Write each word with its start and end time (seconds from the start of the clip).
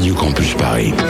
Radio 0.00 0.14
Campus 0.14 0.54
Paris. 0.54 1.09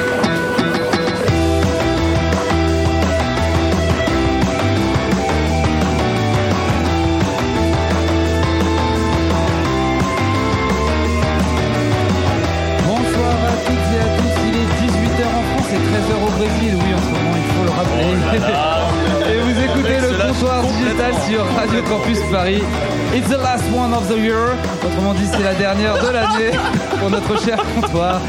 Pour 27.00 27.10
notre 27.10 27.42
cher 27.42 27.58
comptoir. 27.74 28.20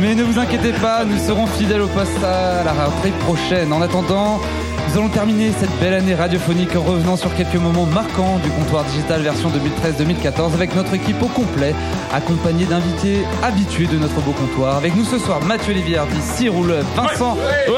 Mais 0.00 0.14
ne 0.14 0.22
vous 0.22 0.38
inquiétez 0.38 0.72
pas, 0.72 1.04
nous 1.04 1.18
serons 1.18 1.46
fidèles 1.46 1.82
au 1.82 1.86
poste 1.86 2.22
à 2.24 2.64
la 2.64 2.72
rentrée 2.72 3.12
prochaine. 3.20 3.72
En 3.72 3.82
attendant, 3.82 4.40
nous 4.88 4.98
allons 4.98 5.08
terminer 5.08 5.52
cette 5.58 5.70
belle 5.80 5.94
année 5.94 6.14
radiophonique 6.14 6.74
en 6.74 6.82
revenant 6.82 7.16
sur 7.16 7.34
quelques 7.34 7.56
moments 7.56 7.86
marquants 7.86 8.38
du 8.42 8.50
comptoir 8.50 8.84
digital 8.84 9.22
version 9.22 9.50
2013-2014 9.50 10.54
avec 10.54 10.74
notre 10.74 10.94
équipe 10.94 11.22
au 11.22 11.26
complet, 11.26 11.74
accompagnée 12.12 12.64
d'invités 12.64 13.24
habitués 13.42 13.86
de 13.86 13.98
notre 13.98 14.20
beau 14.20 14.32
comptoir. 14.32 14.76
Avec 14.76 14.96
nous 14.96 15.04
ce 15.04 15.18
soir 15.18 15.42
Mathieu 15.44 15.74
Liviardi, 15.74 16.20
Cyroule, 16.20 16.76
Vincent 16.96 17.36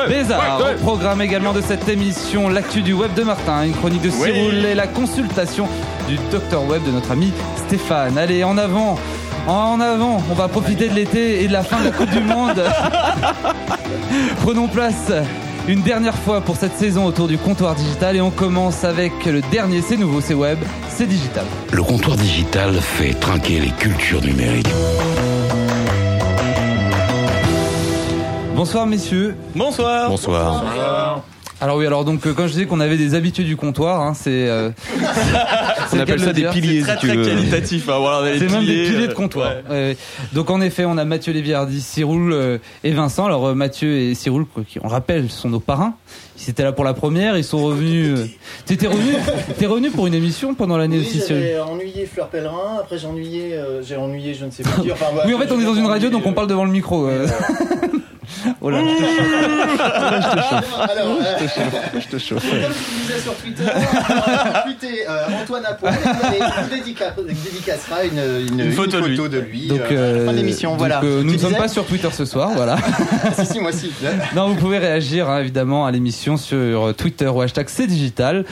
Bézard. 0.09 0.61
Au 0.61 0.83
programme 0.83 1.21
également 1.23 1.53
de 1.53 1.61
cette 1.61 1.89
émission, 1.89 2.49
l'actu 2.49 2.83
du 2.83 2.93
web 2.93 3.13
de 3.15 3.23
Martin, 3.23 3.65
une 3.65 3.75
chronique 3.75 4.03
de 4.03 4.11
Cyroule 4.11 4.65
et 4.65 4.75
la 4.75 4.87
consultation 4.87 5.69
du 6.09 6.19
docteur 6.31 6.65
web 6.65 6.85
de 6.85 6.93
notre 6.93 7.11
ami 7.11 7.33
Stéphane. 7.67 8.17
Allez, 8.17 8.45
en 8.45 8.59
avant 8.59 8.97
en 9.47 9.81
avant, 9.81 10.23
on 10.31 10.35
va 10.35 10.49
profiter 10.49 10.89
de 10.89 10.95
l'été 10.95 11.43
et 11.43 11.49
de 11.49 11.53
la 11.53 11.63
fin 11.63 11.79
de 11.81 11.85
la 11.85 11.91
Coupe 11.91 12.11
du 12.11 12.21
Monde. 12.21 12.63
Prenons 14.43 14.69
place 14.69 15.13
une 15.69 15.83
dernière 15.83 16.15
fois 16.15 16.41
pour 16.41 16.57
cette 16.57 16.77
saison 16.77 17.05
autour 17.07 17.29
du 17.29 17.39
comptoir 17.39 17.75
digital 17.75 18.17
et 18.17 18.21
on 18.21 18.31
commence 18.31 18.85
avec 18.85 19.13
le 19.25 19.41
dernier, 19.51 19.83
c'est 19.83 19.97
nouveau, 19.97 20.21
c'est 20.21 20.35
web, 20.35 20.59
c'est 20.89 21.07
digital. 21.07 21.45
Le 21.73 21.83
comptoir 21.83 22.17
digital 22.17 22.75
fait 22.81 23.15
trinquer 23.15 23.61
les 23.61 23.71
cultures 23.71 24.23
numériques. 24.23 24.69
Bonsoir 28.55 28.87
messieurs. 28.87 29.37
Bonsoir. 29.55 30.09
Bonsoir. 30.09 30.65
Alors 31.61 31.79
oui, 31.79 31.87
alors 31.87 32.05
donc 32.05 32.27
euh, 32.27 32.35
quand 32.35 32.47
je 32.47 32.53
disais 32.53 32.67
qu'on 32.67 32.81
avait 32.81 32.99
des 32.99 33.15
habitués 33.15 33.45
du 33.45 33.57
comptoir, 33.57 34.03
hein, 34.03 34.13
c'est 34.15 34.47
euh, 34.49 34.71
c'est 34.77 35.76
On 35.93 35.99
appelle 35.99 36.21
ça 36.21 36.33
des 36.33 36.45
piliers, 36.47 36.81
Très 36.83 36.95
si 36.95 36.99
tu 37.01 37.07
très 37.09 37.17
veux. 37.17 37.25
qualitatif. 37.25 37.89
Hein. 37.89 37.99
Voilà, 37.99 38.39
C'est 38.39 38.51
même 38.51 38.65
des 38.67 38.85
piliers 38.85 39.05
euh, 39.05 39.09
de 39.09 39.13
comptoir. 39.15 39.49
ouais. 39.51 39.63
Ouais, 39.71 39.77
ouais. 39.91 39.97
Donc 40.33 40.51
en 40.51 40.61
effet, 40.61 40.85
on 40.85 40.99
a 40.99 41.05
Mathieu 41.05 41.33
Léviardi, 41.33 41.81
Cyroul 41.81 42.33
euh, 42.33 42.59
et 42.85 42.93
Vincent. 42.93 43.27
Alors 43.27 43.47
euh, 43.49 43.55
Mathieu 43.55 43.97
et 43.97 44.13
qui 44.15 44.79
on 44.83 44.89
rappelle, 44.89 45.31
sont 45.31 45.49
nos 45.51 45.61
parrains. 45.61 45.95
Ils 46.39 46.51
étaient 46.51 46.63
là 46.65 46.73
pour 46.73 46.85
la 46.85 46.93
première, 46.93 47.39
ils 47.39 47.45
sont 47.45 47.65
revenus. 47.65 48.19
T'étais 48.67 48.87
revenu, 48.89 49.13
t'es 49.59 49.65
revenu 49.67 49.91
pour 49.91 50.07
une 50.07 50.13
émission 50.15 50.55
pendant 50.55 50.77
l'année 50.77 50.99
Oui, 50.99 51.07
aussi, 51.07 51.21
Cyril. 51.21 51.43
j'avais 51.43 51.61
ennuyé 51.61 52.05
Fleur 52.07 52.29
Pèlerin, 52.29 52.77
après 52.81 52.99
j'ai 52.99 53.07
ennuyé, 53.07 53.55
euh, 53.55 53.83
j'ai 53.83 53.97
ennuyé 53.97 54.35
je 54.35 54.45
ne 54.45 54.51
sais 54.51 54.63
plus 54.63 54.83
qui. 54.83 54.93
Enfin, 54.93 55.07
voilà, 55.13 55.27
Oui, 55.29 55.35
en 55.35 55.39
fait, 55.39 55.51
on 55.53 55.59
est 55.61 55.65
dans 55.65 55.75
une 55.75 55.87
radio, 55.87 56.11
donc 56.11 56.27
on 56.27 56.35
parle 56.35 56.47
devant 56.49 56.65
le 56.67 56.71
micro. 56.73 57.07
euh. 57.09 57.27
Oh 58.61 58.71
là, 58.71 58.81
je 58.81 60.37
te 60.37 60.43
chauffe. 60.43 60.75
Alors, 60.91 61.19
euh, 61.21 61.47
Je 62.01 62.09
te 62.09 62.19
chauffe. 62.19 62.43
comme 62.51 62.73
tu 62.73 63.07
disais 63.07 63.21
sur 63.21 63.35
Twitter, 63.37 63.65
on 63.67 64.55
a 64.57 64.63
tweeté 64.63 65.09
euh, 65.09 65.43
Antoine 65.43 65.65
Apoil 65.67 65.95
et 65.95 66.75
dédica- 66.75 67.15
dédicacera 67.17 68.05
une, 68.05 68.19
une, 68.53 68.61
Une 68.61 68.73
photo 68.73 69.01
de 69.01 69.07
lui. 69.07 69.17
de 69.29 69.39
lui 69.39 69.67
Donc, 69.69 69.81
euh, 69.81 69.85
à 69.85 69.91
la 69.91 69.97
euh, 70.21 70.27
fin 70.27 70.33
de 70.33 70.37
l'émission. 70.39 70.71
donc, 70.71 70.79
Voilà. 70.79 71.01
euh, 71.05 71.23
nous 71.23 71.31
Tu 71.31 71.37
ne 71.37 71.41
sommes 71.41 71.51
disais 71.51 71.61
pas 71.63 71.69
sur 71.69 71.85
Twitter 71.87 72.09
ce 72.13 72.25
soir, 72.25 72.51
voilà. 72.55 72.77
si, 73.39 73.47
si, 73.47 73.61
moi 73.61 73.73
si. 73.73 73.91
Non, 74.35 74.49
vous 74.49 74.55
pouvez 74.57 74.79
réagir 74.79 75.29
hein, 75.31 75.41
évidemment 75.41 75.87
à 75.87 75.91
l'émission 75.91 76.37
sur 76.37 76.95
Twitter 76.97 77.27
ou 77.29 77.41
hashtag 77.41 77.67
c'est 77.69 77.87
digital. 77.87 78.45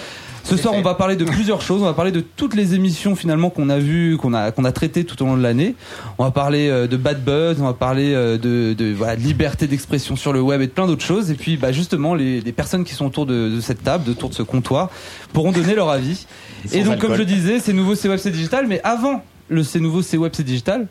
Ce 0.44 0.58
soir, 0.58 0.74
on 0.74 0.82
va 0.82 0.94
parler 0.94 1.16
de 1.16 1.24
plusieurs 1.24 1.62
choses. 1.62 1.80
On 1.82 1.86
va 1.86 1.94
parler 1.94 2.12
de 2.12 2.20
toutes 2.20 2.54
les 2.54 2.74
émissions 2.74 3.16
finalement 3.16 3.48
qu'on 3.48 3.70
a 3.70 3.78
vues, 3.78 4.18
qu'on 4.18 4.34
a 4.34 4.50
qu'on 4.52 4.64
a 4.64 4.72
traitées 4.72 5.04
tout 5.04 5.20
au 5.22 5.26
long 5.26 5.36
de 5.36 5.42
l'année. 5.42 5.74
On 6.18 6.24
va 6.24 6.30
parler 6.30 6.68
euh, 6.68 6.86
de 6.86 6.96
bad 6.98 7.24
buzz, 7.24 7.56
on 7.60 7.64
va 7.64 7.72
parler 7.72 8.12
euh, 8.12 8.36
de, 8.36 8.74
de 8.74 8.92
voilà 8.92 9.16
de 9.16 9.22
liberté 9.22 9.66
d'expression 9.66 10.16
sur 10.16 10.32
le 10.34 10.42
web 10.42 10.60
et 10.60 10.66
de 10.66 10.72
plein 10.72 10.86
d'autres 10.86 11.04
choses. 11.04 11.30
Et 11.30 11.34
puis, 11.34 11.56
bah 11.56 11.72
justement, 11.72 12.14
les, 12.14 12.42
les 12.42 12.52
personnes 12.52 12.84
qui 12.84 12.92
sont 12.92 13.06
autour 13.06 13.24
de, 13.24 13.48
de 13.48 13.60
cette 13.60 13.82
table, 13.82 14.10
autour 14.10 14.28
de 14.28 14.34
ce 14.34 14.42
comptoir, 14.42 14.90
pourront 15.32 15.50
donner 15.50 15.74
leur 15.74 15.88
avis. 15.88 16.26
Et 16.72 16.82
donc, 16.82 16.98
comme 16.98 17.14
je 17.14 17.22
disais, 17.22 17.58
c'est 17.58 17.72
nouveau, 17.72 17.94
c'est 17.94 18.08
web, 18.08 18.18
c'est 18.18 18.30
digital. 18.30 18.66
Mais 18.66 18.80
avant 18.84 19.24
le 19.48 19.62
c'est 19.62 19.80
nouveau, 19.80 20.02
c'est 20.02 20.18
web, 20.18 20.32
c'est 20.34 20.44
digital, 20.44 20.88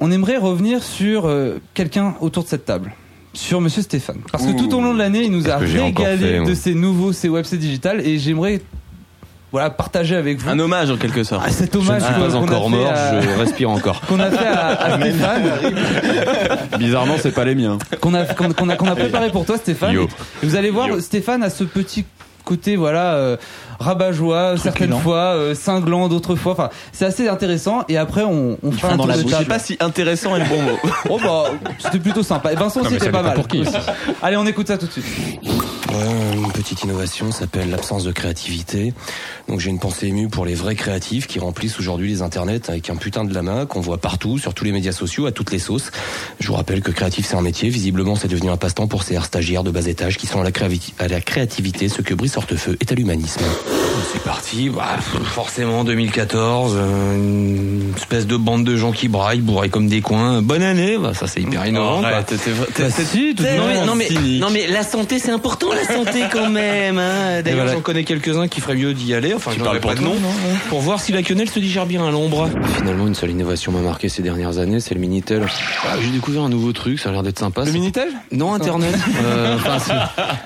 on 0.00 0.10
aimerait 0.10 0.38
revenir 0.38 0.82
sur 0.82 1.26
euh, 1.26 1.60
quelqu'un 1.72 2.16
autour 2.20 2.42
de 2.42 2.48
cette 2.48 2.64
table. 2.64 2.92
Sur 3.34 3.60
Monsieur 3.60 3.82
Stéphane. 3.82 4.18
Parce 4.32 4.46
que 4.46 4.52
tout 4.52 4.72
au 4.74 4.80
long 4.80 4.94
de 4.94 4.98
l'année, 4.98 5.24
il 5.24 5.30
nous 5.32 5.50
a 5.50 5.56
régalé 5.58 6.40
de 6.44 6.54
ces 6.54 6.74
nouveaux, 6.74 7.12
ces 7.12 7.28
web, 7.28 7.44
c'est 7.44 7.58
digital. 7.58 8.00
Et 8.06 8.18
j'aimerais 8.18 8.62
voilà, 9.52 9.70
partager 9.70 10.16
avec 10.16 10.38
vous 10.40 10.48
Un 10.50 10.58
hommage 10.58 10.90
en 10.90 10.96
quelque 10.96 11.22
sorte. 11.22 11.44
ah, 11.46 11.50
cet 11.50 11.72
Je 11.74 11.78
ne 11.78 11.82
hommage 11.84 12.02
suis 12.02 12.12
qu'on- 12.14 12.20
pas 12.28 12.34
encore 12.34 12.70
mort, 12.70 12.90
à- 12.92 13.20
je 13.20 13.28
respire 13.38 13.70
encore. 13.70 14.00
qu'on 14.08 14.18
a 14.18 14.28
fait 14.30 14.46
à, 14.46 14.68
à 14.70 14.98
Stéphane, 15.00 15.42
Bizarrement, 16.78 17.14
c'est 17.20 17.30
pas 17.32 17.44
les 17.44 17.54
miens. 17.54 17.78
qu'on 18.00 18.14
a, 18.14 18.24
qu'on 18.24 18.52
qu'on 18.52 18.68
a, 18.68 18.76
qu'on 18.76 18.88
a 18.88 18.96
préparé 18.96 19.30
pour 19.30 19.44
toi, 19.44 19.56
Stéphane. 19.56 19.94
Yo. 19.94 20.08
Et 20.42 20.46
vous 20.46 20.56
allez 20.56 20.70
voir, 20.70 20.88
Yo. 20.88 21.00
Stéphane 21.00 21.42
a 21.44 21.50
ce 21.50 21.62
petit 21.64 22.04
côté, 22.44 22.76
voilà, 22.76 23.14
euh, 23.14 23.36
rabat-joie, 23.80 24.56
certaines 24.58 24.92
fois, 25.00 25.34
euh, 25.34 25.54
cinglant, 25.54 26.08
d'autres 26.08 26.34
fois. 26.36 26.52
Enfin, 26.52 26.70
c'est 26.92 27.04
assez 27.06 27.28
intéressant. 27.28 27.84
Et 27.88 27.96
après, 27.96 28.22
on, 28.22 28.58
on 28.62 28.70
fait 28.72 28.86
un 28.86 28.96
tour 28.96 29.06
de 29.06 29.12
Je 29.12 29.18
sais 29.18 29.24
table. 29.30 29.46
pas 29.46 29.58
si 29.58 29.76
intéressant 29.80 30.36
est 30.36 30.40
le 30.40 30.48
bon 30.48 30.62
mot. 30.62 30.78
Oh 31.10 31.18
bah, 31.22 31.44
c'était 31.78 31.98
plutôt 31.98 32.22
sympa. 32.22 32.52
Et 32.52 32.56
Vincent 32.56 32.80
Non, 32.80 32.86
aussi 32.86 32.94
mais 32.94 32.98
ça 33.00 33.06
était 33.06 33.12
pas 33.12 33.22
mal. 33.22 33.34
pour 33.34 33.48
qui. 33.48 33.60
aussi. 33.60 33.72
Allez, 34.22 34.36
on 34.36 34.46
écoute 34.46 34.68
ça 34.68 34.78
tout 34.78 34.86
de 34.86 34.92
suite. 34.92 35.04
Ouais, 35.94 36.36
une 36.36 36.50
petite 36.52 36.82
innovation 36.82 37.30
s'appelle 37.30 37.70
l'absence 37.70 38.04
de 38.04 38.12
créativité. 38.12 38.92
Donc 39.48 39.60
j'ai 39.60 39.70
une 39.70 39.78
pensée 39.78 40.06
émue 40.08 40.28
pour 40.28 40.44
les 40.46 40.54
vrais 40.54 40.74
créatifs 40.74 41.26
qui 41.26 41.38
remplissent 41.38 41.78
aujourd'hui 41.78 42.08
les 42.10 42.22
internets 42.22 42.68
avec 42.68 42.90
un 42.90 42.96
putain 42.96 43.24
de 43.24 43.32
la 43.34 43.42
main 43.42 43.66
qu'on 43.66 43.80
voit 43.80 43.98
partout, 43.98 44.38
sur 44.38 44.54
tous 44.54 44.64
les 44.64 44.72
médias 44.72 44.92
sociaux, 44.92 45.26
à 45.26 45.32
toutes 45.32 45.52
les 45.52 45.58
sauces. 45.58 45.90
Je 46.40 46.48
vous 46.48 46.54
rappelle 46.54 46.80
que 46.80 46.90
créatif 46.90 47.26
c'est 47.28 47.36
un 47.36 47.42
métier. 47.42 47.68
Visiblement 47.68 48.16
c'est 48.16 48.28
devenu 48.28 48.50
un 48.50 48.56
passe-temps 48.56 48.86
pour 48.88 49.02
ces 49.02 49.20
stagiaires 49.20 49.62
de 49.62 49.70
bas 49.70 49.86
étage 49.86 50.16
qui 50.16 50.26
sont 50.26 50.40
à 50.40 50.44
la, 50.44 50.50
créavi- 50.50 50.92
à 50.98 51.06
la 51.08 51.20
créativité 51.20 51.88
ce 51.88 52.02
que 52.02 52.14
Brice 52.14 52.36
Hortefeux 52.36 52.76
est 52.80 52.90
à 52.90 52.94
l'humanisme. 52.94 53.42
C'est 54.12 54.22
parti, 54.22 54.68
bah, 54.70 54.96
forcément 55.24 55.84
2014, 55.84 56.74
euh, 56.76 57.14
une 57.16 57.92
espèce 57.96 58.26
de 58.26 58.36
bande 58.36 58.64
de 58.64 58.76
gens 58.76 58.92
qui 58.92 59.08
braillent, 59.08 59.40
bourrés 59.40 59.68
comme 59.70 59.88
des 59.88 60.00
coins. 60.00 60.40
Bonne 60.42 60.62
année, 60.62 60.96
bah, 60.98 61.12
ça 61.14 61.26
c'est 61.26 61.40
hyper 61.40 61.66
innovant. 61.66 62.00
Bah, 62.02 62.18
non, 63.56 63.66
mais, 63.66 63.84
non, 63.86 63.94
mais, 63.94 64.08
non 64.38 64.50
mais 64.50 64.66
la 64.66 64.82
santé 64.82 65.18
c'est 65.18 65.30
important 65.30 65.72
la 65.88 65.94
santé 65.94 66.24
quand 66.32 66.50
même. 66.50 66.98
Hein. 66.98 67.42
D'ailleurs 67.42 67.60
voilà. 67.60 67.72
j'en 67.74 67.80
connais 67.80 68.04
quelques-uns 68.04 68.48
qui 68.48 68.60
feraient 68.60 68.74
mieux 68.76 68.94
d'y 68.94 69.14
aller. 69.14 69.34
Enfin 69.34 69.50
je 69.52 69.56
parles 69.62 69.76
n'aurais 69.78 69.94
pas 69.94 69.94
de 69.94 70.04
nom 70.04 70.14
pour 70.68 70.80
voir 70.80 71.00
si 71.00 71.12
la 71.12 71.22
quenelle 71.22 71.48
se 71.50 71.58
digère 71.58 71.86
bien 71.86 72.04
à 72.06 72.10
l'ombre. 72.10 72.48
Finalement 72.76 73.06
une 73.06 73.14
seule 73.14 73.30
innovation 73.30 73.72
m'a 73.72 73.80
marqué 73.80 74.08
ces 74.08 74.22
dernières 74.22 74.58
années, 74.58 74.80
c'est 74.80 74.94
le 74.94 75.00
Minitel. 75.00 75.46
Ah, 75.84 75.96
J'ai 76.00 76.10
découvert 76.10 76.42
un 76.42 76.48
nouveau 76.48 76.72
truc, 76.72 76.98
ça 76.98 77.08
a 77.10 77.12
l'air 77.12 77.22
d'être 77.22 77.38
sympa. 77.38 77.64
Le 77.64 77.72
Minitel 77.72 78.08
Non, 78.32 78.54
Internet. 78.54 78.94
Euh, 79.24 79.56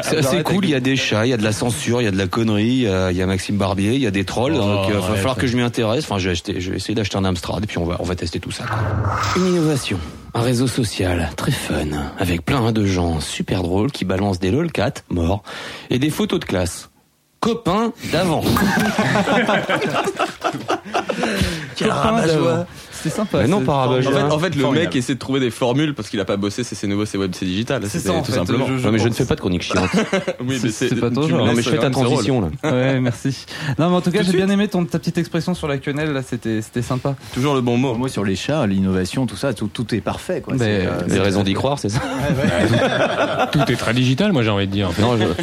c'est- 0.03 0.17
assez 0.19 0.43
cool. 0.43 0.65
Il 0.65 0.71
y 0.71 0.75
a 0.75 0.81
des 0.81 0.97
chats, 0.97 1.27
il 1.27 1.31
y 1.31 1.33
a 1.33 1.37
de 1.37 1.43
la 1.43 1.53
censure, 1.53 2.01
il 2.01 2.05
y 2.05 2.09
a 2.09 2.11
de 2.11 2.17
la 2.19 2.27
connerie, 2.27 2.67
il 2.67 2.83
y 2.83 2.89
a, 2.89 3.11
il 3.11 3.17
y 3.17 3.23
a 3.23 3.27
Maxime 3.27 3.57
Barbier, 3.57 3.95
il 3.95 4.01
y 4.01 4.07
a 4.07 4.11
des 4.11 4.25
trolls. 4.25 4.55
donc, 4.55 4.87
il 4.89 4.95
va 4.95 5.01
falloir 5.03 5.37
que 5.37 5.47
je 5.47 5.57
m'y 5.57 5.63
intéresse. 5.63 6.05
Enfin, 6.05 6.19
je 6.19 6.27
vais, 6.27 6.33
acheter, 6.33 6.61
je 6.61 6.71
vais 6.71 6.77
essayer 6.77 6.95
d'acheter 6.95 7.17
un 7.17 7.25
Amstrad 7.25 7.63
et 7.63 7.67
puis 7.67 7.79
on 7.79 7.85
va, 7.85 7.97
on 7.99 8.05
va 8.05 8.15
tester 8.15 8.41
tout 8.41 8.51
ça. 8.51 8.65
quoi. 8.65 8.79
Une 9.37 9.49
innovation. 9.49 9.99
Un 10.39 10.43
réseau 10.43 10.69
social 10.69 11.31
très 11.37 11.51
fun, 11.51 11.89
avec 12.17 12.45
plein 12.45 12.71
de 12.71 12.87
gens 12.87 13.19
super 13.19 13.65
drôles 13.65 13.91
qui 13.91 14.05
balancent 14.05 14.39
des 14.39 14.53
lolcats 14.53 15.03
morts 15.09 15.43
et 15.91 15.99
des 15.99 16.11
photos 16.11 16.39
de 16.39 16.45
classe. 16.45 16.91
Copains 17.41 17.93
d'avant. 18.13 18.43
Copain 21.77 22.25
d'avant. 22.25 22.67
C'était 23.03 23.15
sympa. 23.15 23.39
Mais 23.43 23.49
non, 23.49 23.61
c'est- 23.61 23.65
par 23.67 23.77
rabat 23.89 23.99
En 23.99 24.03
fait, 24.03 24.23
en 24.35 24.39
fait, 24.39 24.55
le 24.57 24.71
mec 24.71 24.95
essaie 24.97 25.15
de 25.15 25.19
trouver 25.19 25.41
des 25.41 25.51
formules 25.51 25.95
parce 25.95 26.09
qu'il 26.09 26.19
a 26.21 26.25
pas 26.25 26.37
bossé, 26.37 26.65
c'est 26.65 26.75
c'est 26.75 26.87
nouveau, 26.87 27.05
c'est 27.05 27.17
web, 27.19 27.33
c'est 27.35 27.45
digital. 27.47 27.83
C'est 27.89 27.99
ça, 28.01 28.13
tout 28.19 28.25
fait, 28.25 28.33
simplement. 28.33 28.67
je- 28.67 28.85
Non, 28.85 28.93
mais 28.93 28.99
je 28.99 29.09
ne 29.09 29.13
fais 29.13 29.25
pas 29.25 29.35
de 29.37 29.41
chronique 29.41 29.63
chiante. 29.63 29.89
Oui, 30.47 30.59
C'est- 30.61 30.71
c'est 30.89 30.97
pas 30.97 31.11
ton 31.11 31.29
genre. 31.29 31.47
Non, 31.47 31.53
mais 31.55 31.63
je 31.63 31.71
fais 31.71 31.79
ta 31.79 31.91
transition 31.91 32.41
là. 32.41 32.49
Ouais, 32.71 33.01
merci. 33.01 33.47
Non, 33.79 33.91
mais 33.91 33.97
en 33.97 34.01
tout 34.01 34.11
cas, 34.11 34.23
j'ai 34.23 34.33
bien 34.33 34.49
aimé 34.49 34.69
ton, 34.69 34.85
ta 34.85 34.99
petite 34.99 35.19
expression 35.19 35.55
sur 35.55 35.69
la 35.69 35.79
quenelle, 35.79 36.13
là, 36.13 36.23
c'était, 36.23 36.61
c'était 36.63 36.83
sympa. 36.83 37.15
Toujours 37.35 37.55
le 37.55 37.61
bon 37.61 37.77
mot. 37.77 37.95
Moi, 37.95 38.09
sur 38.09 38.25
les 38.25 38.37
chats, 38.37 38.67
l'innovation, 38.67 39.27
tout 39.27 39.37
ça, 39.37 39.53
tout, 39.55 39.69
tout 39.73 39.95
est 39.95 40.01
parfait. 40.01 40.41
Quoi. 40.41 40.55
Mais, 40.55 40.65
C'est, 40.83 40.87
euh, 40.87 41.03
Des 41.07 41.15
c'est- 41.15 41.21
raisons 41.21 41.43
d'y 41.43 41.55
croire, 41.55 41.79
c'est 41.79 41.89
ça 41.89 42.01
Tout 43.53 43.61
est 43.71 43.77
très 43.77 43.95
digital, 43.95 44.33
moi 44.33 44.43
j'ai 44.43 44.51
envie 44.51 44.67
de 44.67 44.73
dire. 44.73 44.91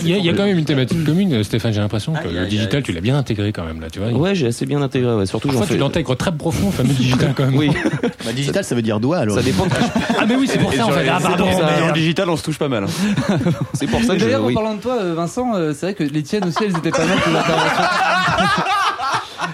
Il 0.04 0.10
y, 0.10 0.30
a, 0.30 0.34
quand 0.34 0.46
même 0.46 0.58
une 0.58 0.66
thématique 0.66 1.04
commune, 1.06 1.44
Stéphane, 1.44 1.74
j'ai 1.74 1.80
l'impression 1.82 2.14
que 2.14 2.28
le 2.28 2.46
digital, 2.48 2.84
tu 2.84 2.92
l'as 2.92 3.02
bien 3.02 3.18
intégré 3.18 3.52
quand 3.52 3.64
même, 3.66 3.80
là, 3.82 3.88
tu 3.90 4.00
vois. 4.00 4.10
Ouais, 4.10 4.36
j'ai 4.36 4.48
assez 4.48 4.66
bien 4.66 4.82
intégré, 4.82 5.14
ouais. 5.14 5.26
surtout 5.26 5.50
j'en 5.52 5.60
Parfois, 5.60 5.76
tu 5.76 5.80
l'intègres 5.82 6.16
très 6.16 6.32
profond, 6.32 6.68
le 6.68 6.72
fameux 6.72 6.94
digital 6.94 7.34
quand 7.46 7.52
même. 7.52 7.60
Oui, 7.60 7.72
Bah, 8.26 8.32
digital, 8.34 8.64
ça 8.64 8.76
veut 8.76 8.82
dire 8.82 9.00
doigt 9.00 9.18
alors. 9.20 9.36
ça 9.36 9.42
dépend. 9.44 9.66
de- 9.66 9.72
Ah, 10.20 10.26
mais 10.28 10.36
oui, 10.36 10.48
c'est 10.52 10.58
pour 10.60 10.74
ça, 10.74 10.86
en 10.86 10.92
fait. 10.92 11.08
Ah, 11.10 11.20
pardon. 11.22 11.46
Le 11.88 11.94
digital, 11.94 12.30
on 12.30 12.38
se 12.38 12.44
touche 12.44 12.58
pas 12.58 12.68
mal. 12.70 12.86
C'est 13.74 13.88
pour 13.88 14.02
ça 14.02 14.14
que 14.14 14.20
je. 14.20 14.26
d'ailleurs, 14.26 14.46
en 14.46 14.54
parlant 14.54 14.76
de 14.76 14.82
toi, 14.82 14.98
euh, 15.00 15.14
Vincent, 15.16 15.54
euh, 15.56 15.74
c'est 15.74 15.88
vrai 15.88 15.94
que 15.94 16.04
les 16.04 16.24
tiennes 16.24 16.46
aussi, 16.46 16.58
elles 16.64 16.76
étaient 16.78 16.92
pas 16.92 17.06
mal. 17.06 17.18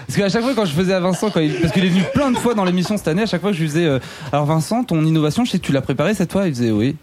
Parce 0.07 0.17
qu'à 0.17 0.29
chaque 0.29 0.41
fois 0.43 0.53
quand 0.55 0.65
je 0.65 0.73
faisais 0.73 0.93
à 0.93 0.99
Vincent, 0.99 1.29
quand 1.29 1.39
il- 1.39 1.53
parce 1.59 1.73
qu'il 1.73 1.85
est 1.85 1.89
venu 1.89 2.03
plein 2.13 2.31
de 2.31 2.37
fois 2.37 2.53
dans 2.53 2.65
l'émission 2.65 2.97
cette 2.97 3.07
année, 3.07 3.21
à 3.23 3.25
chaque 3.25 3.41
fois 3.41 3.51
je 3.53 3.59
lui 3.59 3.67
disais, 3.67 3.85
euh, 3.85 3.99
alors 4.31 4.45
Vincent, 4.45 4.83
ton 4.83 5.03
innovation, 5.05 5.45
je 5.45 5.51
sais 5.51 5.59
que 5.59 5.65
tu 5.65 5.71
l'as 5.71 5.81
préparée 5.81 6.13
cette 6.13 6.31
fois, 6.31 6.47
il 6.47 6.51
disait 6.53 6.71
oui. 6.71 6.95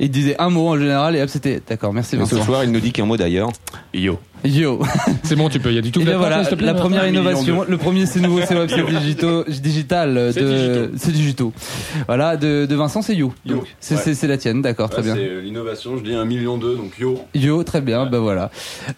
Et 0.00 0.06
il 0.06 0.10
disait 0.10 0.36
un 0.38 0.48
mot 0.50 0.68
en 0.68 0.78
général 0.78 1.16
et 1.16 1.22
hop 1.22 1.28
c'était 1.28 1.60
d'accord, 1.68 1.92
merci 1.92 2.14
Et 2.16 2.18
Vincent. 2.18 2.36
ce 2.38 2.42
soir, 2.42 2.64
il 2.64 2.70
nous 2.72 2.80
dit 2.80 2.92
qu'un 2.92 3.04
mot 3.06 3.16
d'ailleurs. 3.16 3.50
Yo. 3.94 4.18
Yo. 4.46 4.80
C'est 5.22 5.36
bon, 5.36 5.48
tu 5.48 5.58
peux. 5.60 5.70
Il 5.70 5.74
y 5.74 5.78
a 5.78 5.82
du 5.82 5.90
tout. 5.92 6.00
Et 6.00 6.04
bien 6.04 6.12
la 6.12 6.18
voilà, 6.18 6.74
première 6.74 7.06
innovation, 7.08 7.64
de- 7.64 7.70
le 7.70 7.76
premier 7.78 8.06
c'est 8.06 8.20
nouveau, 8.20 8.40
c'est 8.46 8.54
web, 8.56 8.68
c'est 9.48 9.60
digital 9.62 10.16
euh, 10.16 10.32
C'est 10.32 10.40
de, 10.42 10.52
digito. 10.52 10.96
c'est 10.96 11.12
digito. 11.12 11.52
Voilà, 12.06 12.36
de, 12.36 12.66
de 12.66 12.74
Vincent 12.76 13.02
c'est 13.02 13.14
Yo. 13.14 13.32
Yo. 13.44 13.64
C'est 13.80 13.94
Ouais. 14.22 14.28
la 14.28 14.38
tienne, 14.38 14.62
d'accord, 14.62 14.90
très 14.90 15.02
Là, 15.02 15.14
bien. 15.14 15.14
C'est 15.16 15.28
euh, 15.28 15.40
l'innovation, 15.40 15.96
je 15.98 16.02
dis 16.04 16.14
un 16.14 16.24
million 16.24 16.58
d'eux, 16.58 16.76
donc 16.76 16.98
yo. 16.98 17.18
Yo, 17.34 17.62
très 17.64 17.80
bien, 17.80 18.06
bah 18.06 18.18
voilà. 18.20 18.50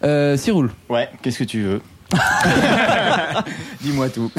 Euh, 0.03 0.37
Cyroul, 0.37 0.71
Ouais, 0.89 1.09
qu'est-ce 1.21 1.39
que 1.39 1.43
tu 1.43 1.61
veux? 1.63 1.81
Dis-moi 3.81 4.09
tout. 4.09 4.31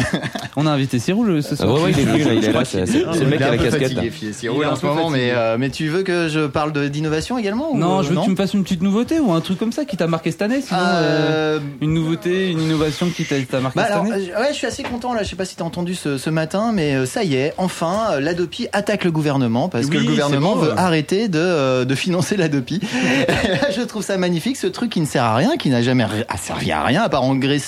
on 0.56 0.66
a 0.66 0.70
invité 0.70 0.98
Cyroul 0.98 1.42
ce 1.42 1.54
Ah 1.54 1.56
soir. 1.56 1.74
ouais, 1.74 1.82
ouais, 1.84 1.90
il 1.92 2.00
est 2.00 2.02
venu, 2.04 2.24
là, 2.24 2.32
il 2.34 2.44
est 2.44 2.52
là. 2.52 2.64
C'est 2.64 2.80
le 2.84 3.26
mec 3.26 3.40
un 3.40 3.50
la 3.50 3.56
casquette. 3.58 3.82
fatigué, 3.82 3.94
là. 4.06 4.10
Fies, 4.10 4.24
Il 4.24 4.28
est 4.28 4.32
Cyril, 4.32 4.66
en 4.66 4.76
ce 4.76 4.86
moment, 4.86 5.10
mais, 5.10 5.30
euh, 5.32 5.56
mais 5.58 5.70
tu 5.70 5.88
veux 5.88 6.02
que 6.02 6.28
je 6.28 6.46
parle 6.46 6.72
d'innovation 6.90 7.38
également 7.38 7.74
Non, 7.74 8.00
euh, 8.00 8.02
je 8.02 8.08
veux 8.10 8.16
que 8.16 8.24
tu 8.24 8.30
me 8.30 8.36
fasses 8.36 8.54
une 8.54 8.62
petite 8.62 8.82
nouveauté 8.82 9.18
ou 9.20 9.32
un 9.32 9.40
truc 9.40 9.58
comme 9.58 9.72
ça 9.72 9.84
qui 9.84 9.96
t'a 9.96 10.06
marqué 10.06 10.30
cette 10.30 10.42
année, 10.42 10.60
sinon 10.60 10.80
euh, 10.82 11.56
Euh, 11.56 11.58
une 11.80 11.94
nouveauté, 11.94 12.50
une 12.50 12.60
innovation 12.60 13.08
qui 13.08 13.24
t'a 13.24 13.60
marqué 13.60 13.76
Bah 13.76 13.84
cette 13.84 13.92
alors, 13.92 14.04
année. 14.04 14.30
euh, 14.36 14.40
ouais, 14.40 14.48
je 14.50 14.54
suis 14.56 14.66
assez 14.66 14.82
content 14.82 15.14
là. 15.14 15.22
Je 15.22 15.28
sais 15.28 15.36
pas 15.36 15.44
si 15.44 15.56
t'as 15.56 15.64
entendu 15.64 15.94
ce, 15.94 16.18
ce 16.18 16.30
matin, 16.30 16.72
mais 16.74 16.94
euh, 16.94 17.06
ça 17.06 17.24
y 17.24 17.34
est, 17.34 17.54
enfin, 17.56 18.08
euh, 18.12 18.20
l'Adopi 18.20 18.68
attaque 18.72 19.04
le 19.04 19.10
gouvernement 19.12 19.68
parce 19.68 19.86
que 19.86 19.96
le 19.98 20.04
gouvernement 20.04 20.54
veut 20.56 20.70
ouais. 20.72 20.78
arrêter 20.78 21.28
de, 21.28 21.38
euh, 21.38 21.84
de 21.84 21.94
financer 21.94 22.36
l'Adopi. 22.36 22.80
je 23.76 23.82
trouve 23.82 24.02
ça 24.04 24.16
magnifique, 24.16 24.56
ce 24.56 24.66
truc 24.66 24.90
qui 24.90 25.00
ne 25.00 25.06
sert 25.06 25.24
à 25.24 25.36
rien, 25.36 25.56
qui 25.56 25.68
n'a 25.70 25.82
jamais 25.82 26.04
servi 26.40 26.72
à 26.72 26.82
rien 26.84 27.02
à 27.02 27.08
part 27.08 27.22
engraisser 27.24 27.59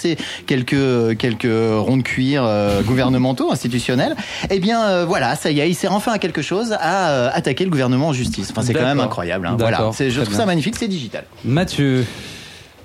quelques 0.46 1.16
quelques 1.18 1.44
ronds 1.44 1.96
de 1.96 2.02
cuir 2.02 2.44
euh, 2.44 2.82
gouvernementaux, 2.82 3.50
institutionnels. 3.52 4.16
Eh 4.50 4.58
bien, 4.58 4.84
euh, 4.84 5.04
voilà, 5.06 5.36
ça 5.36 5.50
y 5.50 5.60
est, 5.60 5.68
il 5.68 5.74
sert 5.74 5.92
enfin 5.92 6.12
à 6.12 6.18
quelque 6.18 6.42
chose 6.42 6.76
à 6.78 7.10
euh, 7.10 7.30
attaquer 7.32 7.64
le 7.64 7.70
gouvernement 7.70 8.08
en 8.08 8.12
justice. 8.12 8.48
Enfin, 8.50 8.62
c'est 8.62 8.74
quand 8.74 8.82
même 8.82 9.00
incroyable. 9.00 9.46
Hein. 9.46 9.56
Voilà, 9.58 9.78
je 9.98 10.08
trouve 10.10 10.28
bien. 10.28 10.36
ça 10.36 10.46
magnifique, 10.46 10.76
c'est 10.78 10.88
digital. 10.88 11.24
Mathieu, 11.44 12.04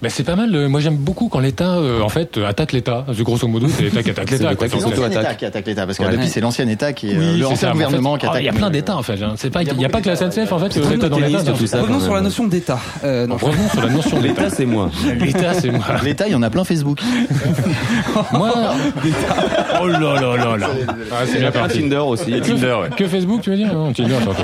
Ben, 0.02 0.10
c'est 0.10 0.24
pas 0.24 0.36
mal. 0.36 0.54
euh, 0.54 0.70
Moi, 0.70 0.80
j'aime 0.80 0.96
beaucoup 0.98 1.28
quand 1.28 1.40
l'État, 1.40 1.72
euh, 1.78 2.02
en 2.02 2.10
fait, 2.10 2.38
euh, 2.38 2.48
attaque 2.48 2.72
l'État. 2.72 3.04
Parce 3.06 3.18
que 3.18 3.24
Grosso 3.24 3.48
modo, 3.48 3.68
c'est 3.68 3.82
l'État 3.82 4.04
qui 4.04 4.12
attaque 4.12 4.30
l'État. 4.32 4.50
C'est 4.60 4.80
l'ancien. 4.80 5.10
État 5.10 5.34
qui 5.34 5.46
attaque 5.46 5.66
l'État, 5.66 5.86
parce 5.88 5.98
que 5.98 6.04
Ouais. 6.04 6.12
l'Adopi, 6.12 6.28
c'est 6.30 6.40
l'ancien 6.42 6.68
État 6.68 6.94
qui 6.94 7.10
est 7.10 7.16
euh, 7.16 7.20
Oui, 7.20 7.40
le 7.40 7.46
c'est 7.46 7.46
ancien 7.46 7.56
ça. 7.56 7.68
En 7.70 7.72
fait, 7.72 7.84
gouvernement 7.86 8.18
qui 8.18 8.26
ah, 8.28 8.30
attaque. 8.30 8.42
Il 8.44 8.46
y 8.46 8.50
a 8.50 8.54
plein 8.54 8.70
d'États, 8.70 8.96
en 8.96 9.02
fait. 9.02 9.22
hein. 9.24 9.34
C'est 9.38 9.50
pas, 9.50 9.64
il 9.64 9.80
y 9.82 9.86
a 9.86 9.90
pas 9.90 10.02
que 10.02 10.08
la 10.10 10.16
SNCF, 10.16 10.52
en 10.52 10.60
fait, 10.60 10.76
l'État 10.76 11.10
dans 11.10 11.18
l'État. 11.18 11.52
tout 11.52 11.66
ça. 11.66 11.82
revenons 11.82 12.00
sur 12.00 12.14
la 12.14 12.22
notion 12.22 12.48
d'État. 12.48 12.80
Euh, 13.04 13.26
non. 13.26 13.38
Revenons 13.38 13.70
sur 13.70 13.82
la 13.82 13.90
notion 13.90 14.20
L'État, 14.22 14.44
d'État. 14.44 14.56
c'est 14.56 14.66
moi. 14.68 14.92
L'État, 15.20 15.54
c'est 15.56 15.72
moi. 15.72 15.86
L'État, 16.04 16.28
il 16.28 16.32
y 16.34 16.36
en 16.36 16.44
a 16.44 16.50
plein 16.52 16.64
Facebook. 16.64 17.00
Moi, 18.34 18.52
oh 19.82 19.88
là 19.88 20.00
là 20.00 20.36
là 20.38 20.58
là. 20.58 20.68
Ah, 21.12 21.16
c'est 21.26 21.40
bien 21.40 21.48
Un 21.48 21.52
parti. 21.52 21.80
Tinder 21.82 21.98
aussi. 21.98 22.26
Que, 22.32 22.96
que 22.96 23.08
Facebook, 23.08 23.42
tu 23.42 23.50
veux 23.52 23.56
dire? 23.58 23.70
Tinder, 23.96 24.16
surtout. 24.22 24.44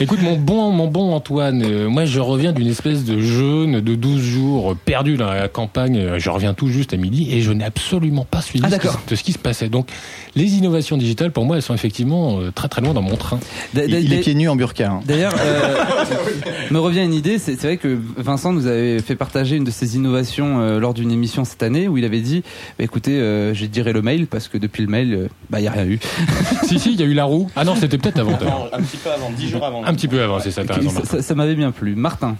Écoute, 0.00 0.20
mon 0.22 0.36
bon, 0.36 0.70
mon 0.70 0.86
bon 0.86 1.12
Antoine, 1.14 1.62
euh, 1.64 1.88
moi 1.88 2.04
je 2.04 2.20
reviens 2.20 2.52
d'une 2.52 2.68
espèce 2.68 3.04
de 3.04 3.18
jeûne 3.20 3.80
de 3.80 3.94
12 3.94 4.20
jours 4.22 4.57
euh, 4.72 4.74
perdu 4.84 5.16
dans 5.16 5.30
la 5.30 5.48
campagne. 5.48 5.96
Euh, 5.98 6.18
Je 6.18 6.30
reviens 6.30 6.54
tout 6.54 6.68
juste 6.68 6.92
à 6.94 6.96
midi 6.96 7.28
et 7.32 7.40
je 7.42 7.52
n'ai 7.52 7.64
absolument 7.64 8.24
pas 8.24 8.40
suivi 8.42 8.64
Ah, 8.66 8.70
ce 8.70 8.76
qui- 8.76 8.86
d'accord. 8.86 9.00
de 9.08 9.14
ce 9.14 9.22
qui 9.22 9.32
se 9.32 9.38
passait. 9.38 9.68
Donc, 9.68 9.88
les 10.34 10.54
innovations 10.56 10.96
digitales, 10.96 11.32
pour 11.32 11.44
moi, 11.44 11.56
elles 11.56 11.62
sont 11.62 11.74
effectivement 11.74 12.38
euh, 12.40 12.50
très 12.52 12.68
très 12.68 12.80
loin 12.82 12.94
dans 12.94 13.02
mon 13.02 13.16
train. 13.16 13.38
D- 13.74 13.84
Il, 13.88 14.12
est 14.12 14.18
pieds 14.20 14.34
nus 14.34 14.48
en 14.48 14.56
burqa. 14.56 14.90
hein. 14.90 15.00
D'ailleurs, 15.06 15.32
euh, 15.40 15.74
me 16.70 16.78
revient 16.78 17.04
une 17.04 17.14
idée. 17.14 17.38
C'est 17.38 17.56
vrai 17.62 17.76
que 17.76 17.98
Vincent 18.16 18.52
nous 18.52 18.66
avait 18.66 19.00
fait 19.00 19.16
partager 19.16 19.56
une 19.56 19.64
de 19.64 19.70
ses 19.70 19.96
innovations 19.96 20.60
euh, 20.60 20.78
lors 20.78 20.94
d'une 20.94 21.10
émission 21.12 21.44
cette 21.44 21.62
année 21.62 21.88
où 21.88 21.96
il 21.98 22.04
avait 22.04 22.20
dit 22.20 22.42
bah, 22.78 22.84
écoutez, 22.84 23.18
euh, 23.20 23.54
je 23.54 23.66
dirais 23.66 23.92
le 23.92 24.02
mail 24.02 24.26
parce 24.26 24.48
que 24.48 24.58
depuis 24.58 24.82
le 24.82 24.88
mail, 24.90 25.14
euh, 25.14 25.28
bah 25.50 25.60
il 25.60 25.64
y 25.64 25.68
a 25.68 25.72
rien 25.72 25.86
eu. 25.86 25.98
si, 26.66 26.78
si, 26.78 26.92
il 26.92 27.00
y 27.00 27.02
a 27.02 27.06
eu 27.06 27.14
la 27.14 27.24
roue. 27.24 27.48
Ah 27.56 27.64
non, 27.64 27.74
c'était 27.76 27.98
peut-être 27.98 28.18
avant. 28.20 28.32
un 28.72 28.82
petit 28.82 28.96
peu 28.96 29.10
avant, 29.10 29.30
10 29.30 29.48
jours 29.48 29.64
avant. 29.64 29.84
Un 29.84 29.94
petit 29.94 30.08
peu 30.08 30.22
avant, 30.22 30.38
c'est 30.40 30.50
ça, 30.50 30.62
raison. 30.68 30.90
ça- 31.04 31.22
ça 31.22 31.34
m'avait 31.34 31.54
bien 31.54 31.70
plu. 31.70 31.94
Martin, 31.94 32.36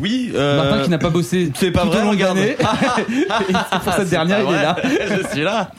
Oui, 0.00 0.32
euh, 0.34 0.56
Martin 0.62 0.84
qui 0.84 0.90
n'a 0.90 0.98
pas 0.98 1.10
bossé 1.10 1.50
c'est 1.54 1.70
pas 1.70 1.82
tout 1.82 1.88
vrai, 1.88 1.98
au 1.98 2.04
long 2.04 2.06
de 2.12 2.16
regarde. 2.16 2.38
Et 2.38 2.56
pour 3.84 3.92
cette 3.92 4.04
C'est 4.04 4.10
dernière, 4.10 4.44
pas 4.44 4.50
il 4.50 4.54
est 4.56 4.62
là. 4.62 4.76
Je 5.22 5.28
suis 5.32 5.42
là. 5.42 5.70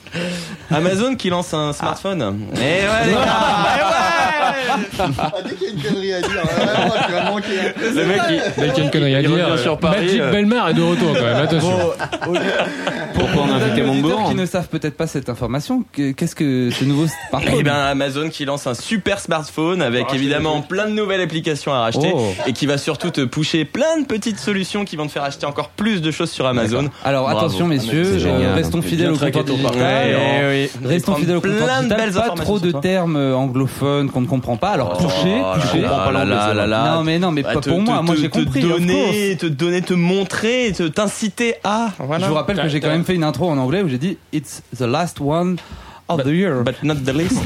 Amazon 0.72 1.16
qui 1.16 1.30
lance 1.30 1.54
un 1.54 1.72
smartphone. 1.74 2.40
Eh 2.56 2.60
ouais, 2.60 3.06
les 3.06 3.12
gars. 3.14 3.20
Ah, 5.00 5.32
dès 5.44 5.56
qu'il 5.56 5.68
y 5.68 5.70
a 5.70 5.74
une 5.74 5.82
connerie 5.82 6.14
à 6.14 6.22
dire, 6.22 6.30
vraiment, 6.44 6.94
tu 7.06 7.12
vas 7.12 7.24
manquer. 7.24 7.60
hein. 7.60 7.72
Le 7.96 8.06
mec, 8.06 8.22
il, 8.30 8.42
Dès 8.62 8.70
qu'il 8.70 8.78
y 8.78 8.82
a 8.82 8.84
une 8.86 8.92
connerie 8.92 9.16
à 9.16 9.22
dire, 9.22 9.32
revient 9.32 9.42
euh, 9.44 9.58
sur 9.58 9.78
Paris, 9.78 10.06
Magic 10.06 10.22
euh, 10.22 10.32
Belmar 10.32 10.70
est 10.70 10.74
de 10.74 10.82
retour 10.82 11.14
quand 11.14 11.24
même, 11.24 11.36
attention. 11.38 11.92
Pourquoi 13.20 13.44
on 13.44 13.52
a 13.52 13.56
invité 13.56 13.82
qui 14.30 14.36
ne 14.36 14.46
savent 14.46 14.68
peut-être 14.70 14.96
pas 14.98 15.08
cette 15.08 15.30
information, 15.30 15.84
que- 15.92 16.12
qu'est-ce 16.12 16.36
que 16.36 16.70
ce 16.72 16.86
nouveau 16.86 17.06
smartphone 17.30 17.54
Eh 17.60 17.64
ben 17.64 17.74
Amazon 17.74 18.30
qui 18.30 18.46
lance 18.46 18.66
un 18.68 18.74
super 18.74 19.20
smartphone 19.20 19.82
avec 19.82 20.14
évidemment 20.14 20.62
plein 20.62 20.86
de 20.88 20.94
nouvelles 20.94 21.22
applications 21.22 21.74
à 21.74 21.82
racheter 21.82 22.12
Oh. 22.14 22.32
et 22.48 22.54
qui 22.54 22.66
va 22.66 22.78
surtout 22.78 23.10
te 23.12 23.22
pusher 23.22 23.66
plein 23.66 24.00
de 24.02 24.06
petites 24.06 24.40
solutions 24.40 24.86
qui 24.86 24.96
vont 24.96 25.06
te 25.08 25.12
faire 25.12 25.24
acheter 25.24 25.46
encore 25.46 25.70
plus 25.70 26.02
de 26.02 26.12
choses 26.12 26.32
sur 26.32 26.46
Amazon. 26.48 26.90
Alors 27.04 27.24
Bravo. 27.24 27.40
attention 27.40 27.68
messieurs, 27.68 28.06
euh, 28.06 28.20
génial. 28.20 28.54
restons 28.54 28.80
Bien 28.80 28.90
fidèles 28.90 29.12
au 29.12 29.18
parcours. 29.18 29.44
digital. 29.44 29.76
Ouais, 29.78 30.70
oui. 30.82 30.88
Restons 30.88 31.16
fidèles 31.16 31.38
au 31.38 31.42
comptoir 31.42 31.66
plein 31.66 31.78
de 31.78 31.84
digital. 31.88 31.98
belles 32.12 32.14
Pas 32.14 32.30
trop 32.44 32.60
de 32.60 32.72
termes 32.72 33.16
euh, 33.16 33.36
anglophones 33.36 34.10
qu'on 34.10 34.22
ne 34.22 34.28
comprend 34.28 34.58
pas. 34.58 34.70
Alors 34.70 34.98
toucher, 34.98 35.42
Oh 35.44 35.56
toucher. 35.60 35.82
Non 35.82 37.04
mais 37.04 37.20
non 37.20 37.32
mais 37.32 37.42
Bah, 37.44 37.54
pas 37.54 37.60
te- 37.62 37.70
pour 37.70 37.80
te- 37.80 37.84
moi. 37.84 38.02
Moi 38.02 38.16
te- 38.16 38.22
j'ai 38.22 38.30
te 38.30 38.40
compris. 38.40 38.64
of 38.64 38.70
donner, 38.80 39.38
te 39.38 39.46
donner, 39.46 39.82
te 39.82 39.94
montrer, 39.94 40.72
te 40.76 40.84
t'inciter 40.84 41.56
à. 41.64 41.90
Je 42.20 42.26
vous 42.26 42.34
rappelle 42.34 42.58
que 42.62 42.68
j'ai 42.70 42.80
quand 42.80 42.90
même 42.90 43.04
fait 43.10 43.16
une 43.16 43.24
intro 43.24 43.50
en 43.50 43.58
anglais 43.58 43.82
où 43.82 43.88
j'ai 43.90 43.98
dit 43.98 44.20
It's 44.32 44.62
the 44.78 44.82
last 44.82 45.20
one 45.20 45.58
of 46.10 46.22
the 46.24 46.28
year. 46.28 46.64
But 46.64 46.84
not 46.84 46.96
the 47.06 47.12
least. 47.14 47.42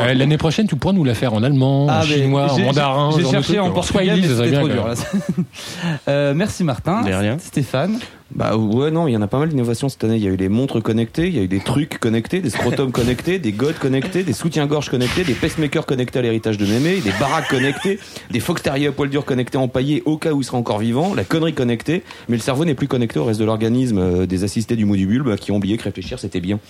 Euh, 0.00 0.14
L'année 0.14 0.38
prochaine, 0.38 0.66
tu 0.66 0.76
pourras 0.76 0.94
nous 0.94 1.04
la 1.04 1.14
faire 1.14 1.34
en 1.34 1.42
allemand, 1.42 1.84
en 1.84 1.88
Ah, 1.90 2.02
mais 2.08 2.14
chinois, 2.14 2.50
en 2.50 2.58
mandarin. 2.58 3.10
J'ai 3.18 3.24
cherché 3.26 3.58
en 3.58 3.70
portugais, 3.70 4.14
mais 4.16 4.22
c'était 4.22 4.52
trop 4.56 4.68
dur. 4.68 4.86
là. 4.86 4.94
Euh, 6.08 6.32
merci 6.34 6.64
Martin. 6.64 7.02
De 7.02 7.12
rien. 7.12 7.36
Stéphane. 7.38 7.98
Bah 8.32 8.56
ouais, 8.56 8.90
non, 8.92 9.08
il 9.08 9.12
y 9.12 9.16
en 9.16 9.22
a 9.22 9.26
pas 9.26 9.38
mal 9.38 9.48
d'innovations 9.48 9.88
cette 9.88 10.04
année. 10.04 10.16
Il 10.16 10.22
y 10.22 10.28
a 10.28 10.30
eu 10.30 10.36
les 10.36 10.48
montres 10.48 10.80
connectées, 10.82 11.26
il 11.26 11.34
y 11.36 11.40
a 11.40 11.42
eu 11.42 11.48
des 11.48 11.58
trucs 11.58 11.98
connectés, 11.98 12.40
des 12.40 12.50
scrotums 12.50 12.92
connectés, 12.92 13.38
des 13.40 13.50
godes 13.52 13.78
connectés, 13.78 14.22
des 14.22 14.32
soutiens-gorge 14.32 14.88
connectés, 14.88 15.24
des 15.24 15.34
pacemakers 15.34 15.84
connectés 15.84 16.20
à 16.20 16.22
l'héritage 16.22 16.56
de 16.56 16.64
mémé, 16.64 17.00
des 17.00 17.10
baraques 17.18 17.48
connectées, 17.48 17.98
des 18.30 18.38
fox 18.40 18.62
terriers 18.62 18.86
à 18.86 18.92
poil 18.92 19.10
dur 19.10 19.24
connectés 19.24 19.58
empaillés 19.58 20.02
au 20.04 20.16
cas 20.16 20.30
où 20.32 20.40
il 20.40 20.44
sera 20.44 20.58
encore 20.58 20.78
vivant, 20.78 21.12
la 21.14 21.24
connerie 21.24 21.54
connectée, 21.54 22.02
mais 22.28 22.36
le 22.36 22.42
cerveau 22.42 22.64
n'est 22.64 22.74
plus 22.74 22.86
connecté 22.88 23.18
au 23.18 23.24
reste 23.24 23.40
de 23.40 23.44
l'organisme 23.44 23.98
euh, 23.98 24.26
des 24.26 24.44
assistés 24.44 24.76
du 24.76 24.84
mot 24.84 24.94
du 24.94 25.06
bulbe 25.06 25.34
qui 25.36 25.50
ont 25.50 25.56
oublié 25.56 25.76
que 25.76 25.82
réfléchir 25.84 26.18
c'était 26.20 26.40
bien. 26.40 26.60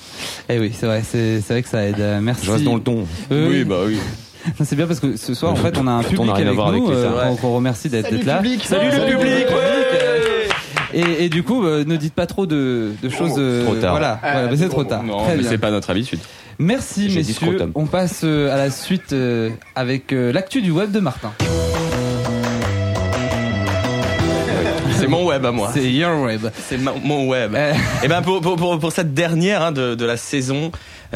Eh 0.49 0.59
oui, 0.59 0.73
c'est 0.75 0.87
vrai, 0.87 1.03
c'est 1.05 1.41
vrai 1.47 1.63
que 1.63 1.69
ça 1.69 1.85
aide. 1.85 2.01
Euh, 2.01 2.21
Merci. 2.23 2.47
Je 2.47 2.53
reste 2.53 2.65
dans 2.65 2.75
le 2.77 2.81
ton. 2.81 3.05
Euh, 3.33 3.49
oui. 3.51 3.65
bah 3.65 3.81
oui. 3.87 3.99
C'est 4.65 4.75
bien 4.77 4.87
parce 4.87 5.01
que 5.01 5.19
ce 5.19 5.35
soir, 5.35 5.53
en 5.53 5.57
fait, 5.57 5.77
on 5.77 5.87
a 5.87 5.91
un 5.91 6.03
public 6.03 6.27
n'a 6.27 6.33
rien 6.33 6.47
à 6.47 6.49
avec 6.49 6.55
voir 6.57 6.73
nous, 6.73 6.91
euh, 6.91 7.29
qu'on- 7.29 7.37
qu'on 7.37 7.55
remercie 7.55 7.91
d'être 7.91 8.11
là. 8.25 8.39
public. 8.39 8.65
Salut 8.65 8.87
le 8.87 8.93
Salut 8.93 9.17
public. 9.19 9.47
Et, 10.93 11.25
et 11.25 11.29
du 11.29 11.43
coup, 11.43 11.65
euh, 11.65 11.85
ne 11.87 11.97
dites 11.97 12.15
pas 12.15 12.27
trop 12.27 12.47
de, 12.47 12.91
de 13.03 13.09
choses. 13.09 13.35
euh, 13.39 13.65
trop 13.65 13.75
tard. 13.77 13.93
Voilà, 13.93 14.19
voilà, 14.23 14.49
mais 14.51 14.57
c'est 14.57 14.69
trop 14.69 14.85
tard. 14.85 15.03
Non, 15.03 15.23
Très 15.25 15.37
mais 15.37 15.43
bien. 15.43 15.51
c'est 15.51 15.59
pas 15.59 15.71
notre 15.71 15.91
habitude. 15.91 16.19
Merci 16.59 17.09
J'ai 17.11 17.23
dit 17.23 17.29
messieurs. 17.41 17.71
On 17.75 17.87
passe 17.87 18.21
euh, 18.25 18.53
à 18.53 18.57
la 18.57 18.71
suite 18.71 19.13
euh, 19.13 19.51
avec 19.75 20.13
euh, 20.13 20.33
l'actu 20.33 20.61
du 20.63 20.71
web 20.71 20.91
de 20.91 21.01
Martin. 21.01 21.33
C'est 24.99 25.07
mon 25.07 25.25
web 25.25 25.47
à 25.47 25.51
moi. 25.53 25.71
C'est 25.73 25.91
Your 25.91 26.21
Web. 26.23 26.47
C'est 26.69 26.77
ma- 26.77 26.93
mon 27.03 27.27
web. 27.29 27.55
Euh, 27.55 27.73
Et 28.03 28.09
ben 28.09 28.21
pour, 28.21 28.41
pour, 28.43 28.57
pour, 28.57 28.79
pour 28.79 28.93
cette 28.93 29.15
dernière 29.15 29.63
hein, 29.63 29.73
de, 29.73 29.95
de 29.95 30.05
la 30.05 30.19
saison, 30.19 30.67
euh, 30.67 30.69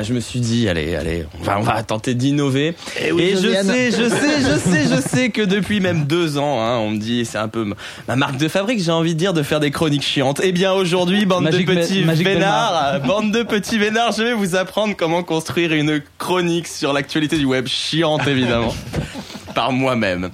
je 0.02 0.12
me 0.12 0.20
suis 0.20 0.40
dit 0.40 0.68
allez 0.68 0.96
allez 0.96 1.24
on 1.40 1.42
va 1.44 1.58
on 1.58 1.62
va 1.62 1.82
tenter 1.82 2.14
d'innover. 2.14 2.74
Eh 3.00 3.12
oui, 3.12 3.22
Et 3.22 3.30
je 3.36 3.52
sais 3.62 3.90
je 3.92 4.08
sais 4.08 4.40
je 4.40 4.58
sais 4.58 4.86
je 4.96 5.00
sais 5.08 5.30
que 5.30 5.42
depuis 5.42 5.78
même 5.80 6.04
deux 6.04 6.36
ans 6.38 6.60
hein, 6.60 6.78
on 6.78 6.90
me 6.90 6.98
dit 6.98 7.24
c'est 7.24 7.38
un 7.38 7.48
peu 7.48 7.64
ma- 7.64 7.76
ma 8.08 8.16
marque 8.16 8.36
de 8.36 8.48
fabrique 8.48 8.82
j'ai 8.82 8.90
envie 8.90 9.14
de 9.14 9.18
dire 9.18 9.32
de 9.32 9.42
faire 9.42 9.60
des 9.60 9.70
chroniques 9.70 10.02
chiantes. 10.02 10.40
Eh 10.42 10.52
bien 10.52 10.72
aujourd'hui 10.72 11.24
bande 11.26 11.44
Magic 11.44 11.66
de 11.66 11.74
petits 11.74 12.02
vénards 12.02 12.94
euh, 12.94 12.98
bande 12.98 13.30
de 13.32 13.42
petits 13.44 13.78
vénards 13.78 14.12
je 14.12 14.22
vais 14.24 14.34
vous 14.34 14.56
apprendre 14.56 14.94
comment 14.96 15.22
construire 15.22 15.72
une 15.72 16.02
chronique 16.18 16.66
sur 16.66 16.92
l'actualité 16.92 17.38
du 17.38 17.44
web 17.44 17.66
chiante 17.68 18.26
évidemment 18.26 18.74
par 19.54 19.70
moi-même. 19.70 20.30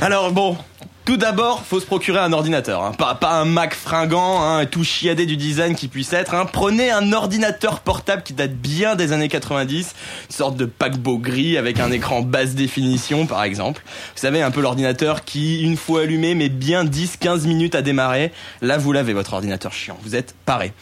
Alors 0.00 0.32
bon, 0.32 0.56
tout 1.04 1.16
d'abord, 1.16 1.64
faut 1.64 1.80
se 1.80 1.86
procurer 1.86 2.18
un 2.18 2.32
ordinateur, 2.32 2.82
hein. 2.82 2.92
pas, 2.92 3.14
pas 3.14 3.32
un 3.32 3.44
Mac 3.44 3.74
fringant, 3.74 4.42
hein, 4.42 4.66
tout 4.66 4.84
chiadé 4.84 5.26
du 5.26 5.36
design 5.36 5.74
qui 5.74 5.88
puisse 5.88 6.12
être. 6.12 6.34
Hein. 6.34 6.46
Prenez 6.50 6.90
un 6.90 7.12
ordinateur 7.12 7.80
portable 7.80 8.22
qui 8.22 8.32
date 8.32 8.52
bien 8.52 8.96
des 8.96 9.12
années 9.12 9.28
90, 9.28 9.94
une 10.28 10.36
sorte 10.36 10.56
de 10.56 10.66
paquebot 10.66 11.18
gris 11.18 11.56
avec 11.56 11.80
un 11.80 11.90
écran 11.90 12.20
basse 12.22 12.54
définition 12.54 13.26
par 13.26 13.42
exemple. 13.44 13.82
Vous 14.14 14.20
savez, 14.20 14.42
un 14.42 14.50
peu 14.50 14.60
l'ordinateur 14.60 15.24
qui, 15.24 15.62
une 15.62 15.76
fois 15.76 16.02
allumé, 16.02 16.34
met 16.34 16.48
bien 16.48 16.84
10-15 16.84 17.46
minutes 17.46 17.74
à 17.74 17.82
démarrer. 17.82 18.32
Là, 18.60 18.78
vous 18.78 18.92
l'avez 18.92 19.12
votre 19.12 19.34
ordinateur 19.34 19.72
chiant, 19.72 19.98
vous 20.02 20.14
êtes 20.14 20.34
paré. 20.44 20.72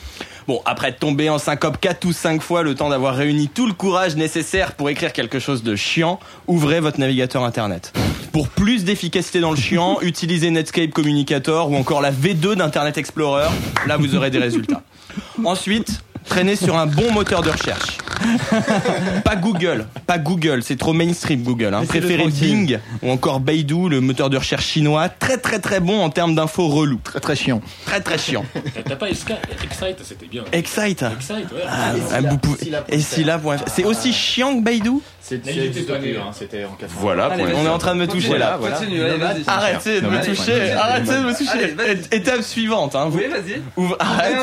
Bon, 0.49 0.63
après 0.65 0.89
être 0.89 0.99
tombé 0.99 1.29
en 1.29 1.37
syncope 1.37 1.79
4 1.79 2.07
ou 2.07 2.13
5 2.15 2.41
fois, 2.41 2.63
le 2.63 2.75
temps 2.75 2.89
d'avoir 2.89 3.15
réuni 3.15 3.49
tout 3.49 3.67
le 3.67 3.75
courage 3.75 4.17
nécessaire 4.17 4.73
pour 4.73 4.89
écrire 4.89 5.13
quelque 5.13 5.39
chose 5.39 5.63
de 5.63 5.77
chiant, 5.77 6.19
ouvrez 6.47 6.81
votre 6.81 6.99
navigateur 6.99 7.45
internet. 7.45 7.93
Pour 8.33 8.49
plus 8.49 8.83
d'efficacité 8.83 9.41
dans 9.41 9.51
le 9.51 9.59
chiant, 9.59 9.99
utilisez 10.03 10.51
Netscape 10.51 10.93
Communicator 10.93 11.71
ou 11.71 11.77
encore 11.77 12.01
la 12.01 12.11
V2 12.11 12.55
d'Internet 12.55 12.97
Explorer. 12.97 13.51
Là, 13.87 13.99
vous 13.99 14.15
aurez 14.15 14.31
des 14.31 14.39
résultats. 14.39 14.81
Ensuite, 15.45 16.01
traînez 16.29 16.57
sur 16.57 16.77
un 16.77 16.87
bon 16.87 17.13
moteur 17.13 17.43
de 17.43 17.51
recherche. 17.51 17.99
pas 19.25 19.37
Google, 19.37 19.87
pas 20.07 20.19
Google, 20.19 20.63
c'est 20.63 20.77
trop 20.77 20.93
mainstream 20.93 21.43
Google. 21.43 21.75
Hein. 21.75 21.85
Préférez. 21.87 22.29
Bing 22.29 22.79
ou 23.03 23.11
encore 23.11 23.41
Baidu, 23.41 23.89
le 23.89 24.01
moteur 24.01 24.31
de 24.31 24.37
recherche 24.37 24.67
chinois, 24.67 25.09
très 25.09 25.39
très 25.39 25.59
très 25.59 25.81
bon 25.81 26.01
en 26.01 26.11
termes 26.11 26.35
d'infos 26.35 26.69
relous. 26.69 27.01
Très 27.03 27.21
très 27.21 27.37
chiant. 27.37 27.61
Très 27.87 28.01
très 28.01 28.19
chiant. 28.19 28.45
T'as 28.85 28.97
pas 28.97 29.09
Excite, 29.09 30.05
c'était 30.05 30.27
bien. 30.27 30.45
Excite. 30.53 31.03
Excite, 31.03 31.53
ouais. 31.53 31.63
Ah, 31.69 31.93
ah, 32.13 32.21
vous 32.21 32.39
pouvez- 32.39 32.71
Et 32.89 33.01
si 33.01 33.25
là, 33.25 33.41
c'est 33.67 33.85
aussi 33.85 34.13
chiant 34.13 34.59
que 34.59 34.65
Baidu? 34.65 35.01
C'est 35.29 35.37
hein, 35.47 36.31
c'était 36.33 36.65
en 36.65 36.71
80. 36.73 36.87
Voilà, 37.01 37.27
Allez, 37.27 37.45
on 37.55 37.65
est 37.67 37.69
en 37.69 37.77
train 37.79 37.95
de 37.95 38.01
me 38.01 38.07
toucher 38.07 38.39
là. 38.39 38.59
Continue, 38.59 39.03
allez, 39.03 39.19
vas-y. 39.19 39.43
Arrêtez 39.47 40.01
de 40.01 40.07
me 40.07 40.25
toucher, 40.25 40.73
arrêtez 40.73 41.13
de 41.13 41.19
me 41.21 41.37
toucher. 41.37 41.75
Allez, 41.79 42.01
Étape 42.13 42.43
suivante, 42.43 42.95
hein. 42.95 43.09
Vous- 43.11 43.19
Oui, 43.19 43.27
vas-y. 43.29 43.61
Ouvre- 43.77 43.97
Arrête. 43.99 44.37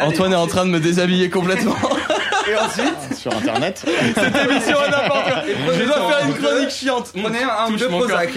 Antoine 0.00 0.32
est 0.32 0.36
en 0.36 0.46
train 0.48 0.64
de 0.64 0.70
me 0.70 0.80
déshabiller 0.80 1.30
complètement. 1.30 1.76
Et 2.50 2.56
ensuite, 2.56 3.16
Sur 3.18 3.32
internet. 3.36 3.84
Cette 4.14 4.50
émission 4.50 4.76
est 4.84 4.90
n'importe 4.90 5.24
quoi. 5.30 5.74
Je 5.78 5.84
dois 5.84 6.10
faire 6.10 6.26
une 6.26 6.34
chronique 6.34 6.70
chiante. 6.70 7.12
prenez 7.22 7.42
un 7.44 7.70
ou 7.72 7.76
deux. 7.76 7.86
Prozac. 7.88 8.30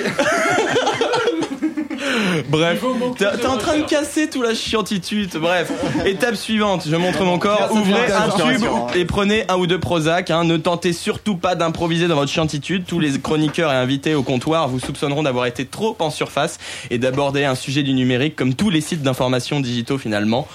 Bref, 2.49 2.83
t'es 3.17 3.45
en 3.45 3.57
train 3.57 3.77
de 3.77 3.83
casser 3.83 4.29
tout 4.29 4.41
la 4.41 4.53
chiantitude. 4.53 5.31
Bref, 5.35 5.71
étape 6.05 6.35
suivante, 6.35 6.85
je 6.89 6.95
montre 6.95 7.23
mon 7.23 7.37
corps. 7.39 7.69
Ouvrez 7.71 8.11
un 8.11 8.29
tube 8.29 8.65
et 8.95 9.05
prenez 9.05 9.45
un 9.49 9.55
ou 9.57 9.67
deux 9.67 9.79
Prozac. 9.79 10.31
hein. 10.31 10.43
Ne 10.43 10.57
tentez 10.57 10.93
surtout 10.93 11.35
pas 11.35 11.55
d'improviser 11.55 12.07
dans 12.07 12.15
votre 12.15 12.31
chiantitude. 12.31 12.85
Tous 12.85 12.99
les 12.99 13.19
chroniqueurs 13.19 13.71
et 13.71 13.75
invités 13.75 14.15
au 14.15 14.23
comptoir 14.23 14.67
vous 14.67 14.79
soupçonneront 14.79 15.23
d'avoir 15.23 15.45
été 15.45 15.65
trop 15.65 15.95
en 15.99 16.09
surface 16.09 16.57
et 16.89 16.97
d'aborder 16.97 17.45
un 17.45 17.55
sujet 17.55 17.83
du 17.83 17.93
numérique 17.93 18.35
comme 18.35 18.53
tous 18.53 18.69
les 18.69 18.81
sites 18.81 19.01
d'information 19.01 19.59
digitaux 19.59 19.97
finalement. 19.97 20.47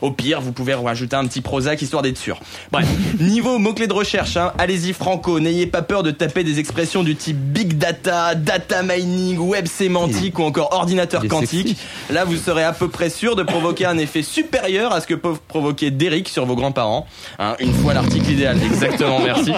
Au 0.00 0.12
pire, 0.12 0.40
vous 0.40 0.52
pouvez 0.52 0.74
rajouter 0.74 1.16
un 1.16 1.26
petit 1.26 1.40
Prozac 1.40 1.82
histoire 1.82 2.02
d'être 2.02 2.18
sûr. 2.18 2.38
Bref, 2.70 2.86
niveau 3.20 3.58
mots-clés 3.58 3.88
de 3.88 3.92
recherche, 3.92 4.36
hein, 4.36 4.52
allez-y 4.58 4.92
franco, 4.92 5.40
n'ayez 5.40 5.66
pas 5.66 5.82
peur 5.82 6.02
de 6.04 6.12
taper 6.12 6.44
des 6.44 6.60
expressions 6.60 7.02
du 7.02 7.16
type 7.16 7.36
big 7.36 7.78
data, 7.78 8.34
data 8.36 8.82
mining, 8.82 9.38
web 9.38 9.66
sémantique 9.66 10.38
ou 10.38 10.44
encore 10.44 10.68
ordinateur 10.88 11.26
quantique. 11.28 11.68
sexy. 11.68 11.82
Là, 12.10 12.24
vous 12.24 12.36
serez 12.36 12.64
à 12.64 12.72
peu 12.72 12.88
près 12.88 13.10
sûr 13.10 13.36
de 13.36 13.42
provoquer 13.42 13.84
un 13.86 13.98
effet 13.98 14.22
supérieur 14.22 14.92
à 14.92 15.00
ce 15.00 15.06
que 15.06 15.14
peuvent 15.14 15.40
provoquer 15.46 15.90
Derrick 15.90 16.28
sur 16.28 16.46
vos 16.46 16.56
grands-parents. 16.56 17.06
Hein, 17.38 17.54
une 17.60 17.74
fois 17.74 17.92
l'article 17.94 18.30
idéal, 18.30 18.58
exactement, 18.64 19.20
merci. 19.20 19.52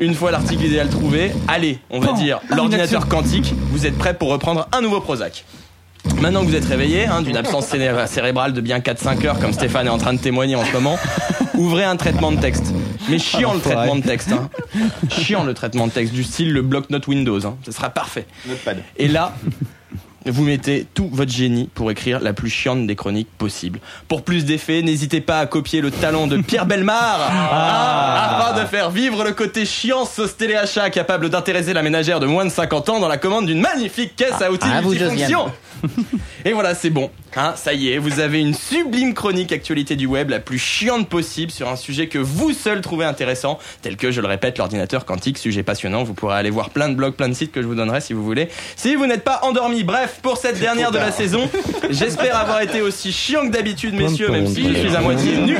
Une 0.00 0.14
fois 0.14 0.30
l'article 0.30 0.64
idéal 0.64 0.88
trouvé, 0.88 1.32
allez, 1.48 1.78
on 1.90 2.00
va 2.00 2.12
dire 2.12 2.40
l'ordinateur 2.50 3.08
quantique, 3.08 3.54
vous 3.70 3.86
êtes 3.86 3.96
prêt 3.96 4.14
pour 4.14 4.28
reprendre 4.28 4.68
un 4.72 4.80
nouveau 4.80 5.00
Prozac. 5.00 5.44
Maintenant 6.20 6.42
que 6.42 6.46
vous 6.48 6.54
êtes 6.54 6.66
réveillé 6.66 7.06
hein, 7.06 7.22
d'une 7.22 7.36
absence 7.36 7.66
céré- 7.66 8.06
cérébrale 8.06 8.52
de 8.52 8.60
bien 8.60 8.78
4-5 8.80 9.26
heures, 9.26 9.38
comme 9.40 9.54
Stéphane 9.54 9.86
est 9.86 9.90
en 9.90 9.96
train 9.96 10.12
de 10.12 10.18
témoigner 10.18 10.54
en 10.54 10.64
ce 10.64 10.72
moment, 10.72 10.98
ouvrez 11.54 11.84
un 11.84 11.96
traitement 11.96 12.30
de 12.30 12.38
texte. 12.38 12.74
Mais 13.08 13.18
chiant 13.18 13.54
le 13.54 13.60
traitement 13.60 13.96
de 13.96 14.02
texte. 14.02 14.30
Hein. 14.32 14.48
Chiant 15.10 15.44
le 15.44 15.52
traitement 15.54 15.86
de 15.86 15.92
texte, 15.92 16.12
du 16.14 16.22
style 16.24 16.52
le 16.52 16.60
bloc-notes 16.62 17.06
Windows. 17.06 17.44
Hein. 17.46 17.56
Ce 17.64 17.72
sera 17.72 17.88
parfait. 17.90 18.26
Notepad. 18.46 18.78
Et 18.98 19.08
là, 19.08 19.34
vous 20.26 20.44
mettez 20.44 20.86
tout 20.94 21.08
votre 21.12 21.30
génie 21.32 21.68
pour 21.74 21.90
écrire 21.90 22.20
la 22.20 22.32
plus 22.32 22.50
chiante 22.50 22.86
des 22.86 22.96
chroniques 22.96 23.28
possible. 23.38 23.80
Pour 24.08 24.22
plus 24.22 24.44
d'effets, 24.44 24.82
n'hésitez 24.82 25.20
pas 25.20 25.40
à 25.40 25.46
copier 25.46 25.80
le 25.80 25.90
talent 25.90 26.26
de 26.26 26.38
Pierre 26.38 26.66
Belmar 26.66 27.20
hein, 27.20 28.40
afin 28.50 28.60
de 28.62 28.66
faire 28.66 28.90
vivre 28.90 29.24
le 29.24 29.32
côté 29.32 29.64
chiant 29.66 30.04
sauce 30.04 30.36
téléachat 30.36 30.90
capable 30.90 31.28
d'intéresser 31.28 31.72
la 31.72 31.82
ménagère 31.82 32.20
de 32.20 32.26
moins 32.26 32.44
de 32.44 32.50
50 32.50 32.88
ans 32.88 33.00
dans 33.00 33.08
la 33.08 33.18
commande 33.18 33.46
d'une 33.46 33.60
magnifique 33.60 34.16
caisse 34.16 34.40
à 34.40 34.50
outils 34.50 34.66
Ah, 34.70 34.80
multifonction. 34.82 35.50
Et 36.44 36.52
voilà, 36.52 36.74
c'est 36.74 36.90
bon. 36.90 37.10
Hein, 37.36 37.54
ça 37.56 37.74
y 37.74 37.90
est, 37.90 37.98
vous 37.98 38.20
avez 38.20 38.40
une 38.40 38.54
sublime 38.54 39.12
chronique 39.12 39.50
actualité 39.50 39.96
du 39.96 40.06
web, 40.06 40.30
la 40.30 40.38
plus 40.38 40.58
chiante 40.58 41.08
possible, 41.08 41.50
sur 41.50 41.68
un 41.68 41.74
sujet 41.76 42.06
que 42.06 42.18
vous 42.18 42.52
seul 42.52 42.80
trouvez 42.80 43.04
intéressant, 43.04 43.58
tel 43.82 43.96
que, 43.96 44.12
je 44.12 44.20
le 44.20 44.28
répète, 44.28 44.58
l'ordinateur 44.58 45.04
quantique, 45.04 45.38
sujet 45.38 45.64
passionnant. 45.64 46.04
Vous 46.04 46.14
pourrez 46.14 46.36
aller 46.36 46.50
voir 46.50 46.70
plein 46.70 46.88
de 46.88 46.94
blogs, 46.94 47.14
plein 47.14 47.28
de 47.28 47.34
sites 47.34 47.50
que 47.50 47.60
je 47.60 47.66
vous 47.66 47.74
donnerai 47.74 48.00
si 48.00 48.12
vous 48.12 48.24
voulez. 48.24 48.48
Si 48.76 48.94
vous 48.94 49.06
n'êtes 49.06 49.24
pas 49.24 49.40
endormi, 49.42 49.82
bref, 49.82 50.20
pour 50.22 50.36
cette 50.36 50.60
dernière 50.60 50.92
de 50.92 50.98
la 50.98 51.10
saison, 51.10 51.50
j'espère 51.90 52.36
avoir 52.36 52.60
été 52.60 52.80
aussi 52.80 53.12
chiant 53.12 53.46
que 53.46 53.52
d'habitude, 53.52 53.94
messieurs, 53.94 54.30
même 54.30 54.46
si 54.46 54.68
je 54.68 54.78
suis 54.78 54.94
à 54.94 55.00
moitié 55.00 55.36
nu, 55.38 55.56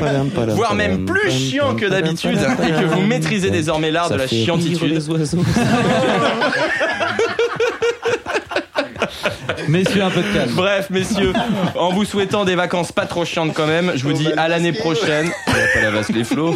voire 0.49 0.75
même 0.75 1.05
plus 1.05 1.29
chiant 1.31 1.75
que 1.75 1.85
d'habitude, 1.85 2.39
et 2.63 2.71
que 2.71 2.85
vous 2.85 3.01
maîtrisez 3.01 3.49
désormais 3.49 3.91
l'art 3.91 4.09
de 4.09 4.15
la 4.15 4.27
chiantitude. 4.27 5.01
Messieurs, 9.67 10.03
un 10.03 10.09
peu 10.09 10.21
de 10.21 10.33
calme. 10.33 10.51
Bref, 10.53 10.89
messieurs, 10.89 11.33
en 11.75 11.91
vous 11.91 12.05
souhaitant 12.05 12.45
des 12.45 12.55
vacances 12.55 12.91
pas 12.91 13.05
trop 13.05 13.25
chiantes 13.25 13.53
quand 13.53 13.67
même, 13.67 13.93
je 13.95 14.03
vous 14.03 14.13
dis 14.13 14.31
à 14.33 14.47
l'année 14.47 14.73
prochaine. 14.73 15.29
Pas 15.45 15.81
la 15.81 16.01
les 16.09 16.23
flots. 16.23 16.55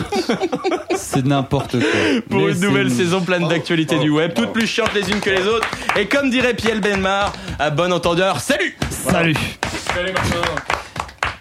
C'est 0.95 1.25
n'importe 1.25 1.79
quoi. 1.79 2.21
Pour 2.29 2.47
une 2.47 2.59
nouvelle 2.59 2.91
saison 2.91 3.21
pleine 3.21 3.47
d'actualités 3.47 3.99
du 3.99 4.09
web, 4.09 4.33
toutes 4.33 4.53
plus 4.53 4.67
chiantes 4.67 4.93
les 4.93 5.09
unes 5.09 5.19
que 5.19 5.29
les 5.29 5.47
autres. 5.47 5.67
Et 5.97 6.07
comme 6.07 6.29
dirait 6.29 6.53
Pierre 6.53 6.79
Benmar, 6.79 7.33
à 7.57 7.69
bon 7.69 7.91
entendeur, 7.91 8.39
salut 8.39 8.77
Salut. 8.89 9.35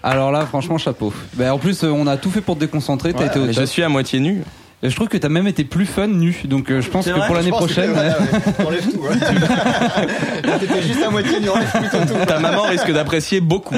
Alors 0.02 0.30
là, 0.30 0.46
franchement, 0.46 0.78
chapeau. 0.78 1.12
Ben, 1.34 1.50
en 1.50 1.58
plus, 1.58 1.82
euh, 1.82 1.88
on 1.88 2.06
a 2.06 2.16
tout 2.16 2.30
fait 2.30 2.40
pour 2.40 2.54
te 2.54 2.60
déconcentrer. 2.60 3.12
T'as 3.12 3.26
été 3.26 3.38
au 3.38 3.52
je 3.52 3.64
suis 3.64 3.82
à 3.82 3.88
moitié 3.88 4.20
nu. 4.20 4.42
Et 4.82 4.90
Je 4.90 4.94
trouve 4.94 5.08
que 5.08 5.16
t'as 5.16 5.28
même 5.28 5.48
été 5.48 5.64
plus 5.64 5.86
fun 5.86 6.06
nu. 6.06 6.40
Donc 6.44 6.70
euh, 6.70 6.80
je 6.80 6.88
pense 6.88 7.04
que 7.06 7.10
vrai, 7.10 7.26
pour 7.26 7.34
l'année 7.34 7.50
que 7.50 7.56
prochaine. 7.56 7.92
t'es- 7.92 7.98
ouais, 7.98 8.06
ouais, 8.58 8.64
T'enlèves 8.64 8.90
tout. 8.92 9.00
hein. 9.10 10.56
T'étais 10.60 10.82
juste 10.82 11.02
à 11.04 11.10
moitié, 11.10 11.32
plutôt 11.38 12.04
tout. 12.06 12.26
Ta 12.26 12.38
maman 12.38 12.62
risque 12.62 12.92
d'apprécier 12.92 13.40
beaucoup. 13.40 13.74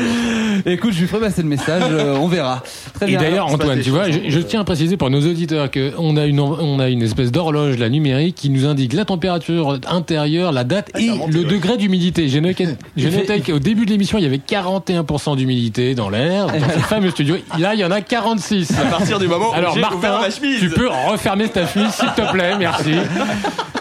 Écoute, 0.66 0.92
je 0.92 1.00
lui 1.00 1.06
ferai 1.06 1.20
passer 1.20 1.42
le 1.42 1.48
message. 1.48 1.82
euh, 1.90 2.16
on 2.20 2.26
verra. 2.28 2.62
Très 2.94 3.10
Et 3.10 3.16
d'ailleurs, 3.16 3.46
Antoine, 3.46 3.80
tu 3.80 3.90
vois, 3.90 4.10
je, 4.10 4.18
je 4.28 4.38
tiens 4.40 4.60
à 4.60 4.64
préciser 4.64 4.96
pour 4.98 5.08
nos 5.10 5.20
auditeurs 5.26 5.70
que 5.70 5.92
on 5.98 6.16
a 6.18 6.26
une 6.26 6.38
on 6.40 6.78
a 6.78 6.88
une 6.88 7.02
espèce 7.02 7.32
d'horloge 7.32 7.78
la 7.78 7.88
numérique 7.88 8.34
qui 8.34 8.50
nous 8.50 8.66
indique 8.66 8.92
la 8.92 9.04
température 9.06 9.78
intérieure, 9.88 10.52
la 10.52 10.64
date 10.64 10.90
et 10.98 11.08
le 11.28 11.44
degré 11.44 11.76
d'humidité. 11.78 12.28
J'ai 12.28 12.40
noté, 12.42 12.66
qu'au 13.46 13.58
début 13.58 13.86
de 13.86 13.90
l'émission, 13.90 14.18
il 14.18 14.24
y 14.24 14.26
avait 14.26 14.36
41% 14.46 15.36
d'humidité 15.36 15.94
dans 15.94 16.10
l'air 16.10 16.46
dans 16.48 16.52
ce 16.74 16.78
fameux 16.80 17.10
studio. 17.10 17.36
Là, 17.58 17.74
il 17.74 17.80
y 17.80 17.84
en 17.84 17.90
a 17.90 18.00
46. 18.02 18.70
À 18.78 18.84
partir 18.90 19.18
du 19.18 19.28
moment 19.28 19.50
où 19.50 19.54
Alors 19.54 19.72
j'ai 19.74 19.80
ouvert 19.80 19.98
Martin, 20.00 20.20
ma 20.20 20.30
chemise. 20.30 20.60
tu 20.60 20.68
peux 20.70 20.89
refermer 20.90 21.48
ta 21.48 21.66
chemise 21.66 21.92
s'il 21.94 22.08
te 22.12 22.30
plaît, 22.32 22.56
merci. 22.58 22.94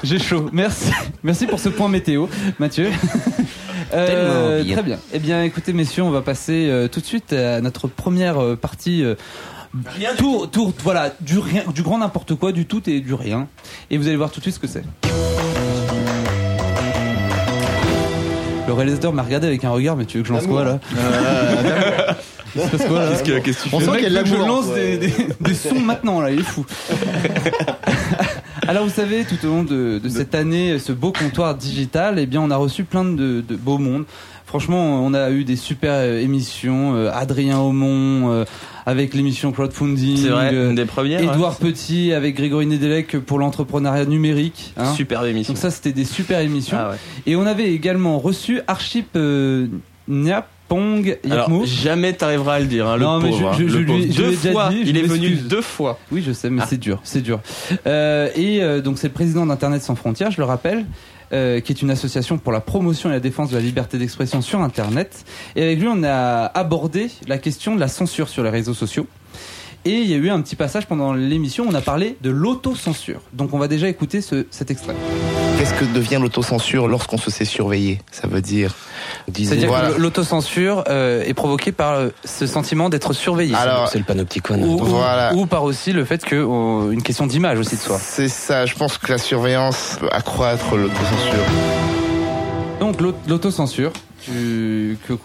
J'ai 0.03 0.19
chaud. 0.19 0.49
Merci. 0.53 0.91
Merci 1.23 1.45
pour 1.47 1.59
ce 1.59 1.69
point 1.69 1.87
météo, 1.89 2.27
Mathieu. 2.59 2.89
Euh, 3.91 4.63
très 4.71 4.83
bien. 4.83 4.99
Eh 5.13 5.17
bien, 5.17 5.41
écoutez, 5.41 5.73
messieurs, 5.73 6.03
on 6.03 6.11
va 6.11 6.21
passer 6.21 6.67
euh, 6.69 6.87
tout 6.87 6.99
de 6.99 7.05
suite 7.07 7.33
à 7.33 7.59
notre 7.59 7.87
première 7.87 8.37
euh, 8.39 8.55
partie. 8.55 9.03
euh, 9.03 9.15
Rien 9.95 10.11
du 10.11 10.17
tour, 10.17 10.51
tour, 10.51 10.73
voilà, 10.83 11.11
du 11.21 11.39
rien, 11.39 11.63
du 11.73 11.81
grand 11.81 11.97
n'importe 11.97 12.35
quoi, 12.35 12.51
du 12.51 12.67
tout 12.67 12.87
et 12.87 12.99
du 12.99 13.15
rien. 13.15 13.47
Et 13.89 13.97
vous 13.97 14.05
allez 14.07 14.15
voir 14.15 14.29
tout 14.29 14.41
de 14.41 14.43
suite 14.43 14.53
ce 14.53 14.59
que 14.59 14.67
c'est. 14.67 14.83
Le 18.67 18.73
réalisateur 18.73 19.11
m'a 19.11 19.23
regardé 19.23 19.47
avec 19.47 19.63
un 19.63 19.71
regard, 19.71 19.95
mais 19.95 20.05
tu 20.05 20.17
veux 20.17 20.23
que 20.23 20.29
je 20.29 20.33
lance 20.33 20.45
quoi 20.45 20.63
là? 20.63 20.79
Il 22.55 22.61
se 22.61 22.67
passe 22.67 22.87
quoi, 22.87 22.99
là 22.99 23.09
Qu'est-ce 23.11 23.23
que, 23.23 23.39
qu'est-ce 23.39 23.63
que 23.63 23.69
tu 23.69 23.75
On 23.75 23.79
fais 23.79 23.85
sent 23.85 23.91
qu'il 23.91 24.13
y 24.13 24.17
a 24.17 24.21
de 24.23 24.27
je 24.27 24.33
l'amour. 24.33 24.47
lance 24.47 24.73
des, 24.73 24.97
des- 24.97 25.13
des 25.41 25.53
sons 25.53 25.79
maintenant 25.79 26.21
là, 26.21 26.31
il 26.31 26.39
est 26.39 26.43
fou. 26.43 26.65
Alors 28.67 28.83
vous 28.83 28.91
savez, 28.93 29.23
tout 29.25 29.43
au 29.45 29.49
long 29.49 29.63
de, 29.63 29.99
de 30.03 30.09
cette 30.09 30.35
année, 30.35 30.77
ce 30.79 30.91
beau 30.91 31.11
comptoir 31.11 31.55
digital, 31.55 32.19
eh 32.19 32.25
bien 32.25 32.41
on 32.41 32.51
a 32.51 32.55
reçu 32.55 32.83
plein 32.83 33.03
de, 33.05 33.41
de 33.47 33.55
beaux 33.55 33.77
mondes. 33.79 34.05
Franchement, 34.45 35.03
on 35.05 35.13
a 35.13 35.29
eu 35.29 35.43
des 35.43 35.55
super 35.55 35.91
euh, 35.93 36.19
émissions. 36.19 36.95
euh, 36.95 37.11
Adrien 37.13 37.59
Aumont 37.59 38.31
euh, 38.31 38.45
avec 38.87 39.13
l'émission 39.13 39.51
crowdfunding. 39.51 40.17
C'est 40.17 40.29
vrai, 40.29 40.49
euh, 40.53 40.69
une 40.69 40.75
des 40.75 40.85
premières. 40.85 41.21
Edouard 41.21 41.55
Petit 41.57 42.13
avec 42.13 42.35
Grégory 42.35 42.65
Nedelec 42.65 43.19
pour 43.19 43.37
l'entrepreneuriat 43.37 44.05
numérique. 44.05 44.73
hein. 44.77 44.91
Superbe 44.95 45.25
émission. 45.27 45.53
Donc 45.53 45.61
ça, 45.61 45.69
c'était 45.69 45.91
des 45.91 46.03
super 46.05 46.39
émissions. 46.39 46.77
Ah 46.79 46.89
ouais. 46.91 46.95
Et 47.27 47.35
on 47.35 47.45
avait 47.45 47.71
également 47.71 48.17
reçu 48.17 48.61
Archip 48.67 49.09
euh, 49.15 49.67
Nyapong 50.07 50.47
Yapmo. 51.25 51.65
jamais 51.65 52.13
t'arriveras 52.13 52.55
à 52.55 52.59
le 52.59 52.65
dire, 52.67 52.87
hein, 52.87 52.97
le 52.97 53.03
Non, 53.03 53.19
mais 53.19 53.31
je- 53.33 53.43
hein, 53.43 53.51
je- 53.57 53.63
le 53.63 53.79
lui- 53.79 54.05
deux 54.07 54.31
fois, 54.33 54.69
dit, 54.69 54.81
il 54.85 54.97
est 54.97 55.01
venu 55.01 55.29
deux 55.31 55.61
fois. 55.61 55.97
Oui, 56.11 56.23
je 56.25 56.31
sais, 56.31 56.49
mais 56.49 56.61
Ah. 56.63 56.67
c'est 56.69 56.77
dur, 56.77 56.99
c'est 57.03 57.21
dur. 57.21 57.39
Euh, 57.87 58.29
et 58.35 58.61
euh, 58.61 58.81
donc 58.81 58.97
c'est 58.97 59.07
le 59.07 59.13
président 59.13 59.45
d'Internet 59.45 59.81
sans 59.81 59.95
frontières, 59.95 60.31
je 60.31 60.37
le 60.37 60.45
rappelle, 60.45 60.85
euh, 61.33 61.59
qui 61.59 61.71
est 61.71 61.81
une 61.81 61.91
association 61.91 62.37
pour 62.37 62.51
la 62.51 62.59
promotion 62.61 63.09
et 63.09 63.13
la 63.13 63.19
défense 63.19 63.49
de 63.51 63.55
la 63.55 63.61
liberté 63.61 63.97
d'expression 63.97 64.41
sur 64.41 64.61
Internet. 64.61 65.25
Et 65.55 65.63
avec 65.63 65.79
lui, 65.79 65.87
on 65.87 66.03
a 66.03 66.45
abordé 66.45 67.09
la 67.27 67.37
question 67.37 67.75
de 67.75 67.79
la 67.79 67.87
censure 67.87 68.29
sur 68.29 68.43
les 68.43 68.49
réseaux 68.49 68.73
sociaux. 68.73 69.07
Et 69.85 69.91
il 70.01 70.07
y 70.09 70.13
a 70.13 70.17
eu 70.17 70.29
un 70.29 70.41
petit 70.41 70.55
passage 70.57 70.87
pendant 70.87 71.13
l'émission, 71.13 71.65
on 71.67 71.73
a 71.73 71.81
parlé 71.81 72.17
de 72.21 72.29
l'autocensure. 72.29 73.21
Donc 73.33 73.53
on 73.53 73.57
va 73.59 73.67
déjà 73.69 73.87
écouter 73.87 74.19
ce, 74.21 74.45
cet 74.51 74.71
extrait. 74.71 74.93
Qu'est-ce 75.57 75.73
que 75.73 75.85
devient 75.85 76.19
l'autocensure 76.21 76.87
lorsqu'on 76.87 77.17
se 77.17 77.31
sait 77.31 77.45
surveiller 77.45 77.99
Ça 78.11 78.27
veut 78.27 78.41
dire? 78.41 78.75
C'est-à-dire 79.33 79.69
Voilà. 79.69 79.91
que 79.91 79.99
l'autocensure 79.99 80.83
euh, 80.89 81.23
est 81.23 81.33
provoquée 81.33 81.71
par 81.71 81.93
euh, 81.93 82.09
ce 82.25 82.45
sentiment 82.45 82.89
d'être 82.89 83.13
surveillé. 83.13 83.55
Alors, 83.55 83.87
C'est 83.89 83.97
le 83.99 84.03
panopticon. 84.05 84.61
ou, 84.61 84.77
Voilà. 84.83 85.33
ou 85.33 85.45
par 85.45 85.63
aussi 85.63 85.91
le 85.93 86.03
fait 86.05 86.23
que 86.23 86.35
euh, 86.35 86.91
une 86.91 87.01
question 87.03 87.25
d'image 87.27 87.57
aussi 87.59 87.75
de 87.75 87.81
soi. 87.81 87.97
C'est 88.01 88.29
ça, 88.29 88.65
je 88.65 88.75
pense 88.75 88.97
que 88.97 89.11
la 89.11 89.17
surveillance 89.17 89.97
peut 89.99 90.09
accroître 90.11 90.75
l'autocensure. 90.75 91.45
Donc 92.79 93.01
l'aut- 93.01 93.13
l'autocensure 93.27 93.91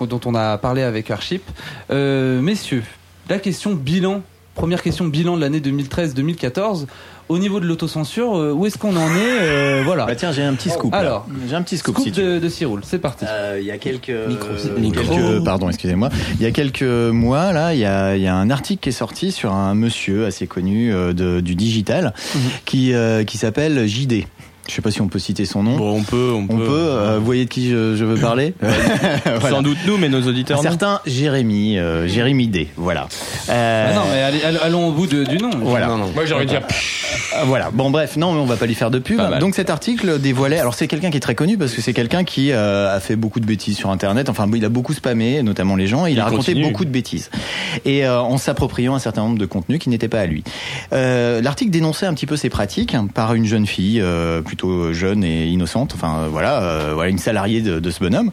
dont 0.00 0.20
on 0.24 0.34
a 0.34 0.58
parlé 0.58 0.82
avec 0.82 1.10
Archip. 1.10 1.42
Euh, 1.90 2.40
messieurs, 2.40 2.82
la 3.28 3.38
question 3.38 3.72
bilan 3.74 4.22
première 4.54 4.82
question 4.82 5.06
bilan 5.06 5.36
de 5.36 5.40
l'année 5.40 5.60
2013-2014. 5.60 6.86
Au 7.30 7.38
niveau 7.38 7.58
de 7.58 7.64
l'autocensure, 7.64 8.36
euh, 8.36 8.52
où 8.52 8.66
est-ce 8.66 8.76
qu'on 8.76 8.96
en 8.96 9.08
est 9.08 9.40
euh, 9.40 9.82
Voilà. 9.82 10.04
Bah 10.04 10.14
tiens, 10.14 10.30
j'ai 10.30 10.42
un 10.42 10.52
petit 10.52 10.68
scoop. 10.68 10.92
Alors, 10.92 11.26
j'ai 11.48 11.54
un 11.54 11.62
petit 11.62 11.78
scoop, 11.78 11.94
scoop 11.94 12.04
si 12.04 12.12
de, 12.12 12.38
de 12.38 12.48
Ciroul, 12.50 12.82
c'est 12.84 12.98
parti. 12.98 13.24
Euh, 13.26 13.56
Il 13.58 13.66
y 13.66 13.70
a 13.70 13.78
quelques, 13.78 14.10
Micro, 14.28 14.48
micro. 14.78 15.02
quelques- 15.14 15.42
pardon, 15.42 15.70
excusez-moi. 15.70 16.10
Il 16.34 16.42
y 16.42 16.46
a 16.46 16.50
quelques 16.50 16.82
mois, 16.82 17.52
là, 17.54 17.72
il 17.72 17.80
y 17.80 17.86
a, 17.86 18.14
il 18.14 18.22
y 18.22 18.26
a 18.26 18.34
un 18.34 18.50
article 18.50 18.82
qui 18.82 18.90
est 18.90 18.92
sorti 18.92 19.32
sur 19.32 19.54
un 19.54 19.74
monsieur 19.74 20.26
assez 20.26 20.46
connu 20.46 20.92
euh, 20.92 21.14
de, 21.14 21.40
du 21.40 21.54
digital 21.54 22.12
qui, 22.66 22.92
euh, 22.92 23.24
qui 23.24 23.38
s'appelle 23.38 23.86
JD. 23.86 24.26
Je 24.68 24.72
sais 24.74 24.80
pas 24.82 24.90
si 24.90 25.00
on 25.02 25.08
peut 25.08 25.18
citer 25.18 25.44
son 25.44 25.62
nom. 25.62 25.76
Bon, 25.76 25.98
on 25.98 26.02
peut, 26.02 26.30
on 26.32 26.46
peut. 26.46 26.56
euh, 26.70 27.18
vous 27.18 27.24
voyez 27.24 27.44
de 27.44 27.50
qui 27.50 27.68
je, 27.70 27.96
je 27.96 28.04
veux 28.04 28.16
parler 28.18 28.54
Voilà. 28.60 29.50
Sans 29.50 29.62
doute 29.62 29.76
nous, 29.86 29.98
mais 29.98 30.08
nos 30.08 30.22
auditeurs. 30.22 30.58
Un 30.60 30.62
non. 30.62 30.68
certain 30.70 31.00
Jérémy, 31.06 31.78
euh, 31.78 32.08
Jérémy 32.08 32.48
D. 32.48 32.68
Voilà. 32.76 33.08
Euh, 33.50 33.90
Ah 33.90 33.94
non, 33.94 34.02
mais 34.10 34.22
allez- 34.22 34.58
allons 34.62 34.88
au 34.88 34.92
bout 34.92 35.06
de- 35.06 35.24
du 35.24 35.36
nom. 35.36 35.50
Voilà. 35.62 35.88
Moi, 35.88 36.24
j'aurais. 36.24 36.46
Ah, 37.34 37.44
Voilà. 37.44 37.70
Bon, 37.72 37.90
bref, 37.90 38.16
non, 38.16 38.32
mais 38.32 38.40
on 38.40 38.44
va 38.46 38.56
pas 38.56 38.66
lui 38.66 38.74
faire 38.74 38.90
de 38.90 38.98
pub. 38.98 39.20
Donc 39.38 39.54
cet 39.54 39.68
article 39.70 40.18
dévoilait. 40.18 40.58
Alors 40.58 40.74
c'est 40.74 40.86
quelqu'un 40.88 41.10
qui 41.10 41.16
est 41.18 41.20
très 41.20 41.34
connu 41.34 41.58
parce 41.58 41.72
que 41.72 41.82
c'est 41.82 41.92
quelqu'un 41.92 42.24
qui 42.24 42.50
euh, 42.52 42.94
a 42.94 43.00
fait 43.00 43.16
beaucoup 43.16 43.40
de 43.40 43.46
bêtises 43.46 43.76
sur 43.76 43.90
Internet. 43.90 44.28
Enfin, 44.28 44.48
il 44.54 44.64
a 44.64 44.68
beaucoup 44.68 44.94
spammé, 44.94 45.42
notamment 45.42 45.76
les 45.76 45.86
gens. 45.86 46.06
Et 46.06 46.10
il, 46.10 46.14
Il 46.14 46.20
a 46.20 46.24
raconté 46.24 46.52
continue. 46.52 46.70
beaucoup 46.70 46.84
de 46.84 46.90
bêtises 46.90 47.30
et 47.84 48.06
euh, 48.06 48.20
en 48.20 48.38
s'appropriant 48.38 48.94
un 48.94 48.98
certain 48.98 49.22
nombre 49.22 49.38
de 49.38 49.46
contenus 49.46 49.78
qui 49.80 49.88
n'étaient 49.90 50.08
pas 50.08 50.20
à 50.20 50.26
lui. 50.26 50.42
Euh, 50.92 51.40
L'article 51.42 51.70
dénonçait 51.70 52.06
un 52.06 52.14
petit 52.14 52.26
peu 52.26 52.36
ses 52.36 52.48
pratiques 52.50 52.96
par 53.14 53.34
une 53.34 53.44
jeune 53.44 53.66
fille 53.66 54.00
euh, 54.00 54.40
plutôt 54.54 54.92
jeune 54.92 55.24
et 55.24 55.46
innocente. 55.48 55.92
Enfin 55.94 56.18
euh, 56.20 56.28
voilà, 56.30 56.62
euh, 56.62 56.92
voilà 56.94 57.10
une 57.10 57.18
salariée 57.18 57.60
de, 57.60 57.80
de 57.80 57.90
ce 57.90 57.98
bonhomme. 57.98 58.30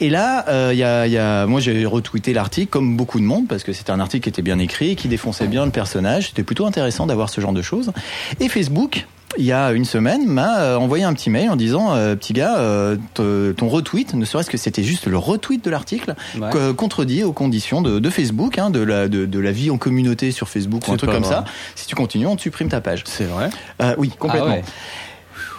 Et 0.00 0.10
là, 0.10 0.44
euh, 0.48 0.70
il 0.72 0.78
y, 0.78 0.84
a, 0.84 1.06
il 1.06 1.12
y 1.12 1.18
a, 1.18 1.46
moi 1.46 1.60
j'ai 1.60 1.86
retweeté 1.86 2.34
l'article 2.34 2.68
comme 2.68 2.96
beaucoup 2.96 3.18
de 3.18 3.24
monde 3.24 3.48
parce 3.48 3.62
que 3.62 3.72
c'était 3.72 3.92
un 3.92 4.00
article 4.00 4.24
qui 4.24 4.28
était 4.28 4.42
bien 4.42 4.58
écrit, 4.58 4.94
qui 4.94 5.08
défonçait 5.08 5.46
bien 5.46 5.64
le 5.64 5.70
personnage. 5.72 6.28
C'était 6.28 6.42
plutôt 6.42 6.66
intéressant 6.66 7.06
d'avoir 7.06 7.30
ce 7.30 7.40
genre 7.40 7.52
de 7.54 7.62
choses. 7.62 7.92
Et 8.40 8.48
Facebook. 8.48 9.06
Il 9.36 9.44
y 9.44 9.50
a 9.50 9.72
une 9.72 9.84
semaine, 9.84 10.28
m'a 10.28 10.60
euh, 10.60 10.76
envoyé 10.76 11.02
un 11.02 11.12
petit 11.12 11.28
mail 11.28 11.50
en 11.50 11.56
disant 11.56 11.96
euh, 11.96 12.14
petit 12.14 12.32
gars, 12.34 12.56
euh, 12.58 12.96
ton 13.16 13.68
retweet, 13.68 14.14
ne 14.14 14.24
serait-ce 14.24 14.48
que 14.48 14.56
c'était 14.56 14.84
juste 14.84 15.08
le 15.08 15.18
retweet 15.18 15.64
de 15.64 15.70
l'article, 15.70 16.14
Ouais. 16.40 16.50
contredit 16.76 17.24
aux 17.24 17.32
conditions 17.32 17.82
de, 17.82 17.98
de 17.98 18.10
Facebook, 18.10 18.58
hein, 18.58 18.70
de 18.70 18.78
la 18.78 19.08
de, 19.08 19.26
de 19.26 19.38
la 19.40 19.50
vie 19.50 19.72
en 19.72 19.76
communauté 19.76 20.30
sur 20.30 20.48
Facebook 20.48 20.86
ou 20.86 20.92
un 20.92 20.96
truc 20.96 21.10
comme 21.10 21.24
vrai. 21.24 21.34
ça. 21.34 21.44
Si 21.74 21.88
tu 21.88 21.96
continues, 21.96 22.28
on 22.28 22.36
te 22.36 22.42
supprime 22.42 22.68
ta 22.68 22.80
page. 22.80 23.02
C'est 23.06 23.24
vrai. 23.24 23.50
Euh, 23.82 23.96
oui, 23.98 24.12
complètement. 24.16 24.50
Ah 24.50 24.54
ouais. 24.58 24.64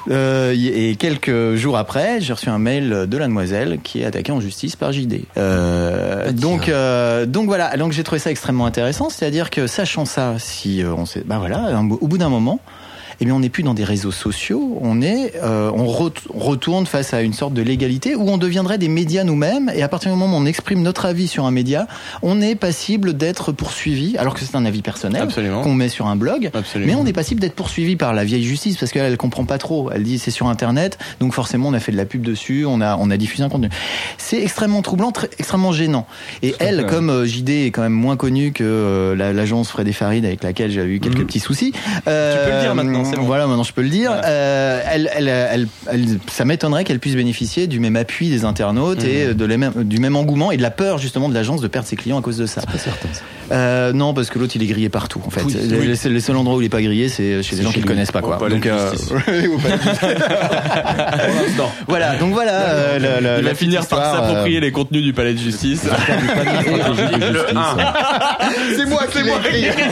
Euh, 0.09 0.53
et 0.55 0.95
quelques 0.97 1.55
jours 1.55 1.77
après, 1.77 2.21
j'ai 2.21 2.33
reçu 2.33 2.49
un 2.49 2.59
mail 2.59 3.05
de 3.07 3.17
la 3.17 3.25
demoiselle 3.27 3.79
qui 3.83 4.01
est 4.01 4.05
attaquée 4.05 4.31
en 4.31 4.39
justice 4.39 4.75
par 4.75 4.91
JD. 4.91 5.21
Euh, 5.37 6.31
donc, 6.31 6.69
euh, 6.69 7.25
donc 7.25 7.45
voilà. 7.47 7.75
Donc 7.77 7.91
j'ai 7.91 8.03
trouvé 8.03 8.19
ça 8.19 8.29
extrêmement 8.31 8.65
intéressant, 8.65 9.09
c'est-à-dire 9.09 9.49
que 9.49 9.67
sachant 9.67 10.05
ça, 10.05 10.35
si 10.37 10.83
on 10.85 11.05
sait, 11.05 11.23
bah 11.25 11.37
voilà, 11.39 11.57
un- 11.75 11.89
au 11.89 12.07
bout 12.07 12.17
d'un 12.17 12.29
moment. 12.29 12.59
Eh 13.21 13.25
bien, 13.25 13.33
on 13.35 13.39
n'est 13.39 13.49
plus 13.49 13.63
dans 13.63 13.73
des 13.73 13.83
réseaux 13.83 14.11
sociaux. 14.11 14.77
On 14.81 15.01
est, 15.01 15.33
euh, 15.41 15.71
on, 15.73 15.85
re- 15.85 16.11
on 16.33 16.39
retourne 16.39 16.85
face 16.85 17.13
à 17.13 17.21
une 17.21 17.33
sorte 17.33 17.53
de 17.53 17.61
légalité 17.61 18.15
où 18.15 18.29
on 18.29 18.37
deviendrait 18.37 18.77
des 18.77 18.87
médias 18.87 19.23
nous-mêmes. 19.23 19.71
Et 19.75 19.83
à 19.83 19.87
partir 19.87 20.11
du 20.11 20.17
moment 20.17 20.37
où 20.37 20.41
on 20.41 20.45
exprime 20.45 20.81
notre 20.81 21.05
avis 21.05 21.27
sur 21.27 21.45
un 21.45 21.51
média, 21.51 21.87
on 22.21 22.41
est 22.41 22.55
passible 22.55 23.13
d'être 23.15 23.51
poursuivi, 23.51 24.17
alors 24.17 24.33
que 24.33 24.41
c'est 24.41 24.55
un 24.55 24.65
avis 24.65 24.81
personnel 24.81 25.21
qu'on 25.63 25.73
met 25.73 25.89
sur 25.89 26.07
un 26.07 26.15
blog. 26.15 26.51
Absolument. 26.53 26.91
Mais 26.93 26.99
on 27.01 27.05
est 27.05 27.13
passible 27.13 27.39
d'être 27.41 27.55
poursuivi 27.55 27.95
par 27.95 28.13
la 28.13 28.23
vieille 28.23 28.43
justice 28.43 28.77
parce 28.77 28.91
qu'elle 28.91 29.05
elle 29.05 29.17
comprend 29.17 29.45
pas 29.45 29.57
trop. 29.57 29.89
Elle 29.91 30.03
dit 30.03 30.19
c'est 30.19 30.31
sur 30.31 30.47
internet, 30.47 30.97
donc 31.19 31.33
forcément 31.33 31.69
on 31.69 31.73
a 31.73 31.79
fait 31.79 31.91
de 31.91 31.97
la 31.97 32.05
pub 32.05 32.21
dessus, 32.21 32.65
on 32.65 32.81
a 32.81 32.97
on 32.97 33.09
a 33.11 33.17
diffusé 33.17 33.43
un 33.43 33.49
contenu. 33.49 33.69
C'est 34.17 34.41
extrêmement 34.41 34.81
troublant, 34.81 35.11
très, 35.11 35.29
extrêmement 35.39 35.71
gênant. 35.71 36.05
Et 36.43 36.55
elle, 36.59 36.85
comme 36.85 37.09
euh, 37.09 37.25
JD 37.25 37.49
est 37.49 37.71
quand 37.71 37.81
même 37.81 37.91
moins 37.93 38.17
connue 38.17 38.51
que 38.51 38.63
euh, 38.63 39.15
la- 39.15 39.33
l'agence 39.33 39.69
Fred 39.69 39.87
et 39.87 39.93
Farid 39.93 40.25
avec 40.25 40.43
laquelle 40.43 40.71
j'ai 40.71 40.83
eu 40.83 40.99
quelques 40.99 41.25
petits 41.25 41.39
soucis. 41.39 41.73
euh, 42.07 42.25
Mhm. 42.35 42.39
Tu 42.45 42.49
peux 42.49 42.55
le 42.55 42.61
dire 42.61 42.75
maintenant, 42.75 43.03
c'est 43.04 43.04
bon. 43.17 43.23
Voilà, 43.23 43.47
maintenant 43.47 43.63
je 43.63 43.73
peux 43.73 43.81
le 43.81 43.89
dire. 43.89 44.11
Euh, 44.25 44.81
elle, 44.91 45.09
elle, 45.15 45.27
elle, 45.27 45.67
elle- 45.91 46.19
ça 46.27 46.45
m'étonnerait 46.45 46.83
qu'elle 46.83 46.99
puisse 46.99 47.15
bénéficier 47.15 47.67
du 47.67 47.79
même 47.79 47.95
appui 47.95 48.29
des 48.29 48.45
internautes 48.45 49.03
Mhm. 49.03 49.09
et 49.09 49.33
de 49.33 49.45
la 49.45 49.57
même, 49.57 49.71
du 49.83 49.99
même 49.99 50.15
engouement 50.15 50.51
et 50.51 50.57
de 50.57 50.61
la 50.61 50.71
peur 50.71 50.97
justement 50.97 51.29
de 51.29 51.33
l'agence 51.33 51.61
de 51.61 51.67
perdre 51.67 51.87
ses 51.87 51.95
clients 51.95 52.19
à 52.19 52.21
cause 52.21 52.37
de 52.37 52.45
ça. 52.45 52.61
Pas 52.61 52.77
certain. 52.77 53.07
ça. 53.13 53.21
Euh, 53.51 53.93
non, 53.93 54.13
parce 54.15 54.29
que 54.31 54.39
l'autre 54.39 54.53
il 54.55 54.63
est 54.63 54.67
grillé 54.67 54.89
partout 54.89 55.21
en 55.25 55.29
fait. 55.29 55.41
Oui, 55.43 55.55
les, 55.69 55.77
oui. 55.77 55.95
les 56.09 56.19
seuls 56.19 56.35
endroits 56.35 56.57
où 56.57 56.61
il 56.61 56.65
est 56.65 56.69
pas 56.69 56.81
grillé, 56.81 57.09
c'est 57.09 57.41
chez 57.43 57.55
des 57.55 57.61
gens 57.63 57.71
qui 57.71 57.81
le 57.81 57.87
connaissent 57.87 58.11
pas 58.11 58.21
quoi. 58.21 58.37
De 58.37 58.55
euh, 58.55 58.91
de 58.91 58.95
voilà, 61.87 62.15
donc 62.17 62.33
voilà. 62.33 62.97
le- 62.97 63.21
le- 63.21 63.37
Il 63.39 63.43
va 63.45 63.53
finir 63.53 63.85
par 63.87 63.99
euh, 63.99 64.13
s'approprier 64.17 64.59
les 64.59 64.71
contenus 64.71 65.03
du 65.03 65.13
palais 65.13 65.33
de 65.33 65.39
justice. 65.39 65.83
C'est 68.75 68.85
moi 68.85 69.01
qui 69.11 69.23
l'ai 69.23 69.67
écrit. 69.67 69.83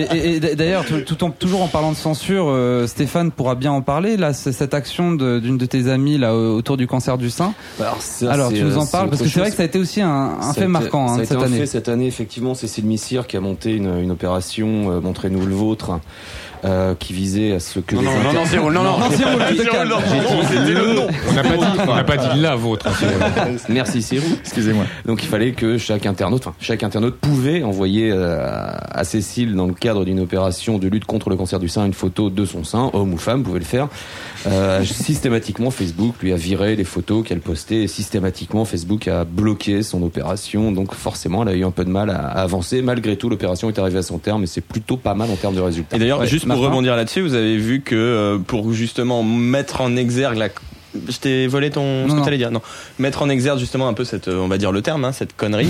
Et, 0.24 0.40
d'ailleurs, 0.56 0.84
tout, 0.84 1.00
tout 1.00 1.24
en- 1.24 1.30
toujours 1.50 1.64
en 1.64 1.68
parlant 1.68 1.90
de 1.90 1.96
censure, 1.96 2.46
euh, 2.48 2.86
Stéphane 2.86 3.32
pourra 3.32 3.56
bien 3.56 3.72
en 3.72 3.82
parler. 3.82 4.16
Là, 4.16 4.32
c'est 4.32 4.52
cette 4.52 4.72
action 4.72 5.10
d'une 5.10 5.58
de, 5.58 5.66
tes 5.66 5.88
amies 5.90 6.16
là 6.16 6.32
au- 6.36 6.54
autour 6.56 6.76
du 6.76 6.86
cancer 6.86 7.18
du 7.18 7.28
sein. 7.28 7.54
Alors, 7.80 8.00
ça, 8.00 8.30
Alors, 8.30 8.50
c'est, 8.50 8.58
tu 8.58 8.62
nous 8.62 8.74
euh, 8.76 8.80
en 8.80 8.86
parles 8.86 9.06
c'est 9.06 9.10
parce 9.10 9.22
que 9.22 9.28
c'est 9.28 9.40
vrai 9.40 9.50
que 9.50 9.56
ça 9.56 9.62
a 9.64 9.66
été 9.66 9.80
aussi 9.80 10.00
un, 10.00 10.38
fait 10.54 10.60
été- 10.60 10.66
marquant 10.68 11.08
ça 11.08 11.14
hein, 11.14 11.16
a 11.16 11.18
de 11.18 11.22
été 11.24 11.34
cette 11.34 11.42
année. 11.42 11.58
fait 11.58 11.66
cette 11.66 11.88
année, 11.88 12.06
effectivement, 12.06 12.54
Cécile 12.54 12.84
Missire 12.84 13.26
qui 13.26 13.36
a 13.36 13.40
monté 13.40 13.74
une, 13.74 13.98
une 13.98 14.12
opération 14.12 14.92
euh, 14.92 15.00
Montrez-nous 15.00 15.44
le 15.44 15.54
vôtre, 15.56 15.98
euh, 16.64 16.94
qui 16.98 17.12
visait 17.12 17.52
à 17.52 17.60
ce 17.60 17.78
que 17.80 17.94
Non, 17.94 18.02
les 18.02 18.06
non, 18.06 18.12
inter- 18.12 18.30
non, 18.30 18.36
non, 18.38 18.44
Cyril, 18.46 18.62
non, 18.72 18.82
non. 18.82 18.98
Non. 18.98 20.42
C'était 20.48 20.72
le 20.74 20.94
nom. 20.94 21.06
On 21.28 21.32
n'a 21.32 21.42
pas 21.42 21.56
dit, 21.56 21.80
on 21.88 21.94
n'a 21.94 22.04
pas 22.04 22.16
dit 22.16 22.40
la 22.40 22.56
vôtre. 22.56 22.86
hein, 22.88 23.46
Merci 23.68 24.02
Cyril. 24.02 24.36
Excusez-moi. 24.40 24.84
Donc 25.06 25.22
il 25.22 25.28
fallait 25.28 25.52
que 25.52 25.78
chaque 25.78 26.06
internaute, 26.06 26.42
enfin 26.46 26.54
chaque 26.60 26.82
internaute 26.82 27.16
pouvait 27.16 27.62
envoyer 27.62 28.10
euh, 28.12 28.44
à 28.90 29.04
Cécile 29.04 29.54
dans 29.54 29.66
le 29.66 29.74
cadre 29.74 30.04
d'une 30.04 30.20
opération 30.20 30.78
de 30.78 30.88
lutte 30.88 31.04
contre 31.04 31.30
le 31.30 31.36
cancer 31.36 31.58
du 31.58 31.68
sein 31.68 31.86
une 31.86 31.94
photo 31.94 32.30
de 32.30 32.44
son 32.44 32.64
sein, 32.64 32.90
homme 32.92 33.12
ou 33.14 33.18
femme, 33.18 33.42
pouvait 33.42 33.58
le 33.58 33.64
faire. 33.64 33.88
Euh, 34.46 34.84
systématiquement, 34.84 35.70
Facebook 35.70 36.14
lui 36.22 36.32
a 36.32 36.36
viré 36.36 36.76
les 36.76 36.84
photos 36.84 37.26
qu'elle 37.26 37.40
postait. 37.40 37.82
Et 37.82 37.88
systématiquement, 37.88 38.64
Facebook 38.64 39.08
a 39.08 39.24
bloqué 39.24 39.82
son 39.82 40.02
opération. 40.02 40.72
Donc 40.72 40.94
forcément, 40.94 41.42
elle 41.42 41.48
a 41.48 41.54
eu 41.54 41.64
un 41.64 41.70
peu 41.70 41.84
de 41.84 41.90
mal 41.90 42.10
à, 42.10 42.18
à 42.18 42.42
avancer. 42.42 42.82
Malgré 42.82 43.16
tout, 43.16 43.28
l'opération 43.28 43.68
est 43.68 43.78
arrivée 43.78 43.98
à 43.98 44.02
son 44.02 44.18
terme 44.18 44.42
et 44.42 44.46
c'est 44.46 44.60
plutôt 44.60 44.96
pas 44.96 45.14
mal 45.14 45.30
en 45.30 45.36
termes 45.36 45.54
de 45.54 45.60
résultats. 45.60 45.96
Et 45.96 45.98
d'ailleurs, 45.98 46.20
Ouais, 46.20 46.26
juste 46.26 46.46
pour 46.54 46.62
rebondir 46.62 46.96
là-dessus, 46.96 47.20
vous 47.20 47.34
avez 47.34 47.56
vu 47.56 47.80
que 47.80 47.94
euh, 47.94 48.38
pour 48.38 48.72
justement 48.72 49.22
mettre 49.22 49.80
en 49.80 49.96
exergue 49.96 50.38
la 50.38 50.48
je 51.08 51.16
t'ai 51.18 51.46
volé 51.46 51.70
ton 51.70 52.08
ce 52.08 52.14
que 52.14 52.24
t'allais 52.24 52.38
dire 52.38 52.50
non 52.50 52.62
mettre 52.98 53.22
en 53.22 53.28
exergue 53.28 53.58
justement 53.58 53.88
un 53.88 53.94
peu 53.94 54.04
cette 54.04 54.28
euh, 54.28 54.38
on 54.40 54.48
va 54.48 54.58
dire 54.58 54.72
le 54.72 54.82
terme 54.82 55.04
hein, 55.04 55.12
cette 55.12 55.36
connerie 55.36 55.68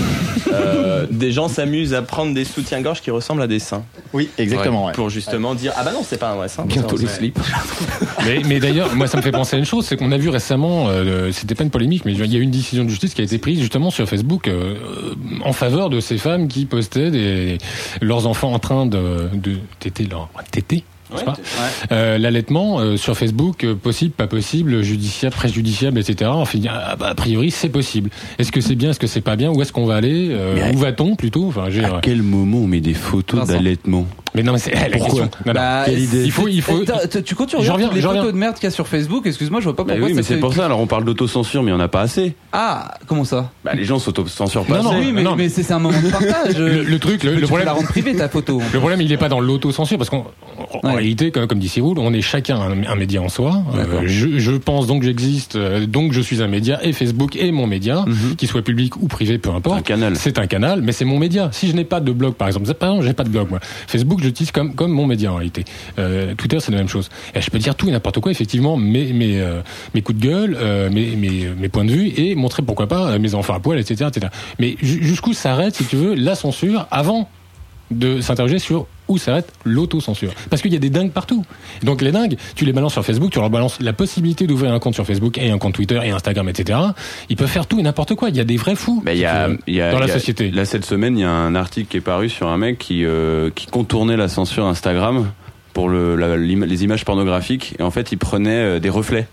euh, 0.51 1.05
des 1.11 1.31
gens 1.31 1.47
s'amusent 1.47 1.93
à 1.93 2.01
prendre 2.01 2.33
des 2.33 2.43
soutiens-gorge 2.45 3.01
qui 3.01 3.11
ressemblent 3.11 3.41
à 3.41 3.47
des 3.47 3.59
seins 3.59 3.83
Oui, 4.13 4.29
exactement. 4.37 4.85
ouais. 4.85 4.93
pour 4.93 5.09
justement 5.09 5.53
dire 5.55 5.73
ah 5.77 5.83
bah 5.83 5.91
non 5.93 6.03
c'est 6.07 6.17
pas 6.17 6.31
un 6.31 6.35
vrai 6.35 6.47
sein 6.49 6.65
Bientôt 6.65 6.97
les 6.97 7.07
c'est- 7.07 7.17
slips. 7.17 7.39
Mais, 8.25 8.41
mais 8.47 8.59
d'ailleurs, 8.59 8.93
moi, 8.95 9.07
ça 9.07 9.17
me 9.17 9.23
fait 9.23 9.31
penser 9.31 9.55
à 9.55 9.59
une 9.59 9.65
chose, 9.65 9.85
c'est 9.85 9.97
qu'on 9.97 10.11
a 10.11 10.17
vu 10.17 10.29
récemment, 10.29 10.85
euh, 10.89 11.31
c'était 11.31 11.55
pas 11.55 11.63
une 11.63 11.71
polémique, 11.71 12.05
mais 12.05 12.13
il 12.13 12.31
y 12.31 12.35
a 12.35 12.39
eu 12.39 12.43
une 12.43 12.51
décision 12.51 12.83
de 12.83 12.89
justice 12.89 13.15
qui 13.15 13.21
a 13.21 13.23
été 13.23 13.39
prise 13.39 13.59
justement 13.59 13.89
sur 13.89 14.07
Facebook 14.07 14.47
euh, 14.47 14.75
en 15.43 15.53
faveur 15.53 15.89
de 15.89 15.99
ces 15.99 16.17
femmes 16.19 16.47
qui 16.47 16.65
postaient 16.65 17.09
des, 17.09 17.57
leurs 17.99 18.27
enfants 18.27 18.53
en 18.53 18.59
train 18.59 18.85
de, 18.85 19.29
de 19.33 19.57
téter 19.79 20.05
leur 20.05 20.29
téter. 20.51 20.83
N'est-ce 21.11 21.25
pas 21.25 21.37
Euh, 21.91 22.17
L'allaitement 22.17 22.79
euh, 22.79 22.97
sur 22.97 23.17
Facebook, 23.17 23.63
euh, 23.63 23.75
possible, 23.75 24.11
pas 24.11 24.27
possible, 24.27 24.81
judiciable, 24.81 25.35
préjudiciable, 25.35 25.99
etc. 25.99 26.31
On 26.33 26.45
fait 26.45 26.57
dire, 26.59 26.73
ah, 26.73 26.95
bah, 26.95 27.07
a 27.09 27.15
priori 27.15 27.51
c'est 27.51 27.69
possible. 27.69 28.09
Est-ce 28.39 28.51
que 28.51 28.61
c'est 28.61 28.75
bien, 28.75 28.91
est-ce 28.91 28.99
que 28.99 29.07
c'est 29.07 29.21
pas 29.21 29.35
bien, 29.35 29.51
où 29.51 29.61
est-ce 29.61 29.73
qu'on 29.73 29.85
va 29.85 29.95
aller, 29.95 30.29
euh, 30.31 30.71
où 30.73 30.77
va-t-on 30.77 31.15
plutôt 31.15 31.47
Enfin, 31.47 31.65
À 31.65 31.99
quel 32.01 32.21
moment 32.21 32.59
on 32.59 32.67
met 32.67 32.81
des 32.81 32.93
photos 32.93 33.47
d'allaitement? 33.47 34.05
Mais 34.33 34.43
non, 34.43 34.53
mais 34.53 34.59
c'est 34.59 34.71
la 34.71 34.97
Pourquoi? 34.97 35.07
Question. 35.07 35.23
Non, 35.23 35.29
non. 35.47 35.53
Bah, 35.53 35.83
Quelle 35.85 35.99
idée? 35.99 36.23
Il 36.23 36.31
faut, 36.31 36.47
il 36.47 36.63
tu 37.23 37.35
quand 37.35 37.45
tu 37.45 37.57
regardes 37.57 37.93
les 37.93 38.01
photos 38.01 38.31
de 38.31 38.37
merde 38.37 38.55
qu'il 38.55 38.63
y 38.63 38.67
a 38.67 38.71
sur 38.71 38.87
Facebook, 38.87 39.25
excuse-moi, 39.25 39.59
je 39.59 39.65
vois 39.65 39.75
pas 39.75 39.83
Bah 39.83 39.93
pourquoi 39.93 40.07
oui, 40.07 40.13
ça 40.13 40.17
mais 40.17 40.23
c'est 40.23 40.37
pour 40.37 40.53
ça, 40.53 40.65
alors 40.65 40.79
on 40.79 40.87
parle 40.87 41.03
d'autocensure, 41.03 41.63
mais 41.63 41.71
il 41.71 41.75
n'y 41.75 41.79
en 41.79 41.83
a 41.83 41.89
pas 41.89 42.01
assez. 42.01 42.33
Ah, 42.53 42.95
comment 43.07 43.25
ça? 43.25 43.51
Bah, 43.65 43.73
les 43.73 43.83
gens 43.83 43.99
s'autocensurent 43.99 44.65
pas 44.65 44.81
Non, 44.81 44.93
non. 44.93 44.99
Oui, 44.99 45.11
mais, 45.35 45.49
c'est 45.49 45.69
un 45.71 45.79
moment 45.79 45.99
de 45.99 46.09
partage. 46.09 46.57
Le, 46.57 46.97
truc, 46.99 47.23
le, 47.23 47.35
tu 47.35 47.41
problème, 47.41 47.65
la 47.65 47.73
rendre 47.73 47.87
privée 47.87 48.15
ta 48.15 48.29
photo. 48.29 48.61
Le 48.73 48.79
problème, 48.79 49.01
il 49.01 49.09
n'est 49.09 49.17
pas 49.17 49.29
dans 49.29 49.39
l'autocensure, 49.39 49.97
parce 49.97 50.09
Ouais. 50.83 51.00
Réalité, 51.01 51.31
comme, 51.31 51.47
comme 51.47 51.59
dit 51.59 51.67
Cyril, 51.69 51.93
on 51.97 52.13
est 52.13 52.21
chacun 52.21 52.59
un, 52.59 52.83
un 52.83 52.95
média 52.95 53.21
en 53.21 53.29
soi. 53.29 53.63
Euh, 53.75 54.03
je, 54.05 54.37
je 54.39 54.51
pense 54.51 54.87
donc 54.87 55.03
j'existe, 55.03 55.55
euh, 55.55 55.85
donc 55.85 56.13
je 56.13 56.21
suis 56.21 56.41
un 56.41 56.47
média, 56.47 56.79
et 56.83 56.93
Facebook 56.93 57.35
est 57.35 57.51
mon 57.51 57.67
média, 57.67 58.05
qu'il 58.37 58.47
soit 58.47 58.61
public 58.61 58.95
ou 59.01 59.07
privé, 59.07 59.37
peu 59.37 59.49
importe. 59.49 59.79
Un 59.79 59.81
canal. 59.81 60.15
C'est 60.15 60.37
un 60.39 60.47
canal, 60.47 60.81
mais 60.81 60.91
c'est 60.91 61.05
mon 61.05 61.17
média. 61.19 61.49
Si 61.51 61.67
je 61.69 61.75
n'ai 61.75 61.83
pas 61.85 61.99
de 61.99 62.11
blog, 62.11 62.33
par 62.35 62.47
exemple, 62.47 62.71
par 62.73 62.89
exemple, 62.91 63.07
j'ai 63.07 63.13
pas 63.13 63.23
de 63.23 63.29
blog, 63.29 63.49
moi. 63.49 63.59
Facebook, 63.87 64.19
je 64.21 64.25
l'utilise 64.25 64.51
comme, 64.51 64.73
comme 64.75 64.91
mon 64.91 65.05
média, 65.05 65.31
en 65.31 65.35
réalité. 65.35 65.65
Euh, 65.99 66.33
Twitter, 66.35 66.59
c'est 66.59 66.71
la 66.71 66.77
même 66.77 66.87
chose. 66.89 67.09
Et 67.35 67.41
je 67.41 67.49
peux 67.49 67.59
dire 67.59 67.75
tout 67.75 67.87
et 67.87 67.91
n'importe 67.91 68.19
quoi, 68.19 68.31
effectivement, 68.31 68.77
mes, 68.77 69.11
mes, 69.13 69.39
euh, 69.41 69.61
mes 69.93 70.01
coups 70.01 70.19
de 70.19 70.23
gueule, 70.25 70.57
mes, 70.91 71.15
mes, 71.15 71.47
mes 71.59 71.69
points 71.69 71.85
de 71.85 71.91
vue, 71.91 72.11
et 72.17 72.35
montrer 72.35 72.61
pourquoi 72.63 72.87
pas 72.87 73.17
mes 73.19 73.35
enfants 73.35 73.53
à 73.55 73.59
poil, 73.59 73.79
etc., 73.79 74.09
etc. 74.09 74.27
Mais 74.59 74.75
ju- 74.81 75.03
jusqu'où 75.03 75.33
s'arrête, 75.33 75.75
si 75.75 75.83
tu 75.85 75.95
veux, 75.95 76.13
la 76.15 76.35
censure 76.35 76.87
avant 76.91 77.29
de 77.91 78.21
s'interroger 78.21 78.59
sur 78.59 78.87
où 79.11 79.17
s'arrête 79.17 79.51
l'autocensure. 79.65 80.31
Parce 80.49 80.61
qu'il 80.61 80.71
y 80.73 80.75
a 80.75 80.79
des 80.79 80.89
dingues 80.89 81.11
partout. 81.11 81.45
Donc 81.83 82.01
les 82.01 82.11
dingues, 82.11 82.37
tu 82.55 82.65
les 82.65 82.73
balances 82.73 82.93
sur 82.93 83.05
Facebook, 83.05 83.31
tu 83.31 83.39
leur 83.39 83.49
balances 83.49 83.79
la 83.81 83.93
possibilité 83.93 84.47
d'ouvrir 84.47 84.73
un 84.73 84.79
compte 84.79 84.93
sur 84.95 85.05
Facebook 85.05 85.37
et 85.37 85.51
un 85.51 85.57
compte 85.57 85.73
Twitter 85.73 85.99
et 86.03 86.09
Instagram, 86.11 86.47
etc. 86.49 86.79
Ils 87.29 87.35
peuvent 87.35 87.47
faire 87.49 87.67
tout 87.67 87.79
et 87.79 87.83
n'importe 87.83 88.15
quoi. 88.15 88.29
Il 88.29 88.35
y 88.37 88.39
a 88.39 88.43
des 88.43 88.57
vrais 88.57 88.75
fous 88.75 89.01
Mais 89.05 89.15
il 89.15 89.21
y 89.21 89.25
a, 89.25 89.49
il 89.67 89.75
y 89.75 89.81
a- 89.81 89.91
dans 89.91 89.99
la 89.99 90.07
y 90.07 90.11
a- 90.11 90.13
société. 90.13 90.51
Là, 90.51 90.65
cette 90.65 90.85
semaine, 90.85 91.17
il 91.17 91.21
y 91.21 91.25
a 91.25 91.31
un 91.31 91.55
article 91.55 91.87
qui 91.89 91.97
est 91.97 92.01
paru 92.01 92.29
sur 92.29 92.47
un 92.47 92.57
mec 92.57 92.77
qui, 92.77 93.05
euh, 93.05 93.49
qui 93.53 93.67
contournait 93.67 94.17
la 94.17 94.27
censure 94.27 94.65
Instagram 94.65 95.29
pour 95.73 95.89
le, 95.89 96.15
la- 96.15 96.37
l'im- 96.37 96.65
les 96.65 96.83
images 96.83 97.05
pornographiques. 97.05 97.75
Et 97.79 97.83
en 97.83 97.91
fait, 97.91 98.11
il 98.11 98.17
prenait 98.17 98.49
euh, 98.51 98.79
des 98.79 98.89
reflets. 98.89 99.27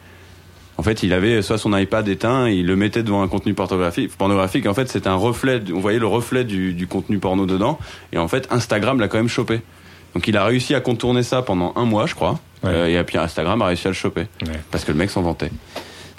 En 0.79 0.83
fait, 0.85 1.03
il 1.03 1.13
avait 1.13 1.43
soit 1.43 1.59
son 1.59 1.77
iPad 1.77 2.07
éteint, 2.09 2.49
il 2.49 2.65
le 2.65 2.77
mettait 2.77 3.03
devant 3.03 3.23
un 3.23 3.29
contenu 3.29 3.53
pornographique. 3.53 4.17
pornographique 4.17 4.65
en 4.67 4.75
fait, 4.75 4.89
c'était 4.89 5.09
un 5.09 5.17
reflet. 5.17 5.61
On 5.75 5.81
voyait 5.81 5.99
le 5.99 6.07
reflet 6.07 6.45
du, 6.45 6.73
du 6.73 6.87
contenu 6.87 7.19
porno 7.19 7.47
dedans. 7.47 7.79
Et 8.13 8.19
en 8.19 8.29
fait, 8.29 8.47
Instagram 8.51 9.01
l'a 9.01 9.09
quand 9.09 9.19
même 9.19 9.29
chopé. 9.29 9.61
Donc, 10.15 10.27
il 10.29 10.37
a 10.37 10.45
réussi 10.45 10.75
à 10.75 10.81
contourner 10.81 11.23
ça 11.23 11.43
pendant 11.43 11.73
un 11.77 11.85
mois, 11.85 12.07
je 12.07 12.15
crois. 12.15 12.39
Euh, 12.65 12.87
et 12.87 13.05
puis 13.05 13.19
Instagram 13.19 13.61
a 13.63 13.67
réussi 13.67 13.87
à 13.87 13.91
le 13.91 13.95
choper. 13.95 14.27
Parce 14.71 14.85
que 14.85 14.93
le 14.93 14.99
mec 14.99 15.11
s'en 15.11 15.23
vantait. 15.23 15.51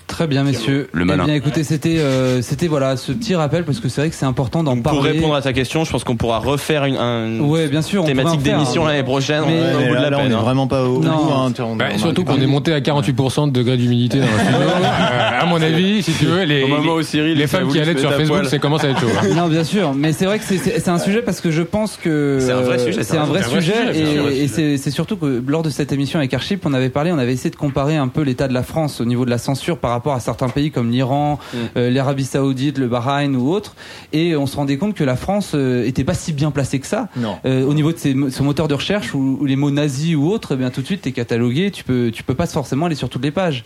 Très 0.10 0.26
bien, 0.28 0.44
messieurs. 0.44 0.90
Le 0.92 1.04
Eh 1.04 1.06
malin. 1.06 1.26
bien, 1.26 1.36
écoutez, 1.36 1.64
c'était, 1.64 2.00
euh, 2.00 2.42
c'était 2.42 2.68
voilà, 2.68 2.98
ce 2.98 3.12
petit 3.12 3.36
rappel 3.36 3.64
parce 3.64 3.80
que 3.80 3.88
c'est 3.90 4.02
vrai 4.02 4.10
que 4.10 4.16
c'est 4.16 4.26
important 4.26 4.64
d'en 4.64 4.74
Pour 4.74 4.82
parler. 4.96 5.12
répondre 5.12 5.36
à 5.36 5.42
ta 5.42 5.54
question, 5.54 5.86
je 5.86 5.92
pense 5.92 6.04
qu'on 6.04 6.18
pourra 6.18 6.40
refaire 6.40 6.84
une, 6.86 6.98
un 6.98 7.40
Ouais, 7.40 7.68
bien 7.68 7.82
sûr. 7.84 8.02
on 8.02 8.06
pourrait 8.06 8.14
en 8.14 8.18
thématique 8.24 8.42
faire, 8.42 8.58
d'émission 8.58 8.86
hein. 8.86 8.90
l'année 8.90 9.04
prochaine. 9.04 9.44
Mais- 9.48 9.62
on 9.78 9.84
au 9.84 9.88
bout 9.88 9.96
de 9.96 10.02
la 10.02 10.10
là, 10.10 10.18
on 10.20 10.30
est 10.30 10.34
hein. 10.34 10.38
vraiment 10.42 10.68
pas 10.68 10.84
au 10.84 11.00
Non. 11.02 11.12
hein, 11.12 11.54
on- 11.60 11.76
Bah, 11.76 11.86
on- 11.94 11.98
surtout 12.00 12.26
qu'on 12.26 12.42
est 12.42 12.48
monté 12.48 12.74
à 12.74 12.82
48% 12.82 13.48
de 13.48 13.52
degrés 13.54 13.78
d'humidité 13.78 14.18
dans. 14.20 14.26
Euh, 14.26 15.40
à 15.42 15.46
mon 15.46 15.62
avis, 15.62 16.02
si 16.02 16.12
tu 16.14 16.26
veux, 16.26 16.44
les, 16.44 16.64
Au 16.64 16.68
moment 16.68 16.94
où 16.96 16.98
les, 16.98 17.04
Cyril, 17.06 17.38
les 17.38 17.48
femmes 17.48 17.68
qui 17.70 17.80
allaient 17.80 17.98
sur 17.98 18.12
Facebook, 18.12 18.46
c'est 18.50 18.60
commence 18.60 18.84
à 18.84 18.90
être 18.90 19.00
chaud. 19.00 19.08
hein. 19.22 19.28
Non, 19.36 19.48
bien 19.48 19.64
sûr, 19.64 19.94
mais 19.96 20.12
c'est 20.12 20.26
vrai 20.26 20.40
que 20.40 20.44
c'est- 20.46 20.58
c'est 20.58 20.80
c'est 20.80 20.90
un 20.90 21.00
sujet 21.00 21.22
parce 21.22 21.40
que 21.40 21.52
je 21.52 21.62
pense 21.62 21.98
que 21.98 22.40
C'est 22.42 22.52
un 22.52 22.62
vrai 22.62 22.80
sujet, 22.80 23.04
C'est 23.04 23.18
un 23.18 23.26
vrai 23.26 23.44
sujet, 23.44 23.76
et, 24.34 24.48
c'est 24.48 24.92
surtout 24.92 25.16
que 25.18 25.42
lors 25.48 25.62
de 25.62 25.70
cette 25.70 25.92
émission 25.94 26.18
avec 26.18 26.34
Archip, 26.34 26.66
on 26.66 26.74
avait 26.74 26.90
parlé, 26.90 27.12
on 27.12 27.20
avait 27.20 27.34
essayé 27.34 27.52
de 27.52 27.56
comparer 27.56 27.96
un 27.96 28.08
peu 28.08 28.22
l'état 28.24 28.48
de 28.48 28.54
la 28.56 28.64
France 28.64 29.00
au 29.02 29.06
niveau 29.06 29.24
de 29.24 29.30
la 29.30 29.38
censure 29.38 29.78
par 29.78 29.92
rapport 29.92 29.99
à 30.08 30.20
certains 30.20 30.50
pays 30.50 30.72
comme 30.72 30.90
l'Iran, 30.90 31.40
euh, 31.78 31.90
l'Arabie 31.90 32.26
Saoudite, 32.26 32.78
le 32.78 32.88
Bahreïn 32.88 33.36
ou 33.36 33.52
autres, 33.52 33.76
et 34.14 34.36
on 34.36 34.46
se 34.46 34.56
rendait 34.56 34.78
compte 34.78 34.94
que 34.96 35.04
la 35.04 35.16
France 35.16 35.52
euh, 35.54 35.86
était 35.86 36.04
pas 36.04 36.14
si 36.14 36.34
bien 36.34 36.52
placée 36.52 36.80
que 36.80 36.88
ça. 36.88 37.08
Non. 37.16 37.38
Euh, 37.46 37.64
au 37.66 37.74
niveau 37.74 37.92
de 37.92 37.98
ses, 37.98 38.16
son 38.32 38.44
moteur 38.44 38.68
de 38.68 38.74
recherche 38.74 39.14
où, 39.14 39.38
où 39.40 39.46
les 39.46 39.56
mots 39.56 39.72
nazis 39.72 40.16
ou 40.16 40.28
autres, 40.30 40.54
eh 40.54 40.58
bien 40.58 40.70
tout 40.70 40.82
de 40.82 40.86
suite 40.86 41.02
t'es 41.02 41.12
catalogué, 41.12 41.72
tu 41.72 41.84
peux 41.84 42.12
tu 42.12 42.24
peux 42.24 42.34
pas 42.34 42.48
forcément 42.48 42.86
aller 42.86 42.96
sur 42.96 43.10
toutes 43.10 43.24
les 43.24 43.32
pages. 43.32 43.64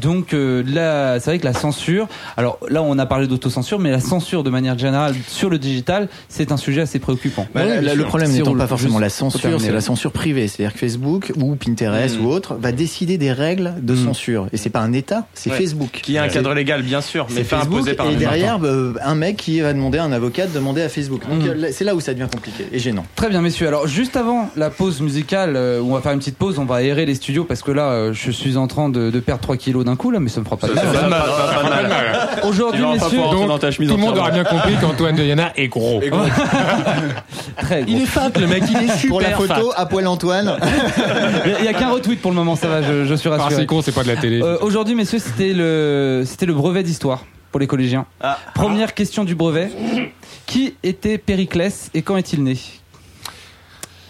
Donc 0.00 0.34
euh, 0.34 0.62
là, 0.66 1.18
c'est 1.20 1.30
vrai 1.30 1.38
que 1.38 1.44
la 1.44 1.54
censure. 1.54 2.08
Alors 2.36 2.58
là, 2.68 2.82
on 2.82 2.98
a 2.98 3.06
parlé 3.06 3.26
d'autocensure, 3.26 3.78
mais 3.78 3.90
la 3.90 4.00
censure 4.00 4.42
de 4.42 4.50
manière 4.50 4.78
générale 4.78 5.14
sur 5.26 5.48
le 5.50 5.58
digital, 5.58 6.08
c'est 6.28 6.52
un 6.52 6.56
sujet 6.56 6.82
assez 6.82 6.98
préoccupant. 6.98 7.46
Bah, 7.54 7.64
le 7.64 8.04
problème 8.04 8.32
n'étant 8.32 8.54
pas 8.54 8.66
forcément 8.66 8.98
la 8.98 9.08
censure, 9.08 9.60
c'est 9.60 9.72
la 9.72 9.80
censure 9.80 10.12
privée. 10.12 10.48
C'est-à-dire 10.48 10.72
que 10.74 10.78
Facebook 10.78 11.32
ou 11.40 11.54
Pinterest 11.56 12.18
ou 12.20 12.26
autre 12.28 12.56
va 12.60 12.72
décider 12.72 13.18
des 13.18 13.32
règles 13.32 13.74
de 13.80 13.94
censure. 13.94 14.48
Et 14.52 14.56
c'est 14.56 14.70
pas 14.70 14.80
un 14.80 14.92
État, 14.92 15.26
c'est 15.34 15.50
Ouais. 15.50 15.56
Facebook. 15.58 15.75
Qui 15.92 16.18
a 16.18 16.22
un 16.22 16.28
cadre 16.28 16.52
légal, 16.54 16.82
bien 16.82 17.00
sûr, 17.00 17.26
mais 17.34 17.44
Facebook 17.44 17.78
imposer 17.78 17.94
par 17.94 18.10
et 18.10 18.16
derrière 18.16 18.58
euh, 18.64 18.94
un 19.04 19.14
mec 19.14 19.36
qui 19.36 19.60
va 19.60 19.72
demander 19.72 19.98
à 19.98 20.04
un 20.04 20.12
avocat 20.12 20.46
de 20.46 20.52
demander 20.52 20.82
à 20.82 20.88
Facebook. 20.88 21.22
Donc 21.28 21.42
Mhm. 21.42 21.64
euh, 21.64 21.68
c'est 21.72 21.84
là 21.84 21.94
où 21.94 22.00
ça 22.00 22.12
devient 22.14 22.28
compliqué 22.32 22.66
et 22.72 22.78
gênant. 22.78 23.04
Très 23.16 23.28
bien, 23.28 23.42
messieurs. 23.42 23.68
Alors, 23.68 23.86
juste 23.86 24.16
avant 24.16 24.50
la 24.56 24.70
pause 24.70 25.00
musicale, 25.00 25.54
euh, 25.56 25.80
où 25.80 25.90
on 25.90 25.94
va 25.94 26.00
faire 26.00 26.12
une 26.12 26.18
petite 26.18 26.38
pause, 26.38 26.58
on 26.58 26.64
va 26.64 26.76
aérer 26.76 27.04
les 27.06 27.14
studios 27.14 27.44
parce 27.44 27.62
que 27.62 27.70
là, 27.72 27.90
euh, 27.90 28.12
je 28.12 28.30
suis 28.30 28.56
en 28.56 28.66
train 28.66 28.88
de, 28.88 29.10
de 29.10 29.20
perdre 29.20 29.42
3 29.42 29.56
kilos 29.56 29.84
d'un 29.84 29.96
coup, 29.96 30.10
là, 30.10 30.20
mais 30.20 30.28
ça 30.30 30.40
me 30.40 30.44
fera 30.44 30.56
pas 30.56 30.68
de 30.68 30.74
mal. 30.74 30.82
Aujourd'hui, 32.44 32.82
pas 32.82 32.92
messieurs, 32.94 33.18
donc, 33.30 33.60
Tout 33.60 33.82
le 33.86 33.96
monde 33.96 34.18
aura 34.18 34.30
bien 34.30 34.44
compris 34.44 34.74
qu'Antoine 34.80 35.16
de 35.16 35.24
Yana 35.24 35.52
est 35.56 35.68
gros. 35.68 36.00
très 37.56 37.82
gros. 37.82 38.06
fat, 38.06 38.30
le 38.38 38.46
mec, 38.46 38.62
il 38.70 38.76
est 38.88 38.92
super 38.96 39.08
Pour 39.08 39.20
la 39.20 39.30
photo, 39.30 39.72
à 39.76 39.86
poil 39.86 40.06
Antoine. 40.06 40.56
Il 41.60 41.64
y 41.64 41.68
a 41.68 41.72
qu'un 41.72 41.90
retweet 41.90 42.20
pour 42.20 42.30
le 42.30 42.36
moment, 42.36 42.56
ça 42.56 42.68
va, 42.68 42.82
je, 42.82 43.04
je 43.04 43.14
suis 43.14 43.28
Ah, 43.32 43.36
rassuré. 43.36 43.62
c'est 43.62 43.66
con, 43.66 43.82
c'est 43.82 43.92
pas 43.94 44.02
de 44.02 44.08
la 44.08 44.16
télé. 44.16 44.40
Euh, 44.42 44.56
Aujourd'hui, 44.60 44.94
messieurs, 44.94 45.18
c'était 45.18 45.52
le, 45.52 45.65
c'était 46.24 46.46
le 46.46 46.54
brevet 46.54 46.82
d'histoire 46.82 47.24
pour 47.50 47.60
les 47.60 47.66
collégiens. 47.66 48.06
Ah. 48.20 48.38
Première 48.54 48.94
question 48.94 49.24
du 49.24 49.34
brevet. 49.34 49.70
Qui 50.46 50.76
était 50.82 51.18
Périclès 51.18 51.90
et 51.94 52.02
quand 52.02 52.16
est-il 52.16 52.42
né? 52.44 52.56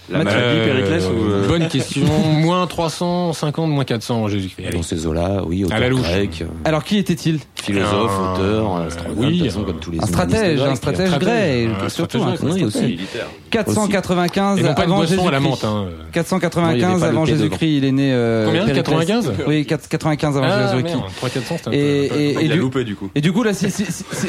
La 0.08 0.18
Mathieu. 0.22 0.38
maladie, 0.38 0.60
Périclès 0.70 1.04
ou. 1.06 1.30
euh, 1.32 1.48
Bonne 1.48 1.68
question. 1.68 2.02
moins 2.32 2.66
350, 2.66 3.70
moins 3.70 3.84
400 3.84 4.22
en 4.22 4.28
Jésus-Christ. 4.28 4.72
Dans 4.72 4.82
ces 4.82 5.06
eaux-là, 5.06 5.42
oui, 5.46 5.64
À 5.70 5.80
la 5.80 5.86
auteur 5.86 5.98
louche. 5.98 6.08
grec, 6.08 6.38
euh, 6.42 6.46
Alors, 6.64 6.84
qui 6.84 6.98
était-il? 6.98 7.40
Philosophe, 7.60 8.12
Un- 8.16 8.32
auteur, 8.34 8.76
astronome, 8.86 9.14
oui, 9.18 9.26
de 9.26 9.42
toute 9.42 9.46
façon, 9.52 9.64
comme 9.64 9.80
tous 9.80 9.90
les 9.90 9.98
Un 10.00 10.06
stratège, 10.06 10.60
un 10.60 10.74
stratège 10.76 11.10
grec, 11.18 11.68
un 11.84 11.88
surtout. 11.88 12.18
stratège 12.18 12.34
un 12.34 12.36
stratège. 12.36 12.74
oui, 12.76 12.82
militaire. 12.86 13.26
495 13.50 14.58
Et 14.58 14.62
non 14.62 14.74
pas 14.74 14.82
de 14.86 14.86
avant 14.86 15.00
la 15.00 15.06
Jésus-Christ. 15.06 15.40
menthe. 15.40 15.64
Hein. 15.64 15.68
Non, 15.74 15.88
il 16.04 16.08
y 16.08 16.12
495 16.12 16.84
avait 16.90 17.00
pas 17.00 17.06
le 17.06 17.12
avant 17.12 17.24
Jésus-Christ, 17.24 17.76
il 17.76 17.84
est 17.84 17.92
né. 17.92 18.10
euh, 18.12 18.44
Combien 18.46 18.60
Périclès. 18.66 18.84
95 18.84 19.32
Oui, 19.48 19.66
4- 19.68 19.88
95 19.88 20.36
avant 20.36 20.46
Ah, 20.48 20.70
Jésus-Christ. 20.70 20.94
merde, 20.96 21.10
3 21.16 21.28
400, 21.30 21.54
c'était 21.56 21.68
un 21.68 21.72
Et, 21.72 22.08
peu- 22.08 22.16
et, 22.16 22.28
et 22.30 22.44
Il 22.44 22.52
a 22.52 22.54
du, 22.54 22.60
loupé 22.60 22.84
du 22.84 22.94
coup. 22.94 23.10
et 23.14 23.20
du 23.20 23.32
coup 23.32 23.42
là, 23.42 23.52
si, 23.54 23.70
si, 23.70 23.84
si- 23.84 24.04
si- 24.12 24.26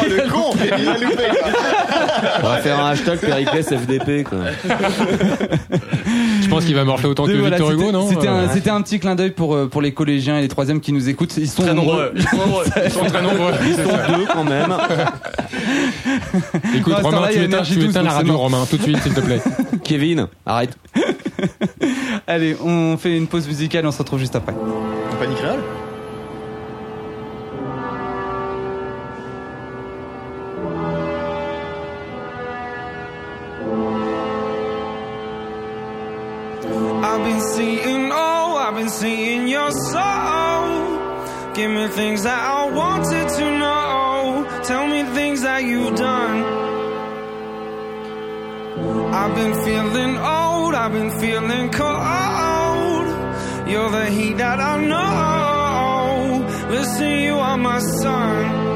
Oh 0.00 0.04
le 0.08 0.30
con 0.30 0.50
Il 0.64 0.72
a 0.72 0.78
loupé 0.98 1.16
On 2.42 2.46
va 2.48 2.56
faire 2.58 2.80
un 2.80 2.90
hashtag 2.90 3.18
Périclès 3.18 3.66
FDP, 3.68 4.24
quoi. 4.24 4.38
Je 6.42 6.48
pense 6.48 6.64
qu'il 6.64 6.74
va 6.74 6.84
morfler 6.84 7.08
autant 7.08 7.26
que 7.26 7.32
voilà, 7.32 7.56
Victor 7.56 7.72
Hugo, 7.72 7.92
non 7.92 8.08
C'était 8.08 8.28
un, 8.28 8.34
Euh, 8.34 8.46
c'était 8.52 8.70
un 8.70 8.82
petit 8.82 8.98
clin 9.00 9.14
d'œil 9.14 9.30
pour, 9.30 9.54
euh, 9.54 9.66
pour 9.66 9.82
les 9.82 9.92
collégiens 9.92 10.38
et 10.38 10.42
les 10.42 10.48
troisièmes 10.48 10.80
qui 10.80 10.92
nous 10.92 11.08
écoutent. 11.08 11.36
Ils 11.36 11.48
sont 11.48 11.62
Très 11.62 11.74
nombreux. 11.74 12.12
Ils 12.16 12.90
sont 12.90 13.04
très 13.04 13.22
nombreux. 13.22 13.52
Ils 13.66 13.74
sont 13.74 14.16
deux 14.18 14.26
quand 14.32 14.44
même. 14.44 14.74
Écoute, 16.76 16.94
Romain, 17.02 17.28
tu 17.32 17.42
éteins, 17.42 17.62
tu 17.62 17.74
12, 17.74 17.84
éteins 17.90 18.02
la 18.02 18.12
radio. 18.12 18.36
Romain, 18.36 18.64
tout 18.68 18.76
de 18.76 18.82
suite, 18.82 18.98
s'il 19.02 19.14
te 19.14 19.20
plaît. 19.20 19.40
Kevin, 19.84 20.26
arrête. 20.44 20.76
Allez, 22.26 22.56
on 22.64 22.96
fait 22.96 23.16
une 23.16 23.26
pause 23.26 23.46
musicale 23.46 23.86
on 23.86 23.92
se 23.92 23.98
retrouve 23.98 24.18
juste 24.18 24.36
après. 24.36 24.54
Compagnie 25.10 25.34
créole? 25.34 25.60
I've 38.74 38.80
been 38.80 38.90
seeing 38.90 39.46
your 39.46 39.70
soul. 39.70 41.54
Give 41.54 41.70
me 41.70 41.86
things 41.86 42.24
that 42.24 42.40
I 42.42 42.68
wanted 42.72 43.28
to 43.38 43.58
know. 43.58 44.62
Tell 44.64 44.88
me 44.88 45.04
things 45.14 45.42
that 45.42 45.62
you've 45.62 45.94
done. 45.94 46.42
I've 49.14 49.32
been 49.36 49.54
feeling 49.64 50.16
old, 50.16 50.74
I've 50.74 50.90
been 50.90 51.12
feeling 51.20 51.70
cold. 51.70 53.06
You're 53.68 53.92
the 53.92 54.06
heat 54.10 54.38
that 54.38 54.58
I 54.58 54.84
know. 54.84 56.44
Listen, 56.68 57.10
you 57.20 57.34
are 57.34 57.56
my 57.56 57.78
sun. 57.78 58.73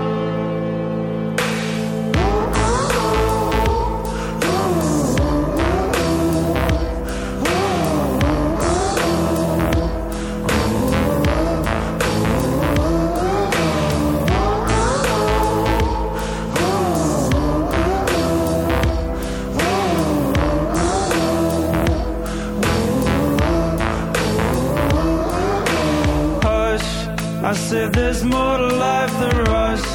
I 27.89 27.91
said 27.91 28.03
there's 28.03 28.25
more 28.25 28.59
to 28.59 28.67
life 28.77 29.13
than 29.19 29.45
rush. 29.45 29.89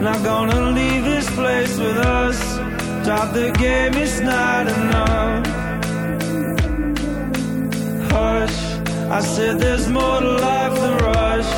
Not 0.00 0.22
gonna 0.22 0.70
leave 0.70 1.02
this 1.02 1.28
place 1.34 1.76
with 1.76 1.96
us. 1.96 2.38
Drop 3.04 3.32
the 3.32 3.50
game, 3.58 3.94
it's 3.94 4.20
not 4.20 4.68
enough. 4.68 5.46
Hush. 8.12 8.58
I 9.10 9.20
said 9.20 9.58
there's 9.58 9.88
more 9.88 10.20
to 10.20 10.32
life 10.48 10.74
than 10.82 10.96
rush. 10.98 11.52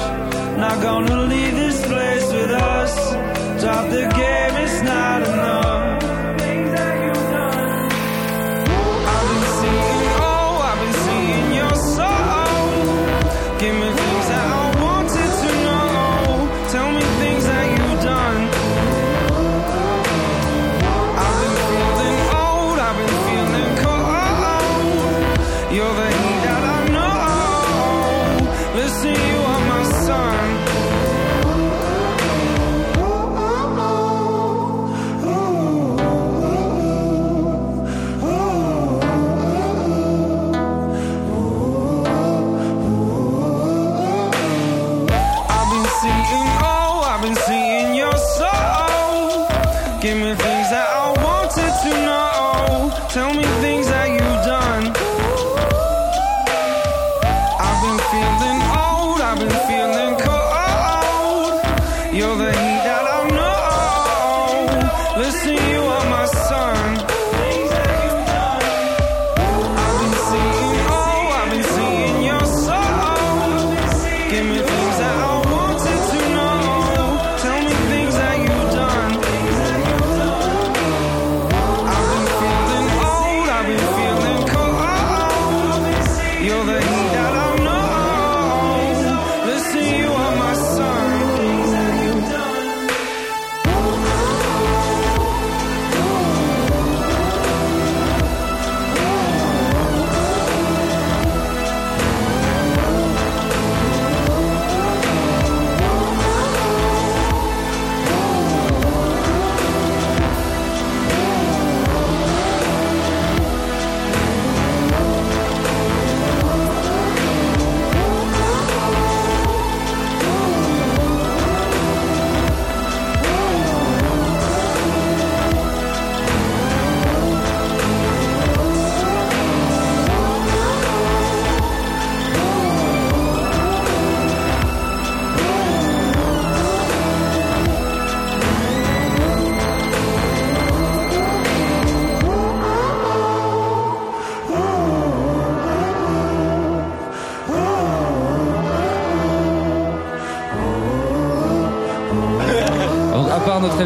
Not 0.57 0.81
gonna 0.81 1.27
leave 1.27 1.55
this 1.55 1.85
place 1.87 2.33
with 2.33 2.51
us. 2.51 2.95
Drop 3.61 3.91
the 3.91 4.07
game, 4.23 4.55
it's 4.65 4.81
not 4.83 5.21
enough. 5.23 6.14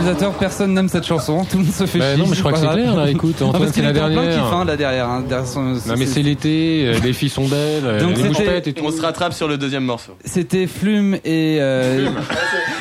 Réalisateur, 0.08 0.38
personne 0.38 0.74
n'aime 0.74 0.88
cette 0.88 1.04
chanson. 1.06 1.44
Tout 1.44 1.58
le 1.58 1.64
monde 1.64 1.72
se 1.72 1.86
fait 1.86 1.98
Bah 1.98 2.14
chier. 2.14 2.22
non, 2.22 2.28
mais 2.28 2.34
je 2.34 2.40
crois 2.40 2.52
que 2.52 2.58
c'est 2.58 2.66
clair, 2.68 2.94
là. 2.96 3.10
Écoute, 3.10 3.36
Ah, 3.40 3.44
Antoine, 3.44 3.62
parce 3.62 3.74
c'est 3.74 3.82
la 3.82 3.90
plein 3.92 4.10
dernière. 4.10 4.32
kiff, 4.34 4.52
hein, 4.52 4.64
là 4.64 4.76
derrière. 4.76 5.08
hein, 5.08 5.24
derrière 5.28 5.46
son- 5.46 5.62
Non, 5.62 5.94
mais 5.98 6.06
c'est 6.06 6.22
l'été, 6.22 6.84
euh, 6.86 6.98
les 7.02 7.12
filles 7.12 7.28
sont 7.28 7.46
belles, 7.46 7.84
euh, 7.84 8.00
Donc 8.00 8.10
les 8.10 8.16
c'était- 8.16 8.28
mouchettes 8.28 8.66
et 8.68 8.72
tout. 8.72 8.84
On 8.86 8.90
se 8.90 9.00
rattrape 9.02 9.32
sur 9.32 9.48
le 9.48 9.58
deuxième 9.58 9.84
morceau. 9.84 10.12
C'était 10.24 10.66
Flume 10.66 11.14
et. 11.24 11.58
euh, 11.60 12.08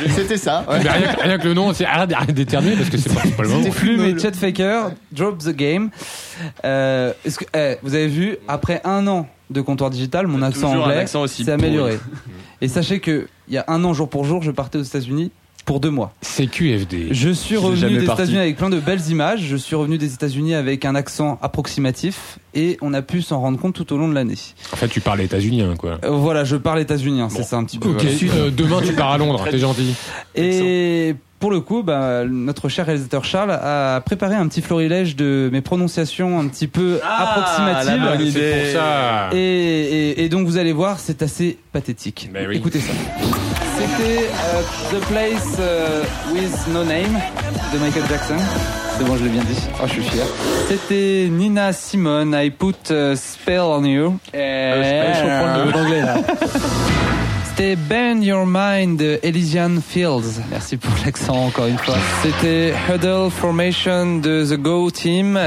C'était 0.10 0.38
ça. 0.38 0.66
Ouais, 0.70 0.80
rien, 0.80 1.14
que- 1.14 1.22
rien 1.22 1.38
que 1.38 1.48
le 1.48 1.54
nom, 1.54 1.74
c'est 1.74 1.86
arrête, 1.86 2.10
d'éternuer 2.34 2.76
parce 2.76 2.90
que 2.90 2.98
c'est 2.98 3.14
pas, 3.14 3.22
le 3.44 3.50
moment. 3.50 3.60
C'était 3.64 3.76
Flume 3.76 4.02
et 4.06 4.18
Chet 4.20 4.34
Faker, 4.34 4.92
Drop 5.12 5.38
the 5.40 5.50
Game. 5.56 5.90
Euh, 6.66 7.12
que, 7.26 7.46
eh, 7.58 7.78
vous 7.84 7.94
avez 7.96 8.08
vu, 8.08 8.38
après 8.48 8.82
un 8.86 9.06
an 9.08 9.28
de 9.50 9.62
comptoir 9.62 9.90
digital, 9.90 10.28
mon 10.28 10.42
accent 10.42 10.72
anglais 10.72 11.06
s'est 11.08 11.52
amélioré. 11.52 12.00
Et 12.62 12.68
sachez 12.68 13.00
que 13.00 13.28
il 13.48 13.54
y 13.54 13.58
a 13.58 13.66
un 13.68 13.84
an, 13.84 13.94
jour 13.94 14.10
pour 14.10 14.26
jour, 14.26 14.42
je 14.44 14.52
partais 14.52 14.78
aux 14.78 14.84
États-Unis 14.84 15.32
pour 15.68 15.82
deux 15.82 15.90
mois. 15.90 16.14
C'est 16.22 16.48
QFD. 16.48 17.10
Je 17.12 17.30
suis 17.30 17.58
revenu 17.58 17.98
des. 17.98 18.06
États-Unis 18.06 18.40
avec 18.40 18.56
plein 18.56 18.70
de 18.70 18.80
belles 18.80 19.06
images. 19.10 19.42
Je 19.44 19.58
suis 19.58 19.76
revenu 19.76 19.98
des 19.98 20.14
États-Unis 20.14 20.56
avec 20.56 20.86
un 20.86 20.96
accent 20.96 21.38
approximatif 21.42 22.40
et 22.56 22.78
on 22.82 22.94
a 22.94 23.02
pu 23.02 23.22
s'en 23.22 23.42
rendre 23.42 23.60
compte 23.60 23.76
tout 23.76 23.92
au 23.94 23.98
long 23.98 24.08
de 24.08 24.14
l'année. 24.14 24.38
En 24.72 24.78
fait, 24.78 24.88
tu 24.88 25.02
parles 25.02 25.20
états-unien, 25.20 25.76
quoi. 25.76 26.00
Euh, 26.06 26.12
voilà, 26.12 26.46
je 26.46 26.56
parle 26.56 26.80
états-unien, 26.80 27.28
c'est 27.30 27.44
ça 27.44 27.58
un 27.58 27.66
petit 27.66 27.80
peu. 27.80 27.90
Ok, 27.90 28.02
voilà. 28.02 28.34
euh, 28.46 28.50
demain 28.50 28.82
tu 28.82 28.94
pars 28.94 29.12
à 29.12 29.18
Londres, 29.18 29.46
t'es 29.52 29.60
gentil. 29.60 29.94
Et 30.36 31.16
pour 31.40 31.52
le 31.52 31.60
coup, 31.62 31.84
bah, 31.84 32.24
notre 32.28 32.68
cher 32.70 32.86
réalisateur 32.88 33.24
Charles 33.24 33.52
a 33.52 34.02
préparé 34.06 34.36
un 34.36 34.48
petit 34.48 34.62
florilège 34.62 35.16
de 35.16 35.50
mes 35.52 35.62
prononciations 35.62 36.40
un 36.40 36.48
petit 36.48 36.68
peu 36.68 37.00
Ah, 37.04 37.24
approximatives. 37.36 38.34
pour 38.34 38.72
ça. 38.74 39.30
Et, 39.34 39.38
et- 39.38 40.24
et 40.24 40.30
donc 40.30 40.48
vous 40.48 40.58
allez 40.58 40.74
voir, 40.74 41.00
c'est 41.00 41.22
assez 41.22 41.58
pathétique. 41.72 42.30
Ben 42.34 42.48
oui. 42.48 42.58
Écoutez 42.58 42.80
ça. 42.80 42.92
C'était 43.78 44.26
euh, 44.26 44.98
The 44.98 45.06
Place 45.06 45.58
euh, 45.60 46.04
with 46.34 46.68
No 46.74 46.84
Name 46.84 47.20
de 47.74 47.78
Michael 47.78 48.04
Jackson. 48.10 48.36
C'est 48.98 49.06
bon, 49.06 49.16
je 49.16 49.24
l'ai 49.26 49.30
bien 49.30 49.44
dit. 49.44 49.60
Oh, 49.80 49.84
je 49.86 49.92
suis 49.92 50.02
fier. 50.02 50.26
C'était 50.68 51.28
Nina 51.30 51.72
Simone, 51.72 52.36
I 52.36 52.50
Put 52.50 52.92
a 52.92 53.16
Spell 53.16 53.60
on 53.62 53.84
You. 53.84 54.18
Euh, 54.34 55.14
je 55.14 55.22
comprends 55.22 55.66
le- 55.66 55.72
l'anglais 55.72 56.02
là. 56.02 56.16
C'était 57.58 57.76
Bend 57.76 58.22
Your 58.22 58.46
Mind 58.46 59.00
de 59.00 59.20
Elysian 59.24 59.82
Fields. 59.82 60.44
Merci 60.52 60.78
pour 60.78 60.94
l'accent 61.04 61.48
encore 61.48 61.66
une 61.66 61.80
fois. 61.80 61.96
C'était 62.22 62.72
Huddle 62.88 63.32
Formation 63.32 64.20
de 64.20 64.46
The 64.46 64.62
Go 64.62 64.92
Team. 64.92 65.40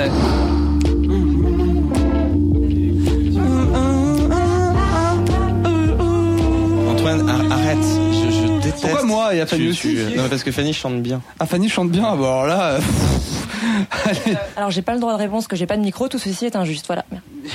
Moi 9.30 9.34
Il 9.34 9.38
y 9.38 9.40
a 9.40 9.46
Fanny 9.46 9.64
Tu- 9.64 9.70
aussi. 9.70 9.96
tu- 10.12 10.16
Non, 10.18 10.28
parce 10.28 10.42
que 10.42 10.50
Fanny 10.52 10.72
chante 10.72 11.00
bien. 11.02 11.20
Ah, 11.38 11.46
Fanny 11.46 11.68
chante 11.68 11.90
bien. 11.90 12.02
Bon, 12.16 12.24
alors 12.24 12.46
là. 12.46 12.62
euh, 12.72 12.80
Allez. 14.06 14.36
Alors 14.56 14.70
j'ai 14.70 14.82
pas 14.82 14.94
le 14.94 15.00
droit 15.00 15.12
de 15.12 15.18
réponse, 15.18 15.46
que 15.46 15.56
j'ai 15.56 15.66
pas 15.66 15.76
de 15.76 15.82
micro, 15.82 16.08
tout 16.08 16.18
ceci 16.18 16.46
est 16.46 16.56
injuste, 16.56 16.86
voilà. 16.86 17.04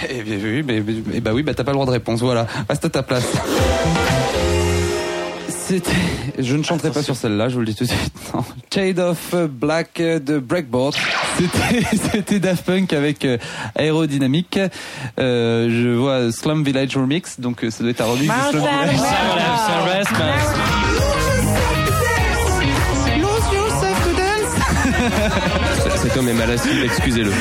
Eh 0.10 0.22
bien, 0.24 0.38
oui, 0.42 0.64
mais, 0.66 0.82
mais- 0.82 0.94
mais- 1.06 1.20
bah 1.20 1.32
oui, 1.34 1.44
bah 1.44 1.54
t'as 1.54 1.64
pas 1.64 1.72
le 1.72 1.76
droit 1.76 1.86
de 1.86 1.92
réponse, 1.92 2.22
voilà. 2.22 2.48
Reste 2.70 2.86
à 2.86 2.90
ta 2.90 3.04
place. 3.04 3.26
C'était. 5.48 5.92
Je 6.38 6.56
ne 6.56 6.62
chanterai 6.64 6.92
pas 6.92 7.02
sur 7.02 7.16
celle-là, 7.16 7.50
je 7.50 7.56
vous 7.56 7.62
le 7.62 7.66
dis 7.66 7.74
tout 7.76 7.86
de 7.86 7.90
suite. 7.90 8.12
Non. 8.36 8.44
Shade 8.72 9.00
of 9.00 9.34
Black 9.50 9.98
de 10.00 10.38
Breakboard. 10.38 10.94
C'était, 11.38 11.98
c'était 12.12 12.40
Daft 12.40 12.66
Punk 12.66 12.94
avec 12.94 13.26
euh, 13.26 13.38
Aérodynamique. 13.76 14.60
Euh, 15.20 15.68
je 15.72 15.90
vois 15.96 16.32
Slum 16.32 16.64
Village 16.64 16.96
Remix, 16.96 17.40
donc 17.40 17.64
euh, 17.64 17.72
ça 17.72 17.82
doit 17.84 17.90
être 17.92 18.02
un 18.02 18.06
remix 18.06 18.28
de 18.28 18.50
Slum 18.52 18.62
Village. 18.64 19.00
Cet 26.02 26.18
homme 26.18 26.30
est 26.30 26.34
mal 26.34 26.52
assis, 26.52 26.70
excusez-le. 26.84 27.32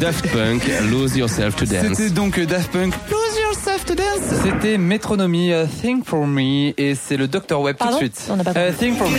Daft 0.00 0.28
Punk, 0.30 0.62
Lose 0.90 1.16
Yourself 1.16 1.56
to 1.56 1.64
Dance. 1.64 1.86
C'était 1.96 2.10
donc 2.10 2.38
Daft 2.40 2.70
Punk. 2.70 2.94
Lose 3.10 3.38
yourself 3.40 3.84
to 3.86 3.94
dance. 3.94 4.40
C'était 4.44 4.76
Metronomy, 4.78 5.52
euh, 5.52 5.64
Think 5.82 6.04
for 6.06 6.26
Me, 6.26 6.72
et 6.76 6.94
c'est 6.94 7.16
le 7.16 7.26
Dr 7.28 7.60
Web 7.60 7.76
Pardon 7.76 7.98
tout 7.98 8.04
de 8.08 8.14
suite. 8.14 8.30
On 8.30 8.36
pas 8.38 8.52
Think 8.72 8.98
for 8.98 9.08
Me. 9.08 9.18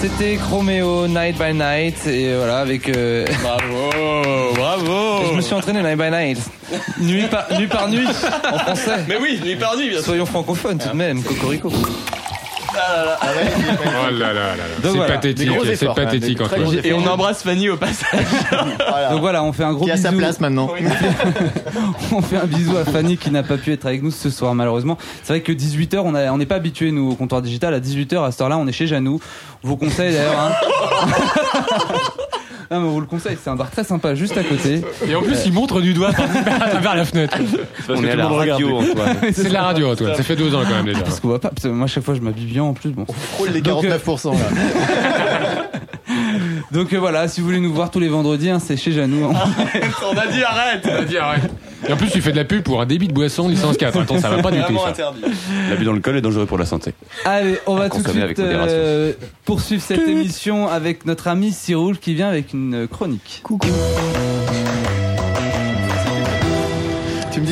C'était 0.00 0.36
Chromeo 0.36 1.08
Night 1.08 1.36
by 1.38 1.52
Night 1.54 2.06
et 2.06 2.32
voilà 2.36 2.58
avec. 2.60 2.88
euh, 2.88 3.26
Bravo, 3.42 4.54
bravo. 4.54 5.24
Je 5.30 5.36
me 5.36 5.40
suis 5.40 5.54
entraîné 5.54 5.82
Night 5.82 5.98
by 5.98 6.10
Night. 6.10 6.38
Nuit 7.00 7.26
par 7.28 7.46
nuit, 7.58 7.66
par 7.66 7.88
nuit 7.88 8.06
en 8.06 8.58
français. 8.58 9.04
Mais 9.08 9.16
oui, 9.20 9.40
nuit 9.44 9.56
par 9.56 9.76
nuit, 9.76 9.88
bien 9.88 9.98
sûr. 9.98 10.04
Soyons 10.06 10.26
francophones 10.26 10.78
tout 10.78 10.88
de 10.90 10.94
même, 10.94 11.22
Cocorico. 11.22 11.72
Oh 12.80 14.10
là 14.12 14.32
là 14.32 14.32
là 14.32 14.32
là. 14.32 14.54
Donc 14.82 14.92
C'est 14.92 14.96
voilà, 14.96 15.14
pathétique, 15.14 15.48
des 15.48 15.54
gros 15.54 15.64
c'est 15.64 15.72
efforts, 15.72 15.94
pathétique 15.94 16.38
des 16.38 16.44
très 16.44 16.56
Antoine. 16.60 16.62
gros 16.76 16.86
Et 16.88 16.92
on 16.92 17.06
embrasse 17.06 17.42
Fanny 17.42 17.68
au 17.68 17.76
passage. 17.76 18.20
Voilà. 18.88 19.10
Donc 19.10 19.20
voilà, 19.20 19.42
on 19.44 19.52
fait 19.52 19.64
un 19.64 19.72
gros 19.72 19.84
Qui 19.84 19.90
a 19.90 19.94
bisou. 19.94 20.06
sa 20.08 20.12
place 20.12 20.40
maintenant. 20.40 20.70
On 22.12 22.22
fait 22.22 22.36
un 22.36 22.46
bisou 22.46 22.76
à 22.76 22.84
Fanny 22.84 23.16
qui 23.16 23.30
n'a 23.30 23.42
pas 23.42 23.56
pu 23.58 23.72
être 23.72 23.86
avec 23.86 24.02
nous 24.02 24.10
ce 24.10 24.30
soir 24.30 24.54
malheureusement. 24.54 24.96
C'est 25.22 25.32
vrai 25.34 25.40
que 25.42 25.52
18h, 25.52 25.98
on 26.04 26.14
a- 26.14 26.30
on 26.32 26.38
n'est 26.38 26.46
pas 26.46 26.54
habitué 26.56 26.90
nous 26.90 27.10
au 27.10 27.14
comptoir 27.14 27.42
digital. 27.42 27.74
À 27.74 27.80
18h 27.80 28.22
à 28.24 28.30
cette 28.30 28.40
heure-là, 28.40 28.56
on 28.58 28.66
est 28.66 28.72
chez 28.72 28.86
Janou. 28.86 29.20
Je 29.62 29.68
vous 29.68 29.76
conseille 29.76 30.12
d'ailleurs. 30.14 30.38
Hein. 30.40 30.52
non 32.70 32.80
mais 32.80 32.88
on 32.88 32.90
vous 32.90 33.00
le 33.00 33.06
conseille, 33.06 33.38
c'est 33.42 33.50
un 33.50 33.56
bar 33.56 33.70
très 33.70 33.84
sympa 33.84 34.14
juste 34.14 34.36
à 34.36 34.44
côté. 34.44 34.82
Et 35.06 35.14
en 35.14 35.22
plus, 35.22 35.38
il 35.46 35.52
montre 35.52 35.80
du 35.80 35.94
doigt 35.94 36.10
à 36.10 36.68
travers 36.68 36.94
la 36.94 37.04
fenêtre. 37.04 37.38
On 37.88 38.04
est 38.04 38.10
à 38.10 38.16
la 38.16 38.28
radio, 38.28 38.78
Antoine. 38.78 39.16
C'est 39.32 39.48
de 39.48 39.52
la 39.52 39.62
radio, 39.62 39.92
Antoine. 39.92 40.14
Ça 40.14 40.22
fait 40.22 40.36
deux 40.36 40.54
ans 40.54 40.62
quand 40.64 40.74
même 40.74 40.86
déjà. 40.86 41.00
Parce 41.00 41.20
qu'on 41.20 41.28
voit 41.28 41.40
pas. 41.40 41.50
parce 41.50 41.62
que 41.62 41.68
moi, 41.68 41.84
à 41.84 41.88
chaque 41.88 42.04
fois, 42.04 42.14
je 42.14 42.20
m'habille 42.20 42.46
bien 42.46 42.62
en 42.62 42.74
plus. 42.74 42.90
Bon. 42.90 43.06
Frôle 43.34 43.50
les 43.50 43.60
Donc, 43.60 43.84
euh, 43.84 43.98
49% 43.98 44.32
là. 44.32 45.70
Donc 46.70 46.92
euh, 46.92 46.98
voilà, 46.98 47.28
si 47.28 47.40
vous 47.40 47.46
voulez 47.46 47.60
nous 47.60 47.72
voir 47.72 47.90
tous 47.90 47.98
les 48.00 48.08
vendredis, 48.08 48.50
hein, 48.50 48.58
c'est 48.58 48.76
chez 48.76 48.92
Janou. 48.92 49.24
on 49.32 50.16
a 50.18 50.26
dit 50.26 50.42
arrête. 50.42 50.86
Vas-y, 50.86 51.16
arrête. 51.16 51.50
Et 51.88 51.92
en 51.92 51.96
plus, 51.96 52.10
tu 52.10 52.20
fais 52.20 52.32
de 52.32 52.36
la 52.36 52.44
pub 52.44 52.62
pour 52.62 52.80
un 52.80 52.86
débit 52.86 53.06
de 53.08 53.12
boisson 53.12 53.48
licence 53.48 53.76
4. 53.76 54.00
Attends, 54.00 54.18
ça 54.18 54.28
va 54.30 54.42
pas 54.42 54.50
du 54.50 54.58
tout 54.58 54.64
Vraiment 54.64 54.82
ça. 54.84 54.88
interdit. 54.90 55.20
L'abus 55.70 55.84
dans 55.84 55.92
le 55.92 56.00
col 56.00 56.16
est 56.16 56.20
dangereux 56.20 56.44
pour 56.46 56.58
la 56.58 56.66
santé. 56.66 56.92
Allez, 57.24 57.58
on 57.66 57.76
va 57.76 57.88
tout 57.88 57.98
de 57.98 58.02
consommer 58.02 58.26
suite 58.26 58.38
modération. 58.40 58.76
euh, 58.76 59.12
poursuivre 59.44 59.82
cette 59.82 60.06
émission 60.08 60.68
avec 60.68 61.06
notre 61.06 61.28
ami 61.28 61.52
Cyril 61.52 61.98
qui 61.98 62.14
vient 62.14 62.28
avec 62.28 62.52
une 62.52 62.88
chronique. 62.88 63.40
Coucou. 63.44 63.68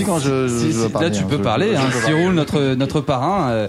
Quand 0.05 0.19
je, 0.19 0.49
je 0.49 0.59
Si, 0.71 0.75
dois 0.75 0.87
si, 0.87 0.93
parler. 0.93 1.09
là, 1.11 1.17
tu 1.17 1.23
hein, 1.23 1.27
peux 1.29 1.37
je- 1.39 1.43
parler. 1.43 1.77
Hein, 1.77 1.81
Cyril, 2.05 2.31
notre, 2.31 2.75
notre 2.75 3.01
parrain. 3.01 3.51
euh. 3.51 3.69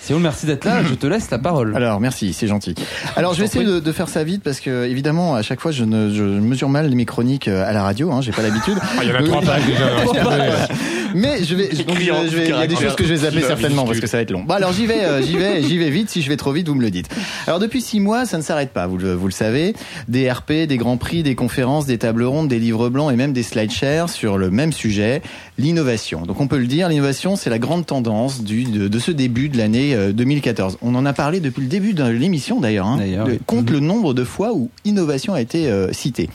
Cyril, 0.00 0.22
merci 0.22 0.46
d'être 0.46 0.64
là. 0.64 0.82
Je 0.84 0.94
te 0.94 1.06
laisse 1.06 1.30
la 1.30 1.38
parole. 1.38 1.74
Alors 1.76 2.00
merci, 2.00 2.32
c'est 2.32 2.46
gentil. 2.46 2.74
Alors 3.16 3.34
je 3.34 3.40
vais 3.40 3.44
essayer 3.46 3.64
de, 3.64 3.80
de 3.80 3.92
faire 3.92 4.08
ça 4.08 4.24
vite 4.24 4.42
parce 4.42 4.60
que 4.60 4.84
évidemment 4.86 5.34
à 5.34 5.42
chaque 5.42 5.60
fois 5.60 5.70
je 5.72 5.84
ne 5.84 6.10
je 6.12 6.22
mesure 6.22 6.68
mal 6.68 6.94
mes 6.94 7.04
chroniques 7.04 7.48
euh, 7.48 7.68
à 7.68 7.72
la 7.72 7.82
radio, 7.82 8.10
hein, 8.12 8.20
j'ai 8.22 8.32
pas 8.32 8.42
l'habitude. 8.42 8.78
Ah, 8.82 9.02
Il 9.02 9.08
y 9.08 9.12
en 9.12 9.16
a 9.16 9.22
trois 9.22 9.42
pages 9.42 9.62
déjà. 9.66 9.86
Mais 11.14 11.44
je 11.44 11.54
vais, 11.54 11.68
donc, 11.68 11.98
je 11.98 12.04
je 12.30 12.36
vais- 12.36 12.44
il 12.44 12.48
y 12.50 12.52
a 12.52 12.66
des 12.66 12.76
choses 12.76 12.94
que 12.96 13.04
je 13.04 13.10
vais 13.10 13.16
zapper 13.16 13.40
certainement 13.42 13.84
parce 13.84 14.00
que 14.00 14.06
ça 14.06 14.16
va 14.18 14.22
être 14.22 14.30
long. 14.30 14.44
Bon 14.44 14.54
alors 14.54 14.72
j'y 14.72 14.86
vais, 14.86 15.00
euh, 15.04 15.22
j'y 15.22 15.36
vais, 15.36 15.62
j'y 15.62 15.78
vais 15.78 15.90
vite. 15.90 16.10
Si 16.10 16.22
je 16.22 16.28
vais 16.28 16.36
trop 16.36 16.52
vite, 16.52 16.68
vous 16.68 16.74
me 16.74 16.82
le 16.82 16.90
dites. 16.90 17.08
Alors 17.46 17.58
depuis 17.58 17.80
six 17.80 18.00
mois, 18.00 18.24
ça 18.26 18.36
ne 18.38 18.42
s'arrête 18.42 18.70
pas. 18.72 18.86
Vous 18.86 18.98
le, 18.98 19.14
vous 19.14 19.26
le 19.26 19.32
savez, 19.32 19.74
des 20.08 20.30
RP, 20.30 20.66
des 20.66 20.76
grands 20.76 20.96
prix, 20.96 21.22
des 21.22 21.34
conférences, 21.34 21.86
des 21.86 21.98
tables 21.98 22.24
rondes, 22.24 22.48
des 22.48 22.58
livres 22.58 22.88
blancs 22.88 23.12
et 23.12 23.16
même 23.16 23.32
des 23.32 23.42
slide 23.42 23.70
shares 23.70 24.08
sur 24.10 24.38
le 24.38 24.50
même 24.50 24.72
sujet, 24.72 25.22
l'innovation. 25.58 26.22
Donc 26.22 26.40
on 26.40 26.46
peut 26.48 26.58
le 26.58 26.66
dire, 26.66 26.88
l'innovation 26.88 27.36
c'est 27.36 27.50
la 27.50 27.58
grande 27.58 27.86
tendance 27.86 28.42
du 28.42 28.64
de, 28.64 28.88
de 28.88 28.98
ce 28.98 29.10
début 29.10 29.48
de 29.48 29.56
l'année 29.58 29.94
euh, 29.94 30.12
2014. 30.12 30.78
On 30.82 30.94
en 30.94 31.06
a 31.06 31.12
parlé 31.12 31.40
depuis 31.40 31.62
le 31.62 31.68
début 31.68 31.92
de 31.94 32.04
l'émission 32.04 32.60
d'ailleurs. 32.60 32.86
Hein, 32.86 32.98
oui. 33.26 33.38
compte 33.46 33.70
le 33.70 33.80
nombre 33.80 34.14
de 34.14 34.24
fois 34.24 34.52
où 34.54 34.70
innovation 34.84 35.34
a 35.34 35.40
été 35.40 35.68
euh, 35.68 35.92
citée. 35.92 36.28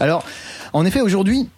Alors 0.00 0.24
en 0.72 0.84
effet 0.84 1.00
aujourd'hui. 1.00 1.48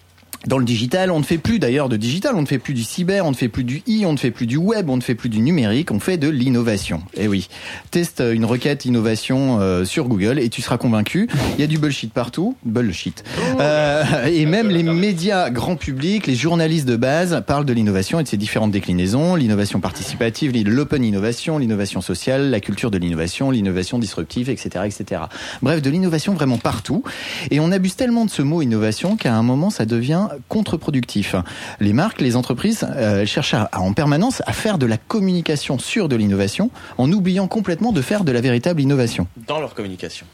Dans 0.46 0.58
le 0.58 0.64
digital, 0.64 1.10
on 1.10 1.18
ne 1.18 1.24
fait 1.24 1.38
plus 1.38 1.58
d'ailleurs 1.58 1.88
de 1.88 1.96
digital, 1.96 2.36
on 2.36 2.42
ne 2.42 2.46
fait 2.46 2.58
plus 2.58 2.74
du 2.74 2.84
cyber, 2.84 3.26
on 3.26 3.30
ne 3.30 3.36
fait 3.36 3.48
plus 3.48 3.64
du 3.64 3.82
i, 3.88 4.06
on 4.06 4.12
ne 4.12 4.16
fait 4.16 4.30
plus 4.30 4.46
du 4.46 4.56
web, 4.56 4.88
on 4.88 4.96
ne 4.96 5.02
fait 5.02 5.16
plus 5.16 5.28
du 5.28 5.40
numérique, 5.40 5.90
on 5.90 5.98
fait 5.98 6.16
de 6.16 6.28
l'innovation. 6.28 7.02
Et 7.16 7.26
oui, 7.26 7.48
teste 7.90 8.22
une 8.32 8.44
requête 8.44 8.84
innovation 8.84 9.58
euh, 9.60 9.84
sur 9.84 10.06
Google 10.06 10.38
et 10.38 10.48
tu 10.48 10.62
seras 10.62 10.78
convaincu. 10.78 11.28
Il 11.56 11.60
y 11.60 11.64
a 11.64 11.66
du 11.66 11.78
bullshit 11.78 12.12
partout, 12.12 12.56
bullshit. 12.64 13.24
Euh, 13.58 14.26
et 14.26 14.46
même 14.46 14.68
les 14.68 14.84
médias 14.84 15.50
grand 15.50 15.74
public, 15.74 16.28
les 16.28 16.36
journalistes 16.36 16.86
de 16.86 16.96
base 16.96 17.42
parlent 17.44 17.66
de 17.66 17.72
l'innovation 17.72 18.20
et 18.20 18.22
de 18.22 18.28
ses 18.28 18.36
différentes 18.36 18.70
déclinaisons, 18.70 19.34
l'innovation 19.34 19.80
participative, 19.80 20.52
l'open 20.68 21.02
innovation, 21.04 21.58
l'innovation 21.58 22.00
sociale, 22.00 22.50
la 22.50 22.60
culture 22.60 22.92
de 22.92 22.98
l'innovation, 22.98 23.50
l'innovation 23.50 23.98
disruptive, 23.98 24.50
etc., 24.50 24.84
etc. 24.84 25.22
Bref, 25.62 25.82
de 25.82 25.90
l'innovation 25.90 26.34
vraiment 26.34 26.58
partout. 26.58 27.02
Et 27.50 27.58
on 27.58 27.72
abuse 27.72 27.96
tellement 27.96 28.24
de 28.24 28.30
ce 28.30 28.42
mot 28.42 28.62
innovation 28.62 29.16
qu'à 29.16 29.34
un 29.34 29.42
moment, 29.42 29.70
ça 29.70 29.84
devient 29.84 30.27
contre-productif. 30.48 31.34
Les 31.80 31.92
marques, 31.92 32.20
les 32.20 32.36
entreprises, 32.36 32.86
euh, 32.96 33.24
cherchent 33.26 33.54
à, 33.54 33.68
à- 33.72 33.80
en 33.80 33.92
permanence 33.92 34.42
à 34.46 34.52
faire 34.52 34.78
de 34.78 34.86
la 34.86 34.96
communication 34.96 35.78
sur 35.78 36.08
de 36.08 36.16
l'innovation 36.16 36.70
en 36.98 37.10
oubliant 37.12 37.46
complètement 37.48 37.92
de 37.92 38.02
faire 38.02 38.24
de 38.24 38.32
la 38.32 38.40
véritable 38.40 38.80
innovation. 38.80 39.26
Dans 39.46 39.60
leur 39.60 39.74
communication. 39.74 40.26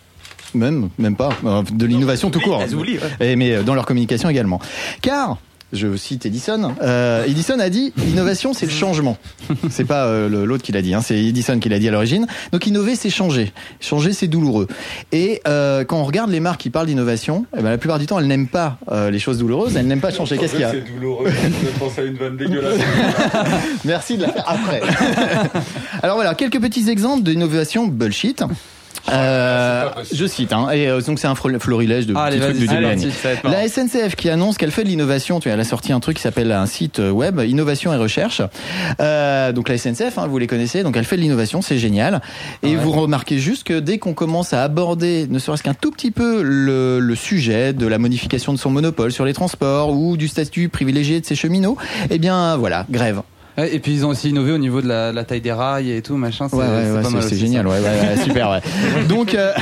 Même, 0.55 0.89
même 0.99 1.17
pas. 1.17 1.31
Euh, 1.45 1.63
De 1.73 1.85
l'innovation 1.87 2.31
tout 2.31 2.41
court. 2.41 2.63
oublient, 2.75 2.99
ouais. 2.99 3.11
Eh, 3.33 3.37
Mais 3.37 3.53
euh, 3.53 3.63
dans 3.63 3.75
leur 3.75 3.87
communication 3.87 4.29
également. 4.29 4.61
Car 5.03 5.39
je 5.75 5.97
cite 5.97 6.27
Edison. 6.27 6.75
Euh, 6.83 7.25
Edison 7.25 7.59
a 7.59 7.69
dit 7.69 7.93
l'innovation 7.97 8.53
c'est 8.53 8.67
le 8.67 8.73
changement. 8.73 9.19
C'est 9.71 9.85
pas 9.85 10.07
euh, 10.07 10.47
l'autre 10.47 10.63
qui 10.63 10.73
l'a 10.73 10.83
dit, 10.83 10.95
hein, 10.95 11.01
c'est 11.03 11.17
Edison 11.17 11.59
qui 11.59 11.69
l'a 11.69 11.79
dit 11.79 11.89
à 11.89 11.91
l'origine. 11.91 12.27
Donc 12.53 12.67
innover 12.67 12.97
c'est 12.97 13.11
changer. 13.11 13.53
Changer 13.81 14.13
c'est 14.13 14.29
douloureux. 14.29 14.69
Et 15.13 15.41
euh, 15.47 15.85
quand 15.85 15.99
on 15.99 16.05
regarde 16.05 16.31
les 16.31 16.41
marques 16.41 16.61
qui 16.61 16.71
parlent 16.71 16.87
d'innovation, 16.87 17.47
eh 17.57 17.63
ben, 17.63 17.71
la 17.71 17.79
plupart 17.79 17.99
du 17.99 18.07
temps 18.07 18.19
elles 18.19 18.27
n'aiment 18.27 18.49
pas 18.49 18.79
euh, 18.91 19.11
les 19.11 19.19
choses 19.19 19.39
douloureuses, 19.39 19.77
elles 19.77 19.87
n'aiment 19.87 20.01
pas 20.01 20.13
changer. 20.13 20.39
Qu'est-ce 20.39 20.53
qu'il 20.53 20.61
y 20.61 20.65
a 20.65 20.71
C'est 20.71 20.93
douloureux. 20.95 21.29
Je 21.29 21.79
pense 21.79 21.99
à 21.99 22.03
une 22.03 22.17
vanne 22.17 22.37
dégueulasse. 22.37 22.79
Merci 23.85 24.17
de 24.17 24.23
la 24.23 24.33
faire 24.33 24.45
après. 24.47 24.81
Alors 26.03 26.17
voilà, 26.17 26.35
quelques 26.35 26.61
petits 26.61 26.89
exemples 26.89 27.23
d'innovation 27.23 27.87
bullshit. 27.87 28.45
Euh, 29.13 29.91
je 30.13 30.27
cite, 30.27 30.53
hein, 30.53 30.71
et 30.71 30.89
euh, 30.89 31.01
donc 31.01 31.19
c'est 31.19 31.27
un 31.27 31.35
florilège 31.35 32.07
de 32.07 32.15
Allez, 32.17 32.39
petits 32.39 32.47
trucs 32.47 32.57
du 32.57 32.65
être 32.65 33.45
marrant. 33.45 33.57
La 33.57 33.69
SNCF 33.69 34.17
qui 34.17 34.31
annonce 34.31 34.57
qu'elle 34.57 34.71
fait 34.71 34.83
de 34.83 34.89
l'innovation, 34.89 35.41
elle 35.45 35.61
a 35.61 35.65
sorti 35.65 35.93
un 35.93 36.01
truc 36.01 36.17
qui 36.17 36.23
s'appelle 36.23 36.51
un 36.53 36.67
site 36.67 36.99
web 36.99 37.41
Innovation 37.41 37.93
et 37.93 37.97
Recherche. 37.97 38.41
Euh, 39.01 39.53
donc 39.53 39.69
la 39.69 39.77
SNCF, 39.77 40.17
hein, 40.17 40.27
vous 40.27 40.39
les 40.39 40.47
connaissez, 40.47 40.83
donc 40.83 40.97
elle 40.97 41.05
fait 41.05 41.17
de 41.17 41.21
l'innovation, 41.21 41.61
c'est 41.61 41.79
génial. 41.79 42.23
Et 42.63 42.77
vous 42.77 42.93
remarquez 42.93 43.39
juste 43.39 43.65
que 43.65 43.79
dès 43.79 43.99
qu'on 43.99 44.15
commence 44.15 44.53
à 44.53 44.63
aborder, 44.63 45.27
ne 45.29 45.39
serait-ce 45.39 45.63
qu'un 45.63 45.75
tout 45.75 45.91
petit 45.91 46.11
peu 46.11 46.43
le, 46.43 46.99
le 47.01 47.15
sujet 47.15 47.73
de 47.73 47.87
la 47.87 47.99
modification 47.99 48.53
de 48.53 48.59
son 48.59 48.71
monopole 48.71 49.13
sur 49.13 49.25
les 49.25 49.35
transports 49.35 49.91
ou 49.91 50.17
du 50.17 50.29
statut 50.29 50.69
privilégié 50.69 51.21
de 51.21 51.27
ses 51.27 51.35
cheminots, 51.35 51.77
eh 52.11 52.19
bien 52.19 52.57
voilà, 52.57 52.87
grève. 52.91 53.23
Ouais, 53.57 53.73
et 53.75 53.79
puis 53.79 53.93
ils 53.93 54.05
ont 54.05 54.09
aussi 54.09 54.31
innové 54.31 54.51
au 54.53 54.59
niveau 54.59 54.81
de 54.83 54.89
la, 54.89 55.13
la 55.13 55.25
taille 55.25 55.41
des 55.41 55.53
rails 55.53 55.91
et 55.91 56.03
tout, 56.03 56.17
machin. 56.17 56.49
c'est- 56.49 56.57
Ouais, 56.57 56.65
ouais, 56.65 57.21
c'est 57.21 57.37
génial, 57.37 57.67
ouais, 57.67 57.79
ouais, 57.79 58.17
ouais, 58.17 58.23
super, 58.25 58.51
ouais. 58.51 58.61
Donc, 59.09 59.35
euh, 59.35 59.53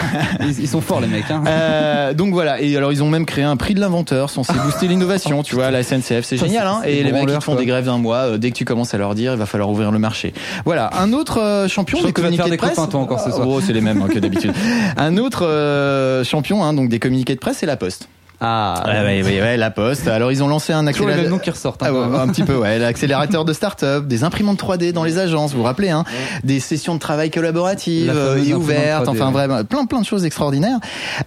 ils, 0.40 0.60
ils 0.60 0.68
sont 0.68 0.80
forts 0.80 1.00
les 1.00 1.06
mecs. 1.08 1.30
Hein. 1.30 1.42
Euh, 1.46 2.14
donc 2.14 2.32
voilà, 2.32 2.60
et 2.60 2.74
alors 2.76 2.92
ils 2.92 3.02
ont 3.02 3.08
même 3.10 3.26
créé 3.26 3.44
un 3.44 3.56
prix 3.56 3.74
de 3.74 3.80
l'inventeur 3.80 4.30
censé 4.30 4.52
booster 4.64 4.88
l'innovation, 4.88 5.42
tu 5.42 5.54
vois, 5.54 5.70
la 5.70 5.82
SNCF, 5.82 6.22
c'est 6.24 6.36
génial, 6.36 6.66
hein. 6.66 6.80
Et 6.84 7.02
les 7.02 7.12
mecs 7.12 7.24
ils 7.28 7.40
font 7.40 7.52
quoi. 7.52 7.60
des 7.60 7.66
grèves 7.66 7.84
d'un 7.86 7.98
mois, 7.98 8.16
euh, 8.16 8.38
dès 8.38 8.50
que 8.50 8.56
tu 8.56 8.64
commences 8.64 8.94
à 8.94 8.98
leur 8.98 9.14
dire, 9.14 9.32
il 9.32 9.38
va 9.38 9.46
falloir 9.46 9.70
ouvrir 9.70 9.90
le 9.90 9.98
marché. 9.98 10.32
Voilà, 10.64 10.90
un 10.98 11.12
autre 11.12 11.40
euh, 11.40 11.68
champion 11.68 11.98
Je 12.00 12.06
des 12.06 12.12
communiqués 12.12 12.50
de 12.50 12.56
presse. 12.56 12.78
encore 12.78 13.20
ce 13.20 13.30
soir. 13.30 13.46
Oh, 13.48 13.60
c'est 13.60 13.72
les 13.72 13.80
mêmes 13.80 14.00
hein, 14.02 14.08
que 14.12 14.18
d'habitude. 14.18 14.52
un 14.96 15.16
autre 15.18 15.46
euh, 15.46 16.24
champion, 16.24 16.64
hein, 16.64 16.72
donc 16.74 16.88
des 16.88 16.98
communiqués 16.98 17.34
de 17.34 17.40
presse, 17.40 17.58
c'est 17.58 17.66
la 17.66 17.76
Poste. 17.76 18.08
Ah, 18.44 18.82
ouais, 18.86 19.00
ouais, 19.04 19.22
ouais, 19.22 19.40
ouais, 19.40 19.56
la 19.56 19.70
Poste. 19.70 20.08
Alors 20.08 20.32
ils 20.32 20.42
ont 20.42 20.48
lancé 20.48 20.72
un 20.72 20.86
accélérateur. 20.88 21.30
noms 21.30 21.38
qui 21.38 21.50
ressortent. 21.50 21.82
hein, 21.84 22.10
Ah 22.14 22.22
un 22.22 22.28
petit 22.28 22.42
peu, 22.42 22.56
ouais. 22.56 22.78
L'accélérateur 22.78 23.44
de 23.44 23.52
start-up, 23.52 24.06
des 24.06 24.24
imprimantes 24.24 24.60
3D 24.60 24.90
dans 24.92 25.04
les 25.04 25.18
agences, 25.18 25.52
vous 25.52 25.58
vous 25.58 25.62
rappelez, 25.64 25.90
hein, 25.90 26.04
des 26.42 26.58
sessions 26.58 26.94
de 26.94 26.98
travail 26.98 27.30
collaboratives 27.30 28.08
La 28.08 28.12
euh, 28.14 28.44
et 28.44 28.52
ouvertes, 28.52 29.06
3D, 29.06 29.10
enfin 29.10 29.30
vraiment, 29.30 29.62
plein 29.64 29.84
plein 29.86 30.00
de 30.00 30.06
choses 30.06 30.24
extraordinaires. 30.24 30.78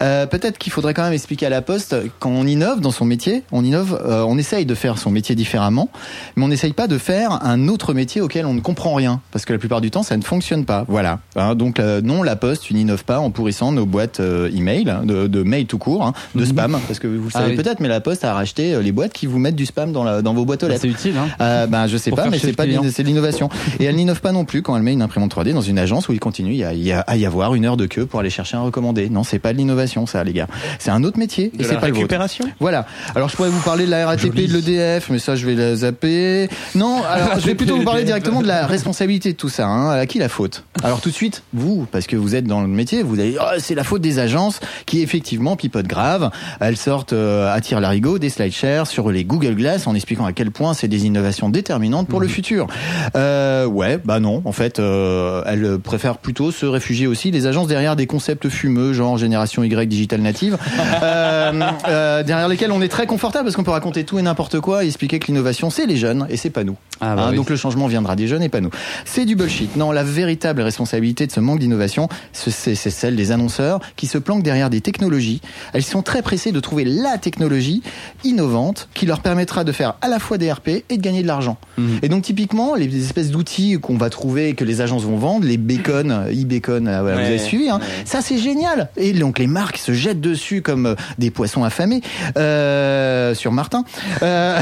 Euh, 0.03 0.25
Peut-être 0.25 0.57
qu'il 0.57 0.73
faudrait 0.73 0.93
quand 0.93 1.03
même 1.03 1.13
expliquer 1.13 1.45
à 1.45 1.49
la 1.49 1.61
Poste 1.61 1.95
quand 2.19 2.29
on 2.31 2.45
innove 2.45 2.81
dans 2.81 2.91
son 2.91 3.05
métier, 3.05 3.43
on 3.53 3.63
innove, 3.63 3.97
euh, 4.05 4.23
on 4.27 4.37
essaye 4.37 4.65
de 4.65 4.75
faire 4.75 4.97
son 4.97 5.09
métier 5.11 5.35
différemment, 5.35 5.89
mais 6.35 6.43
on 6.43 6.49
n'essaye 6.49 6.73
pas 6.73 6.87
de 6.87 6.97
faire 6.97 7.39
un 7.45 7.69
autre 7.69 7.93
métier 7.93 8.19
auquel 8.19 8.45
on 8.45 8.53
ne 8.53 8.59
comprend 8.61 8.93
rien, 8.93 9.21
parce 9.31 9.45
que 9.45 9.53
la 9.53 9.59
plupart 9.59 9.79
du 9.79 9.89
temps 9.91 10.03
ça 10.03 10.17
ne 10.17 10.23
fonctionne 10.23 10.65
pas. 10.65 10.83
Voilà. 10.89 11.19
Hein, 11.37 11.55
donc 11.55 11.79
euh, 11.79 12.01
non, 12.01 12.23
la 12.23 12.35
Poste, 12.35 12.63
tu 12.63 12.73
n'innoves 12.73 13.05
pas 13.05 13.19
en 13.19 13.29
pourrissant 13.29 13.71
nos 13.71 13.85
boîtes 13.85 14.19
euh, 14.19 14.49
email, 14.53 14.89
hein, 14.89 15.01
de, 15.05 15.27
de 15.27 15.43
mail 15.43 15.65
tout 15.67 15.77
court, 15.77 16.03
hein, 16.05 16.13
de 16.35 16.43
spam, 16.43 16.77
parce 16.87 16.99
que 16.99 17.04
vous 17.05 17.25
le 17.25 17.29
Ah 17.33 17.39
savez 17.39 17.51
oui. 17.51 17.55
peut-être, 17.57 17.79
mais 17.79 17.87
la 17.87 18.01
Poste 18.01 18.23
a 18.23 18.33
racheté 18.33 18.73
euh, 18.73 18.81
les 18.81 18.91
boîtes 18.91 19.13
qui 19.13 19.25
vous 19.25 19.39
mettent 19.39 19.55
du 19.55 19.65
spam 19.65 19.91
dans, 19.91 20.03
la, 20.03 20.21
dans 20.21 20.33
vos 20.33 20.45
boîtes 20.45 20.63
aux 20.63 20.67
Bah, 20.67 20.73
lettres. 20.73 20.83
c'est 20.83 20.89
utile. 20.89 21.15
Hein. 21.17 21.27
Euh, 21.41 21.67
ben 21.67 21.87
je 21.87 21.97
sais 21.97 22.09
Pour 22.09 22.17
pas, 22.19 22.29
mais 22.29 22.39
c'est 22.39 22.53
pas 22.53 22.63
c'est 22.91 23.03
de 23.03 23.07
l'innovation. 23.07 23.49
Et 23.79 23.85
elle 23.85 23.95
n'innove 23.95 24.21
pas 24.21 24.31
non 24.31 24.45
plus 24.45 24.61
quand 24.61 24.75
elle 24.75 24.83
met 24.83 24.93
une 24.93 25.01
imprimante 25.01 25.33
3D 25.35 25.53
dans 25.53 25.61
une 25.61 25.79
agence 25.79 26.09
où 26.09 26.13
il 26.13 26.19
continue 26.19 26.63
à 26.63 26.73
y, 26.73 26.91
a- 26.91 27.01
à 27.01 27.15
y 27.17 27.25
avoir 27.25 27.55
une 27.55 27.65
heure 27.65 27.77
de 27.77 27.85
queue 27.85 28.05
pour 28.05 28.19
aller 28.19 28.29
chercher 28.29 28.57
un 28.57 28.61
recommandé. 28.61 29.09
Non, 29.09 29.23
c'est 29.23 29.39
pas 29.39 29.53
de 29.53 29.57
l'innovation, 29.57 30.05
ça, 30.05 30.23
les 30.23 30.33
gars. 30.33 30.47
C'est 30.79 30.91
un 30.91 31.03
autre 31.03 31.17
métier 31.19 31.51
et 31.57 31.63
c'est 31.63 31.73
la 31.73 31.79
pas 31.79 31.87
le 31.87 31.93
vôtre. 31.93 32.01
récupération 32.03 32.45
Voilà. 32.59 32.85
Alors 33.15 33.29
je 33.29 33.35
pourrais 33.35 33.49
vous 33.49 33.61
parler 33.61 33.85
de 33.85 33.91
la 33.91 34.05
RATP 34.07 34.37
et 34.39 34.47
de 34.47 34.53
l'EDF, 34.53 35.09
mais 35.09 35.19
ça 35.19 35.35
je 35.35 35.45
vais 35.45 35.55
la 35.55 35.75
zapper. 35.75 36.49
Non, 36.75 37.01
alors 37.03 37.39
je 37.39 37.45
vais 37.45 37.55
plutôt 37.55 37.77
vous 37.77 37.83
parler 37.83 38.03
directement 38.03 38.41
de 38.41 38.47
la 38.47 38.65
responsabilité 38.67 39.31
de 39.31 39.37
tout 39.37 39.49
ça. 39.49 39.67
Hein. 39.67 39.91
À 39.91 40.05
qui 40.05 40.19
la 40.19 40.29
faute? 40.29 40.63
Alors 40.83 41.01
tout 41.01 41.09
de 41.09 41.13
suite, 41.15 41.43
vous, 41.53 41.87
parce 41.91 42.07
que 42.07 42.15
vous 42.15 42.35
êtes 42.35 42.45
dans 42.45 42.61
le 42.61 42.67
métier, 42.67 43.03
vous 43.03 43.19
allez 43.19 43.31
dire 43.31 43.43
oh, 43.45 43.55
c'est 43.59 43.75
la 43.75 43.83
faute 43.83 44.01
des 44.01 44.19
agences 44.19 44.59
qui 44.85 45.01
effectivement 45.01 45.55
pipotent 45.55 45.87
grave. 45.87 46.29
Elles 46.59 46.77
sortent 46.77 46.94
euh, 47.13 47.53
à 47.53 47.59
tir 47.61 47.79
larigot 47.79 48.17
des 48.19 48.29
slide 48.29 48.51
shares 48.53 48.87
sur 48.87 49.11
les 49.11 49.23
Google 49.23 49.55
Glass 49.55 49.87
en 49.87 49.95
expliquant 49.95 50.25
à 50.25 50.33
quel 50.33 50.51
point 50.51 50.73
c'est 50.73 50.87
des 50.87 51.05
innovations 51.05 51.49
déterminantes 51.49 52.07
pour 52.07 52.19
le 52.19 52.27
futur. 52.27 52.67
Euh, 53.15 53.65
ouais, 53.65 53.99
bah 54.03 54.19
non. 54.19 54.41
En 54.45 54.51
fait, 54.51 54.79
euh, 54.79 55.41
elles 55.45 55.77
préfèrent 55.79 56.17
plutôt 56.17 56.51
se 56.51 56.65
réfugier 56.65 57.07
aussi 57.07 57.31
les 57.31 57.47
agences 57.47 57.67
derrière 57.67 57.95
des 57.95 58.07
concepts 58.07 58.49
fumeux, 58.49 58.93
genre 58.93 59.17
génération 59.17 59.63
Y 59.63 59.87
digital 59.89 60.21
native, 60.21 60.57
euh, 61.03 62.23
derrière 62.23 62.47
lesquels 62.47 62.71
on 62.71 62.81
est 62.81 62.87
très 62.87 63.05
confortable 63.07 63.45
parce 63.45 63.55
qu'on 63.55 63.63
peut 63.63 63.71
raconter 63.71 64.03
tout 64.03 64.19
et 64.19 64.21
n'importe 64.21 64.59
quoi 64.59 64.83
et 64.83 64.87
expliquer 64.87 65.19
que 65.19 65.27
l'innovation 65.27 65.69
c'est 65.69 65.85
les 65.85 65.97
jeunes 65.97 66.25
et 66.29 66.37
c'est 66.37 66.49
pas 66.49 66.63
nous. 66.63 66.75
Ah, 67.01 67.15
bah 67.15 67.23
Hein, 67.25 67.27
oui. 67.31 67.35
Donc 67.37 67.49
le 67.49 67.55
changement 67.55 67.87
viendra 67.87 68.15
des 68.15 68.27
jeunes 68.27 68.43
et 68.43 68.49
pas 68.49 68.61
nous. 68.61 68.69
C'est 69.03 69.25
du 69.25 69.35
bullshit. 69.35 69.75
Non, 69.75 69.91
la 69.91 70.03
véritable 70.03 70.61
responsabilité 70.61 71.25
de 71.27 71.31
ce 71.31 71.39
manque 71.39 71.59
d'innovation, 71.59 72.07
ce- 72.33 72.51
c'est 72.51 72.75
c'est 72.75 72.89
celle 72.91 73.15
des 73.15 73.31
annonceurs 73.31 73.79
qui 73.95 74.05
se 74.07 74.17
planquent 74.17 74.43
derrière 74.43 74.69
des 74.69 74.79
technologies. 74.81 75.41
Elles 75.73 75.83
sont 75.83 76.01
très 76.03 76.21
pressées 76.21 76.51
de 76.51 76.59
trouver 76.59 76.84
la 76.85 77.17
technologie 77.17 77.81
innovante 78.23 78.89
qui 78.93 79.05
leur 79.05 79.19
permettra 79.19 79.63
de 79.63 79.71
faire 79.71 79.95
à 80.01 80.07
la 80.07 80.19
fois 80.19 80.37
des 80.37 80.51
RP 80.51 80.83
et 80.89 80.97
de 80.97 81.01
gagner 81.01 81.21
de 81.21 81.27
l'argent. 81.27 81.57
Mhm. 81.77 81.99
Et 82.01 82.09
donc 82.09 82.23
typiquement, 82.23 82.75
les 82.75 83.03
espèces 83.03 83.31
d'outils 83.31 83.79
qu'on 83.79 83.97
va 83.97 84.09
trouver, 84.09 84.53
que 84.53 84.63
les 84.63 84.81
agences 84.81 85.03
vont 85.03 85.17
vendre, 85.17 85.45
les 85.45 85.57
bacon, 85.57 86.11
euh, 86.11 86.31
e-bacon, 86.31 86.87
euh, 86.87 87.01
vous 87.01 87.09
avez 87.09 87.37
suivi, 87.37 87.69
hein, 87.69 87.79
ça 88.05 88.21
c'est 88.21 88.37
génial. 88.37 88.89
Et 88.97 89.13
donc 89.13 89.39
les 89.39 89.47
marques 89.47 89.77
se 89.77 89.93
jettent 89.93 90.21
dessus 90.21 90.61
comme 90.61 90.85
euh, 90.85 90.95
des 91.17 91.31
poissons 91.31 91.63
affamés 91.63 92.01
euh, 92.37 93.33
sur 93.35 93.51
Martin. 93.51 93.83
Euh, 94.21 94.59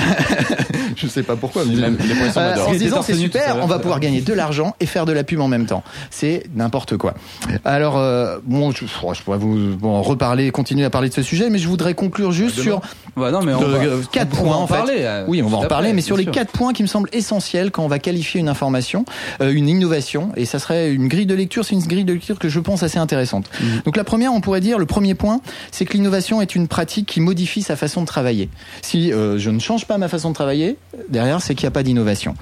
je 0.96 1.08
sais 1.08 1.24
pas 1.24 1.36
pourquoi, 1.36 1.64
mais 1.66 1.76
les 1.76 2.16
poissons 2.16 2.40
euh, 2.40 2.66
en 2.66 2.74
se 2.74 2.78
disant 2.78 3.02
c'est 3.02 3.16
super, 3.16 3.58
on 3.62 3.68
va 3.68 3.80
pouvoir 3.80 4.00
gagner 4.00 4.22
de 4.22 4.34
l'argent 4.34 4.76
et 4.80 4.86
faire 4.86 5.06
de 5.06 5.14
la 5.14 5.24
pub 5.24 5.40
en 5.40 5.48
même 5.48 5.66
temps. 5.66 5.84
C'est 6.10 6.44
n'importe 6.56 6.98
quoi. 6.98 7.14
Alors 7.66 7.94
bon, 8.44 8.72
je, 8.72 8.86
je 8.86 9.22
pourrais 9.22 9.38
vous 9.38 9.76
bon, 9.76 10.02
reparler, 10.02 10.52
continuer 10.52 10.86
à 10.86 10.90
parler 10.90 11.10
de 11.10 11.14
ce 11.14 11.22
sujet, 11.22 11.50
mais 11.50 11.58
je 11.58 11.68
voudrais 11.68 11.94
conclure 12.06 12.32
juste 12.32 12.60
sur 12.60 12.82
Bah 13.16 13.32
non, 13.32 13.42
mais 13.44 13.54
on 13.54 13.60
va, 13.62 13.80
quatre 14.12 14.34
on 14.40 14.44
va 14.44 14.50
points 14.50 14.56
en 14.58 14.62
en 14.64 14.68
fait. 14.68 14.74
parler. 14.76 14.96
euh, 15.00 15.26
Oui, 15.28 15.42
on 15.42 15.48
va 15.48 15.58
en 15.58 15.66
parler, 15.68 15.94
mais 15.94 16.02
sur 16.02 16.18
les 16.18 16.26
quatre 16.26 16.52
points 16.52 16.74
qui 16.74 16.82
me 16.84 16.88
semblent 16.88 17.10
essentiels 17.14 17.72
quand 17.72 17.84
on 17.84 17.88
va 17.88 18.00
qualifier 18.00 18.40
une 18.40 18.50
information, 18.50 19.06
euh, 19.42 19.52
une 19.54 19.70
innovation, 19.70 20.32
et 20.36 20.46
ça 20.46 20.60
serait 20.60 20.92
une 20.92 21.08
grille 21.08 21.26
de 21.26 21.36
lecture. 21.36 21.64
C'est 21.66 21.76
une 21.76 21.82
grille 21.84 22.06
de 22.06 22.14
lecture 22.14 22.40
que 22.40 22.50
je 22.50 22.60
pense 22.60 22.84
assez 22.84 22.98
intéressante. 23.00 23.50
Mhm. 23.62 23.82
Donc 23.86 23.98
la 23.98 24.04
première, 24.04 24.34
on 24.34 24.42
pourrait 24.42 24.62
dire, 24.62 24.78
le 24.80 24.86
premier 24.86 25.14
point, 25.16 25.42
c'est 25.72 25.86
que 25.86 25.94
l'innovation 25.94 26.42
est 26.42 26.56
une 26.56 26.68
pratique 26.68 27.08
qui 27.08 27.20
modifie 27.22 27.62
sa 27.62 27.76
façon 27.76 28.02
de 28.02 28.08
travailler. 28.08 28.50
Si 28.82 29.12
euh, 29.14 29.38
je 29.38 29.50
ne 29.50 29.60
change 29.60 29.86
pas 29.86 29.98
ma 29.98 30.08
façon 30.08 30.30
de 30.30 30.36
travailler, 30.36 30.78
derrière, 31.10 31.42
c'est 31.42 31.56
qu'il 31.56 31.66
n'y 31.66 31.70
a 31.70 31.72
pas 31.72 31.84
d'innovation. 31.84 32.36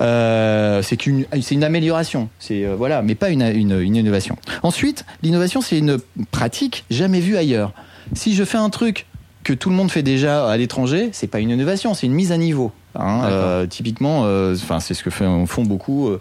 C'est 0.00 0.96
qu'une, 0.96 1.24
c'est 1.42 1.54
une 1.54 1.64
amélioration. 1.64 2.28
C'est 2.38 2.64
voilà, 2.66 3.02
mais 3.02 3.14
pas 3.14 3.30
une, 3.30 3.42
une, 3.42 3.80
une 3.80 3.96
innovation. 3.96 4.36
Ensuite, 4.62 5.04
l'innovation, 5.22 5.60
c'est 5.60 5.78
une 5.78 5.98
pratique 6.30 6.84
jamais 6.90 7.20
vue 7.20 7.36
ailleurs. 7.36 7.72
Si 8.14 8.34
je 8.34 8.44
fais 8.44 8.58
un 8.58 8.70
truc 8.70 9.06
que 9.44 9.52
tout 9.52 9.70
le 9.70 9.76
monde 9.76 9.90
fait 9.90 10.02
déjà 10.02 10.48
à 10.48 10.56
l'étranger, 10.56 11.10
c'est 11.12 11.26
pas 11.26 11.40
une 11.40 11.50
innovation, 11.50 11.94
c'est 11.94 12.06
une 12.06 12.14
mise 12.14 12.32
à 12.32 12.36
niveau. 12.36 12.72
Hein, 12.98 13.24
euh, 13.24 13.66
typiquement, 13.66 14.22
euh, 14.24 14.54
enfin 14.54 14.80
c'est 14.80 14.94
ce 14.94 15.02
que 15.02 15.10
fait- 15.10 15.26
font 15.46 15.64
beaucoup, 15.64 16.08
euh, 16.08 16.18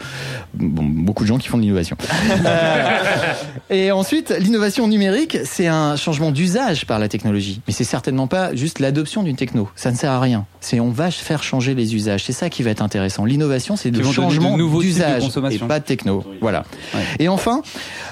bon, 0.53 0.84
beaucoup 0.84 1.23
de 1.23 1.28
gens 1.28 1.38
qui 1.38 1.47
font 1.47 1.57
de 1.57 1.63
l'innovation. 1.63 1.95
Et 3.69 3.91
ensuite, 3.91 4.34
l'innovation 4.39 4.88
numérique, 4.88 5.38
c'est 5.45 5.67
un 5.67 5.95
changement 5.95 6.32
d'usage 6.32 6.86
par 6.86 6.99
la 6.99 7.07
technologie, 7.07 7.61
mais 7.67 7.73
c'est 7.73 7.84
certainement 7.84 8.28
pas 8.28 8.53
juste 8.55 8.80
l'adoption 8.80 9.23
d'une 9.23 9.36
techno. 9.36 9.69
Ça 9.76 9.91
ne 9.91 9.95
sert 9.95 10.11
à 10.11 10.19
rien. 10.19 10.45
C'est 10.59 10.80
on 10.80 10.89
va 10.89 11.11
faire 11.11 11.43
changer 11.43 11.73
les 11.76 11.95
usages. 11.95 12.23
C'est 12.23 12.34
ça 12.34 12.49
qui 12.49 12.63
va 12.63 12.71
être 12.71 12.82
intéressant. 12.82 13.26
L'innovation, 13.26 13.76
c'est 13.76 13.91
le 13.91 14.03
changement 14.03 14.57
d'usage 14.57 15.23
et 15.51 15.59
pas 15.59 15.80
de 15.80 15.86
techno. 15.86 16.23
Voilà. 16.41 16.63
Et 17.19 17.28
enfin, 17.28 17.61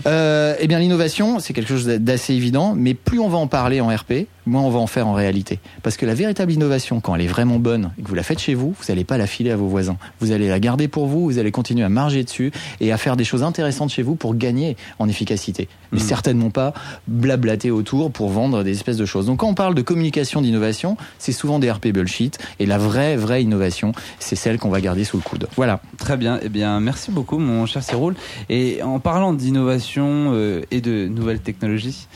eh 0.06 0.68
bien 0.68 0.80
l'innovation, 0.80 1.40
c'est 1.40 1.54
quelque 1.54 1.70
chose 1.70 1.86
d'assez 1.86 2.34
évident, 2.34 2.74
mais 2.76 2.94
plus 2.94 3.20
on 3.20 3.30
va 3.30 3.38
en 3.38 3.48
parler 3.48 3.82
en 3.82 3.88
RP, 3.88 4.28
moins 4.46 4.62
on 4.62 4.70
va 4.70 4.80
en 4.80 4.88
faire 4.88 5.08
en 5.08 5.14
réalité. 5.14 5.60
Parce 5.84 5.98
que 5.98 6.06
la 6.06 6.14
véritable 6.14 6.52
innovation, 6.52 7.00
quand 7.00 7.16
elle 7.16 7.22
est 7.22 7.28
vraiment 7.28 7.60
bonne 7.60 7.92
et 7.98 8.02
que 8.04 8.08
vous 8.08 8.16
la 8.16 8.24
faites 8.24 8.40
chez 8.40 8.53
vous, 8.54 8.72
vous 8.78 8.86
n'allez 8.90 9.04
pas 9.04 9.18
la 9.18 9.28
filer 9.28 9.52
à 9.52 9.56
vos 9.56 9.68
voisins. 9.68 9.98
Vous 10.20 10.32
allez 10.32 10.48
la 10.48 10.60
garder 10.60 10.88
pour 10.88 11.08
vous, 11.08 11.24
vous 11.24 11.40
allez 11.40 11.52
continuer 11.52 11.84
à 11.84 11.90
marger 11.90 12.24
dessus 12.24 12.52
et 12.80 12.92
à 12.92 12.98
faire 12.98 13.16
des 13.16 13.24
choses 13.24 13.44
intéressantes 13.44 13.90
chez 13.92 14.02
vous 14.04 14.16
pour 14.16 14.36
gagner 14.36 14.76
en 15.00 15.08
efficacité. 15.10 15.68
Mais 15.92 16.00
Mhm. 16.00 16.06
certainement 16.08 16.50
pas 16.50 16.74
blablater 17.08 17.72
autour 17.72 18.12
pour 18.12 18.30
vendre 18.30 18.64
des 18.64 18.72
espèces 18.72 18.98
de 18.98 19.06
choses. 19.06 19.26
Donc 19.26 19.40
quand 19.40 19.48
on 19.48 19.54
parle 19.54 19.76
de 19.76 19.82
communication 19.82 20.42
d'innovation, 20.42 20.98
c'est 21.20 21.32
souvent 21.32 21.60
des 21.60 21.70
RP 21.72 21.88
bullshit 21.88 22.38
et 22.60 22.66
la 22.66 22.78
vraie, 22.78 23.16
vraie 23.16 23.44
innovation, 23.44 23.92
c'est 24.20 24.36
celle 24.36 24.58
qu'on 24.58 24.70
va 24.70 24.82
garder 24.82 25.04
sous 25.04 25.18
le 25.18 25.24
coude. 25.24 25.48
Voilà. 25.56 25.80
Très 25.98 26.18
bien. 26.18 26.40
Eh 26.42 26.50
bien, 26.50 26.80
merci 26.80 27.12
beaucoup, 27.12 27.38
mon 27.38 27.66
cher 27.66 27.84
Cyroul. 27.84 28.16
Et 28.50 28.82
en 28.84 29.00
parlant 29.00 29.34
d'innovation 29.34 30.32
euh, 30.34 30.62
et 30.72 30.82
de 30.82 31.08
nouvelles 31.08 31.40
technologies, 31.40 32.08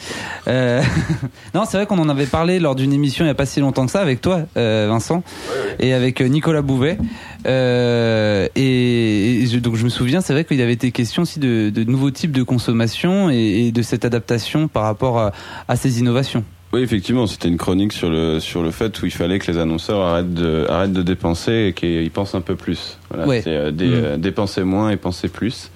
euh, 0.48 0.82
non, 1.54 1.64
c'est 1.66 1.78
vrai 1.78 1.86
qu'on 1.86 2.00
en 2.00 2.10
avait 2.10 2.26
parlé 2.26 2.60
lors 2.60 2.76
d'une 2.76 2.94
émission 2.94 3.24
il 3.26 3.28
n'y 3.28 3.32
a 3.32 3.36
pas 3.36 3.46
si 3.46 3.60
longtemps 3.60 3.86
que 3.86 3.92
ça 3.92 4.02
avec 4.02 4.22
toi, 4.22 4.42
euh, 4.58 4.88
Vincent, 4.90 5.24
et 5.80 5.94
avec 5.94 6.17
euh, 6.22 6.28
Nicolas 6.28 6.62
Bouvet. 6.62 6.98
Euh, 7.46 8.48
et, 8.56 9.42
et 9.44 9.48
je- 9.48 9.60
donc 9.60 9.76
je 9.76 9.84
me 9.84 9.90
souviens, 9.90 10.22
c'est 10.22 10.34
vrai 10.34 10.44
qu'il 10.46 10.58
y 10.58 10.62
avait 10.62 10.74
été 10.74 10.92
question 10.92 11.24
aussi 11.24 11.40
de, 11.40 11.70
de 11.70 11.84
nouveaux 11.84 12.12
types 12.12 12.32
de 12.32 12.44
consommation 12.44 13.30
et, 13.30 13.68
et 13.68 13.72
de 13.72 13.82
cette 13.82 14.06
adaptation 14.06 14.68
par 14.68 14.84
rapport 14.84 15.18
à, 15.20 15.32
à 15.68 15.76
ces 15.76 16.00
innovations. 16.00 16.44
Oui, 16.74 16.82
effectivement, 16.82 17.28
c'était 17.28 17.48
une 17.48 17.56
chronique 17.58 17.94
sur 17.94 18.10
le 18.10 18.42
sur 18.42 18.62
le 18.62 18.72
fait 18.72 19.02
où 19.02 19.06
il 19.06 19.12
fallait 19.12 19.40
que 19.40 19.50
les 19.50 19.58
annonceurs 19.58 20.02
arrêtent 20.02 20.34
de 20.34 20.66
arrêtent 20.68 20.92
de 20.92 21.02
dépenser 21.02 21.68
et 21.70 21.74
qu'ils 21.74 22.12
pensent 22.12 22.36
un 22.36 22.42
peu 22.42 22.56
plus. 22.58 22.98
Voilà, 23.10 23.26
Ouais. 23.26 23.42
c'est 23.42 23.56
euh, 23.56 23.72
dé- 23.72 23.88
Mm. 23.88 23.94
euh, 23.94 24.18
dépenser 24.18 24.64
moins 24.64 24.90
et 24.90 24.98
penser 24.98 25.30
plus. 25.30 25.72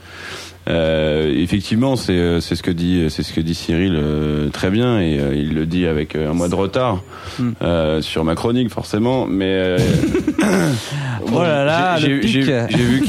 Euh, 0.72 1.34
effectivement, 1.36 1.96
c'est 1.98 2.14
euh, 2.14 2.40
c'est 2.40 2.56
ce 2.56 2.64
que 2.64 2.72
dit 2.72 3.06
c'est 3.10 3.24
ce 3.24 3.34
que 3.34 3.42
dit 3.42 3.54
Cyril 3.56 3.94
euh, 3.96 4.48
très 4.50 4.70
bien 4.70 5.00
et 5.02 5.20
euh, 5.20 5.36
il 5.36 5.54
le 5.54 5.66
dit 5.66 5.86
avec 5.86 6.16
un 6.16 6.34
mois 6.34 6.48
de 6.48 6.56
retard 6.56 7.04
Mm. 7.40 7.50
euh, 7.62 8.02
sur 8.02 8.24
ma 8.26 8.36
chronique 8.36 8.70
forcément, 8.72 9.26
mais 9.28 9.46
euh, 9.48 9.78
Oh 11.34 11.42
là 11.44 11.64
là, 11.64 11.98
j'ai- 11.98 12.08
vu 12.14 12.20
qu'il- 12.22 12.44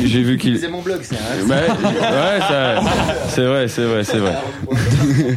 j'ai 0.09 0.23
vu 0.23 0.37
qu'il 0.39 0.59
C'est 0.59 0.69
mon 0.69 0.81
blog, 0.83 1.03
ça. 1.03 1.17
hein. 1.17 1.49
Ouais, 1.49 1.55
ouais, 1.55 2.81
c'est 3.29 3.45
vrai, 3.45 3.69
c'est 3.69 3.83
vrai, 3.85 4.05
c'est 4.05 4.19
vrai. 4.19 4.35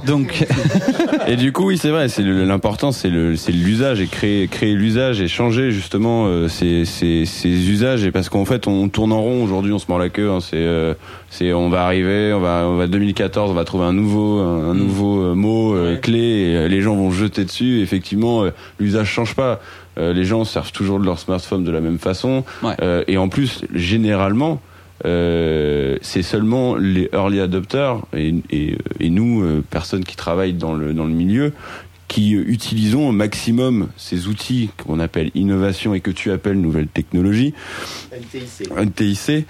Donc, 0.05 0.45
Et 1.28 1.36
du 1.36 1.51
coup, 1.51 1.67
oui, 1.67 1.78
c'est 1.78 1.89
vrai. 1.89 2.07
C'est 2.09 2.21
l'important, 2.21 2.91
c'est 2.91 3.09
le, 3.09 3.36
c'est 3.36 3.51
l'usage 3.51 4.01
et 4.01 4.05
créer, 4.07 4.47
créer 4.47 4.73
l'usage 4.73 5.21
et 5.21 5.28
changer 5.28 5.71
justement 5.71 6.47
ces, 6.47 6.86
ces, 6.86 7.26
ces 7.26 7.49
usages. 7.69 8.03
Et 8.05 8.11
parce 8.11 8.30
qu'en 8.30 8.45
fait, 8.45 8.67
on 8.67 8.88
tourne 8.89 9.11
en 9.11 9.21
rond 9.21 9.43
aujourd'hui, 9.43 9.71
on 9.73 9.80
se 9.80 9.86
mord 9.89 9.97
la 9.99 10.09
queue. 10.09 10.30
hein. 10.30 10.39
c'est, 10.41 10.57
euh, 10.57 10.93
c'est, 11.30 11.53
on 11.53 11.69
va 11.69 11.84
arriver, 11.86 12.14
on 12.34 12.39
va, 12.39 12.63
on 12.66 12.78
va 12.78 12.88
2014, 12.88 13.51
on 13.51 13.53
va 13.53 13.63
trouver 13.66 13.86
un 13.86 13.93
nouveau, 13.93 14.39
un, 14.39 14.72
un 14.72 14.74
nouveau 14.74 15.22
euh, 15.22 15.36
mot 15.36 15.76
euh, 15.76 15.97
clé. 15.97 16.20
Et 16.20 16.55
euh, 16.55 16.68
les 16.68 16.82
gens 16.82 16.95
vont 16.95 17.11
jeter 17.11 17.45
dessus. 17.45 17.80
Et 17.80 17.82
effectivement, 17.82 18.45
l'usage 18.80 19.07
change 19.07 19.36
pas. 19.36 19.59
Les 19.97 20.26
gens 20.26 20.43
servent 20.43 20.74
toujours 20.74 20.99
de 20.99 21.05
leur 21.05 21.20
smartphone 21.20 21.63
de 21.63 21.72
la 21.72 21.80
même 21.80 21.99
façon. 21.99 22.43
Ouais. 22.63 22.76
Et 23.07 23.18
en 23.18 23.30
plus, 23.30 23.63
généralement. 23.74 24.61
Euh, 25.03 25.97
c'est 26.01 26.22
seulement 26.22 26.76
les 26.76 27.09
early 27.11 27.41
adopters 27.41 27.99
et, 28.16 28.34
et, 28.49 28.78
et 28.99 29.09
nous, 29.09 29.43
euh, 29.43 29.61
personnes 29.70 30.05
qui 30.05 30.16
travaillent 30.16 30.53
dans 30.53 30.74
le, 30.74 30.93
dans 30.93 31.03
le 31.03 31.11
milieu, 31.11 31.51
qui 32.07 32.35
euh, 32.35 32.43
utilisons 32.47 33.09
au 33.09 33.11
maximum 33.11 33.87
ces 33.97 34.27
outils 34.27 34.69
qu'on 34.85 34.99
appelle 34.99 35.31
innovation 35.35 35.93
et 35.95 36.01
que 36.01 36.11
tu 36.11 36.31
appelles 36.31 36.59
nouvelle 36.61 36.87
technologie, 36.87 37.53
NTIC. 38.15 38.69
NTIC. 38.77 39.45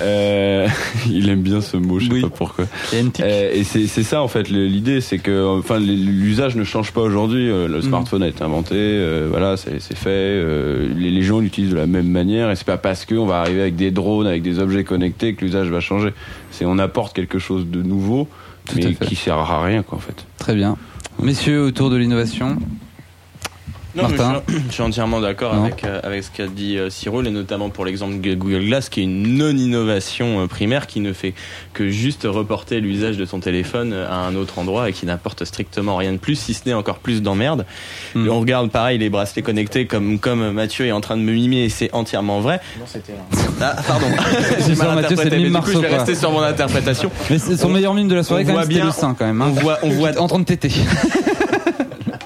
Euh, 0.00 0.68
il 1.10 1.28
aime 1.28 1.42
bien 1.42 1.60
ce 1.60 1.76
mot, 1.76 1.98
je 1.98 2.06
sais 2.06 2.12
Oui. 2.12 2.20
pas 2.22 2.28
pourquoi. 2.30 2.66
Euh, 2.92 3.50
et 3.54 3.64
c'est 3.64 3.86
c'est 3.86 4.02
ça 4.02 4.22
en 4.22 4.28
fait 4.28 4.48
l'idée, 4.48 5.00
c'est 5.00 5.18
que 5.18 5.46
enfin 5.58 5.78
l'usage 5.78 6.56
ne 6.56 6.64
change 6.64 6.92
pas 6.92 7.00
aujourd'hui. 7.00 7.48
Euh, 7.50 7.68
Le 7.68 7.80
smartphone 7.82 8.22
a 8.22 8.28
été 8.28 8.42
inventé, 8.42 8.74
euh, 8.76 9.28
voilà, 9.30 9.56
c'est 9.56 9.80
c'est 9.80 9.96
fait. 9.96 10.08
euh, 10.10 10.88
les, 10.96 11.10
les 11.10 11.22
gens 11.22 11.38
l'utilisent 11.40 11.70
de 11.70 11.76
la 11.76 11.86
même 11.86 12.08
manière 12.08 12.50
et 12.50 12.56
c'est 12.56 12.66
pas 12.66 12.78
parce 12.78 13.04
que 13.04 13.14
on 13.14 13.26
va 13.26 13.40
arriver 13.40 13.60
avec 13.60 13.76
des 13.76 13.90
drones, 13.90 14.26
avec 14.26 14.42
des 14.42 14.58
objets 14.58 14.84
connectés 14.84 15.34
que 15.34 15.44
l'usage 15.44 15.68
va 15.68 15.80
changer. 15.80 16.10
C'est 16.50 16.64
on 16.64 16.78
apporte 16.78 17.14
quelque 17.14 17.38
chose 17.38 17.66
de 17.66 17.82
nouveau, 17.82 18.28
Tout 18.66 18.76
mais 18.76 18.94
qui 18.94 19.14
sert 19.16 19.36
à 19.38 19.64
rien 19.64 19.82
quoi 19.82 19.98
en 19.98 20.00
fait. 20.00 20.26
Très 20.38 20.54
bien. 20.54 20.76
Messieurs, 21.22 21.62
autour 21.64 21.90
de 21.90 21.96
l'innovation. 21.96 22.56
Non, 23.94 24.02
Martin 24.08 24.42
je, 24.48 24.52
suis, 24.54 24.62
je 24.68 24.72
suis 24.72 24.82
entièrement 24.82 25.20
d'accord 25.20 25.54
avec, 25.54 25.84
euh, 25.84 26.00
avec 26.02 26.22
ce 26.22 26.30
qu'a 26.30 26.46
dit 26.46 26.76
euh, 26.78 26.90
Cyril 26.90 27.26
et 27.26 27.30
notamment 27.30 27.70
pour 27.70 27.84
l'exemple 27.84 28.14
Google 28.16 28.64
Glass 28.66 28.88
qui 28.88 29.00
est 29.00 29.04
une 29.04 29.36
non-innovation 29.36 30.40
euh, 30.42 30.46
primaire 30.46 30.86
qui 30.86 31.00
ne 31.00 31.12
fait 31.12 31.34
que 31.72 31.88
juste 31.88 32.22
reporter 32.24 32.80
l'usage 32.80 33.16
de 33.16 33.24
son 33.24 33.40
téléphone 33.40 33.92
euh, 33.92 34.08
à 34.08 34.14
un 34.14 34.34
autre 34.36 34.58
endroit 34.58 34.88
et 34.88 34.92
qui 34.92 35.06
n'apporte 35.06 35.44
strictement 35.44 35.96
rien 35.96 36.12
de 36.12 36.18
plus 36.18 36.36
si 36.36 36.54
ce 36.54 36.62
n'est 36.66 36.74
encore 36.74 36.98
plus 36.98 37.22
d'emmerde. 37.22 37.66
Hmm. 38.14 38.28
On 38.28 38.40
regarde 38.40 38.70
pareil 38.70 38.98
les 38.98 39.10
bracelets 39.10 39.42
connectés 39.42 39.86
comme, 39.86 40.18
comme 40.18 40.50
Mathieu 40.52 40.86
est 40.86 40.92
en 40.92 41.00
train 41.00 41.16
de 41.16 41.22
me 41.22 41.32
mimer 41.32 41.64
et 41.64 41.68
c'est 41.68 41.92
entièrement 41.92 42.40
vrai. 42.40 42.60
Non, 42.78 42.84
c'était 42.86 43.14
Ah, 43.60 43.76
pardon, 43.86 44.06
C'est 44.58 44.66
j'ai 44.68 44.74
mal 44.76 44.94
Mathieu, 44.94 45.04
interprété 45.18 45.38
mais 45.38 45.48
du 45.50 45.52
coup 45.56 45.70
je 45.72 45.78
vais 45.78 45.88
rester 45.88 46.14
sur 46.14 46.30
mon 46.30 46.42
interprétation. 46.42 47.10
Mais 47.30 47.38
c'est 47.38 47.56
son 47.56 47.66
On- 47.66 47.70
meilleur 47.70 47.94
mime 47.94 48.08
de 48.08 48.14
la 48.14 48.22
soirée, 48.22 48.44
on 48.46 48.52
quand 48.52 48.58
même, 48.60 48.68
bien- 48.68 48.84
le 48.86 48.92
sein, 48.92 49.14
quand 49.18 49.26
même. 49.26 49.40
On 49.42 49.46
hein. 49.46 49.48
voit, 49.60 49.78
on 49.82 49.90
voit, 49.90 50.16
En 50.20 50.28
train 50.28 50.38
de 50.38 50.44
téter. 50.44 50.70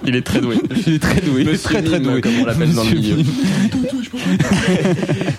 il 0.07 0.17
est 0.17 0.23
très 0.23 0.41
doué. 0.41 0.57
Il 0.87 0.95
est 0.95 0.99
très 0.99 1.21
doué. 1.21 1.45
Monsieur 1.45 1.69
très 1.75 1.83
très 1.83 1.99
Mime, 2.01 2.11
doué. 2.13 2.21
comme 2.21 2.33
on 2.41 2.45
l'appelle 2.45 2.73
dans 2.75 2.85
le 2.85 2.91
milieu. 2.91 3.17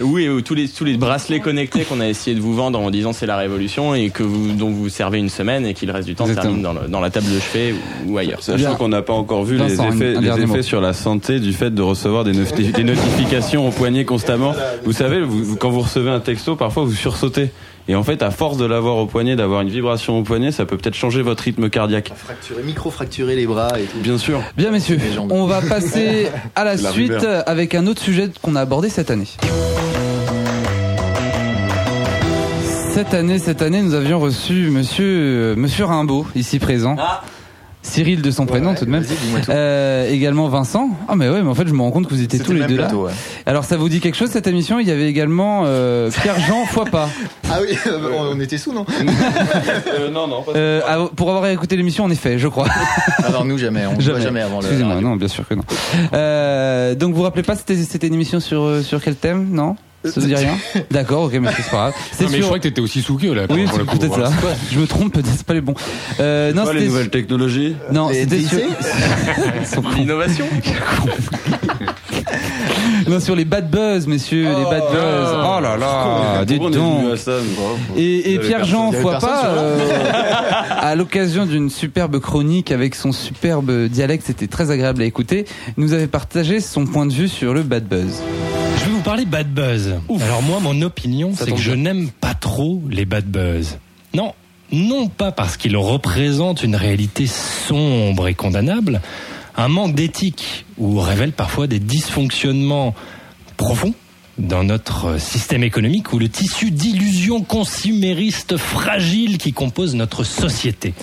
Oui, 0.01 0.27
tous 0.43 0.53
les 0.55 0.67
tous 0.67 0.83
les 0.83 0.97
bracelets 0.97 1.39
connectés 1.39 1.83
qu'on 1.83 1.99
a 1.99 2.07
essayé 2.07 2.35
de 2.35 2.41
vous 2.41 2.53
vendre 2.53 2.79
en 2.79 2.89
disant 2.91 3.13
c'est 3.13 3.25
la 3.25 3.37
révolution 3.37 3.95
et 3.95 4.09
que 4.09 4.23
vous 4.23 4.51
dont 4.53 4.69
vous 4.69 4.89
servez 4.89 5.19
une 5.19 5.29
semaine 5.29 5.65
et 5.65 5.73
qu'il 5.73 5.89
reste 5.91 6.07
du 6.07 6.15
temps 6.15 6.25
termine 6.41 6.61
dans, 6.61 6.73
le- 6.73 6.87
dans 6.87 6.99
la 7.01 7.09
table 7.09 7.27
de 7.33 7.39
chevet 7.39 7.73
ou, 8.07 8.13
ou 8.13 8.17
ailleurs. 8.17 8.41
Sachant 8.43 8.75
qu'on 8.75 8.89
n'a 8.89 9.01
pas 9.01 9.13
encore 9.13 9.43
vu 9.43 9.57
les 9.57 9.73
effets, 9.73 10.13
les 10.21 10.29
sur 10.63 10.81
la 10.81 10.93
santé 10.93 11.39
du 11.39 11.53
fait 11.53 11.73
de 11.73 11.81
recevoir 11.81 12.23
des, 12.23 12.33
noti- 12.33 12.71
des 12.71 12.83
notifications 12.83 13.67
au 13.67 13.71
poignet 13.71 14.05
constamment. 14.05 14.53
Vous 14.83 14.93
savez, 14.93 15.21
vous- 15.21 15.55
quand 15.55 15.69
vous 15.69 15.81
recevez 15.81 16.09
un 16.09 16.19
texto, 16.19 16.55
parfois 16.55 16.83
vous 16.83 16.93
sursautez. 16.93 17.49
Et 17.87 17.95
en 17.95 18.03
fait, 18.03 18.23
à 18.23 18.31
force 18.31 18.57
de 18.57 18.65
l'avoir 18.65 18.97
au 18.97 19.05
poignet, 19.05 19.35
d'avoir 19.35 19.61
une 19.61 19.69
vibration 19.69 20.17
au 20.17 20.23
poignet, 20.23 20.51
ça 20.51 20.65
peut 20.65 20.75
peut-être 20.75 20.95
changer 20.95 21.21
votre 21.21 21.43
rythme 21.43 21.69
cardiaque. 21.69 22.11
Fracturé, 22.15 22.63
micro-fracturé 22.63 23.35
les 23.35 23.45
bras 23.45 23.79
et 23.79 23.83
tout. 23.83 23.99
Bien 23.99 24.17
sûr. 24.17 24.41
Bien, 24.57 24.71
messieurs, 24.71 24.99
on 25.29 25.45
va 25.45 25.61
passer 25.61 26.29
à 26.55 26.63
la, 26.63 26.77
suite 26.77 27.11
rumeur. 27.11 27.43
avec 27.45 27.75
un 27.75 27.85
autre 27.85 28.01
sujet 28.01 28.31
qu'on 28.41 28.55
a 28.55 28.61
abordé 28.61 28.89
cette 28.89 29.11
année. 29.11 29.27
Cette 32.91 33.13
année, 33.13 33.37
cette 33.37 33.61
année, 33.61 33.81
nous 33.81 33.93
avions 33.93 34.19
reçu 34.19 34.69
Monsieur 34.71 35.05
euh, 35.05 35.55
Monsieur 35.55 35.85
Rimbaud, 35.85 36.25
ici 36.33 36.59
présent. 36.59 36.95
Cyril 37.85 38.21
de 38.21 38.31
son 38.31 38.45
prénom, 38.45 38.71
Ouais, 38.71 38.75
tout 38.75 38.85
de 38.85 38.89
même. 38.89 39.05
tout. 39.05 39.13
Euh, 39.49 40.09
également 40.09 40.47
Vincent. 40.49 40.89
Ah 41.07 41.15
mais 41.15 41.29
ouais, 41.29 41.41
mais 41.41 41.49
en 41.49 41.55
fait, 41.55 41.67
je 41.67 41.73
me 41.73 41.81
rends 41.81 41.91
compte 41.91 42.07
que 42.07 42.13
vous 42.13 42.21
étiez 42.21 42.39
tous 42.39 42.51
le 42.51 42.61
les 42.61 42.67
deux 42.67 42.77
là. 42.77 42.93
ouais. 42.95 43.11
Alors, 43.45 43.63
ça 43.63 43.77
vous 43.77 43.87
dit 43.89 43.99
quelque 43.99 44.15
chose 44.17 44.29
cette 44.31 44.47
émission? 44.47 44.79
Il 44.79 44.87
y 44.87 44.91
avait 44.91 45.07
également 45.07 45.63
euh, 45.65 46.09
Pierre-Jean 46.11 46.65
Foipas. 46.67 47.09
Ah 47.49 47.59
oui, 47.61 47.77
euh, 47.87 48.09
on 48.11 48.35
on 48.35 48.39
était 48.39 48.57
sous, 48.57 48.73
non? 48.73 48.85
Non, 50.11 50.27
non, 50.27 50.43
Euh, 50.55 50.81
ah, 50.87 51.05
pour 51.15 51.29
avoir 51.29 51.47
écouté 51.47 51.75
l'émission, 51.77 52.03
en 52.05 52.09
effet, 52.09 52.37
je 52.39 52.47
crois. 52.47 52.67
Alors 53.23 53.45
nous, 53.45 53.57
jamais. 53.57 53.85
On 53.85 53.95
ne 53.95 54.01
voit 54.01 54.19
jamais 54.19 54.41
avant 54.41 54.59
le. 54.59 54.65
Excusez-moi, 54.65 55.01
non, 55.01 55.15
bien 55.15 55.27
sûr 55.27 55.47
que 55.47 55.53
non. 55.53 55.63
Euh, 56.13 56.95
donc 56.95 57.11
vous 57.11 57.17
vous 57.17 57.23
rappelez 57.23 57.43
pas, 57.43 57.55
c'était 57.55 57.75
c'était 57.77 58.07
une 58.07 58.13
émission 58.15 58.39
sur 58.39 58.63
euh, 58.63 58.81
sur 58.81 59.01
quel 59.01 59.15
thème, 59.15 59.47
non? 59.51 59.75
Ça 60.05 60.21
vous 60.21 60.27
dit 60.27 60.35
rien 60.35 60.57
D'accord, 60.91 61.23
ok, 61.23 61.33
mais 61.41 61.49
c'est 61.55 61.69
pas 61.71 61.77
grave. 61.77 61.93
Non, 62.21 62.27
mais 62.31 62.37
je 62.37 62.43
crois 62.43 62.57
que 62.57 62.63
t'étais 62.63 62.81
aussi 62.81 63.01
sous 63.01 63.17
là. 63.17 63.45
Oui, 63.49 63.65
pour 63.65 63.67
le 63.67 63.67
c'est 63.67 63.79
coup, 63.91 63.97
peut-être 63.97 64.13
voilà. 64.13 64.29
ça. 64.29 64.35
Je 64.71 64.79
me 64.79 64.87
trompe, 64.87 65.13
peut-être 65.13 65.27
c'est 65.35 65.45
pas 65.45 65.53
les 65.53 65.61
bons. 65.61 65.73
Euh, 66.19 66.53
non, 66.53 66.63
Pas 66.65 66.73
les 66.73 66.79
c'était 66.79 66.91
nouvelles 66.91 67.09
technologies. 67.09 67.75
non, 67.91 68.09
Les 68.09 68.21
c'était 68.21 68.39
sur. 68.41 68.57
NTIC 68.57 68.69
Ils 69.61 69.67
sont 69.67 69.81
cons. 69.81 69.89
L'innovation 69.95 70.45
non, 73.07 73.19
sur 73.19 73.35
les 73.35 73.45
bad 73.45 73.69
buzz, 73.69 74.07
messieurs, 74.07 74.47
les 74.47 74.63
bad 74.63 74.83
buzz. 74.91 75.29
Oh 75.33 75.59
là 75.61 75.77
là, 75.77 76.45
dites 76.45 76.57
Pourquoi 76.59 76.79
on 76.79 76.83
est 76.83 76.95
venu 76.97 77.03
donc. 77.05 77.13
à 77.13 77.17
ça 77.17 77.31
Et, 77.97 78.39
Pierre-Jean 78.39 78.91
il 78.91 78.95
y 78.95 78.97
avait 79.07 79.19
sur 79.19 79.29
euh, 79.33 79.77
à 80.69 80.95
l'occasion 80.95 81.45
d'une 81.45 81.69
superbe 81.69 82.19
chronique 82.19 82.71
avec 82.71 82.95
son 82.95 83.11
superbe 83.11 83.87
dialecte, 83.87 84.23
c'était 84.27 84.47
très 84.47 84.71
agréable 84.71 85.01
à 85.01 85.05
écouter, 85.05 85.45
nous 85.77 85.93
avait 85.93 86.07
partagé 86.07 86.59
son 86.59 86.85
point 86.85 87.05
de 87.05 87.13
vue 87.13 87.29
sur 87.29 87.53
le 87.53 87.63
bad 87.63 87.85
buzz. 87.87 88.21
Je 88.77 88.85
vais 88.85 88.91
vous 88.91 89.01
parler 89.01 89.25
bad 89.25 89.47
buzz. 89.53 89.95
Alors 90.21 90.41
moi, 90.41 90.59
mon 90.59 90.81
opinion, 90.81 91.31
c'est 91.35 91.51
que 91.51 91.57
je 91.57 91.71
n'aime 91.71 92.09
pas 92.09 92.33
trop 92.33 92.81
les 92.89 93.05
bad 93.05 93.25
buzz. 93.25 93.77
Non, 94.13 94.33
non 94.71 95.07
pas 95.07 95.31
parce 95.31 95.57
qu'ils 95.57 95.77
représentent 95.77 96.63
une 96.63 96.75
réalité 96.75 97.27
sombre 97.27 98.27
et 98.27 98.33
condamnable, 98.33 99.01
un 99.55 99.67
manque 99.67 99.95
d'éthique 99.95 100.65
ou 100.77 100.99
révèle 100.99 101.31
parfois 101.31 101.67
des 101.67 101.79
dysfonctionnements 101.79 102.93
profonds 103.57 103.93
dans 104.37 104.63
notre 104.63 105.19
système 105.19 105.63
économique 105.63 106.11
ou 106.11 106.19
le 106.19 106.27
tissu 106.27 106.71
d'illusions 106.71 107.41
consuméristes 107.41 108.57
fragiles 108.57 109.37
qui 109.37 109.53
composent 109.53 109.95
notre 109.95 110.23
société. 110.23 110.93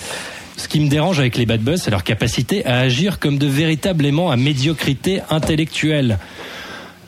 Ce 0.57 0.67
qui 0.67 0.79
me 0.79 0.87
dérange 0.87 1.19
avec 1.19 1.35
les 1.35 1.47
bad 1.47 1.61
buzz, 1.61 1.81
c'est 1.81 1.91
leur 1.91 2.03
capacité 2.03 2.63
à 2.65 2.79
agir 2.79 3.17
comme 3.17 3.39
de 3.39 3.47
véritables 3.47 4.05
aimants 4.05 4.29
à 4.29 4.37
médiocrité 4.37 5.21
intellectuelle. 5.31 6.19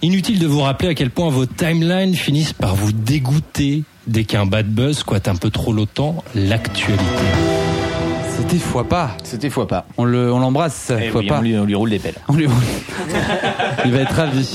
Inutile 0.05 0.37
de 0.37 0.45
vous 0.45 0.61
rappeler 0.61 0.89
à 0.89 0.93
quel 0.93 1.09
point 1.09 1.29
vos 1.31 1.47
timelines 1.47 2.13
finissent 2.13 2.53
par 2.53 2.75
vous 2.75 2.91
dégoûter 2.91 3.81
dès 4.05 4.23
qu'un 4.23 4.45
bad 4.45 4.67
buzz 4.67 4.99
squatte 4.99 5.27
un 5.27 5.33
peu 5.35 5.49
trop 5.49 5.73
longtemps 5.73 6.23
l'actualité. 6.35 7.03
C'était 8.37 8.59
Foipas. 8.59 9.17
C'était 9.23 9.49
fois 9.49 9.67
pas. 9.67 9.87
On 9.97 10.03
le, 10.03 10.31
on 10.31 10.37
l'embrasse, 10.37 10.91
Eh 10.91 11.09
oui, 11.09 11.25
pas. 11.27 11.39
on, 11.39 11.41
lui, 11.41 11.57
on 11.57 11.65
lui 11.65 11.73
roule 11.73 11.89
des 11.89 11.97
pelles. 11.97 12.13
On 12.27 12.33
lui 12.35 12.45
roule. 12.45 12.55
Il 13.85 13.93
va 13.93 13.97
être 14.01 14.13
ravi. 14.13 14.47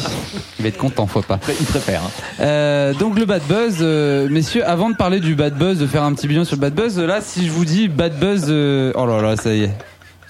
Il 0.60 0.62
va 0.62 0.68
être 0.68 0.78
content, 0.78 1.08
faut 1.08 1.20
pas. 1.22 1.40
Il 1.58 1.66
préfère. 1.66 2.02
hein. 2.04 2.10
Euh, 2.38 2.94
donc 2.94 3.18
le 3.18 3.24
bad 3.24 3.42
buzz, 3.48 3.78
euh, 3.80 4.28
messieurs, 4.30 4.64
avant 4.64 4.88
de 4.90 4.94
parler 4.94 5.18
du 5.18 5.34
bad 5.34 5.58
buzz, 5.58 5.80
de 5.80 5.86
faire 5.88 6.04
un 6.04 6.12
petit 6.14 6.28
bilan 6.28 6.44
sur 6.44 6.54
le 6.54 6.60
bad 6.60 6.74
buzz, 6.74 6.96
là, 6.96 7.20
si 7.20 7.44
je 7.44 7.50
vous 7.50 7.64
dis 7.64 7.88
bad 7.88 8.16
buzz, 8.20 8.44
euh, 8.50 8.92
oh 8.94 9.04
là 9.04 9.20
là, 9.20 9.34
ça 9.36 9.52
y 9.52 9.64
est, 9.64 9.70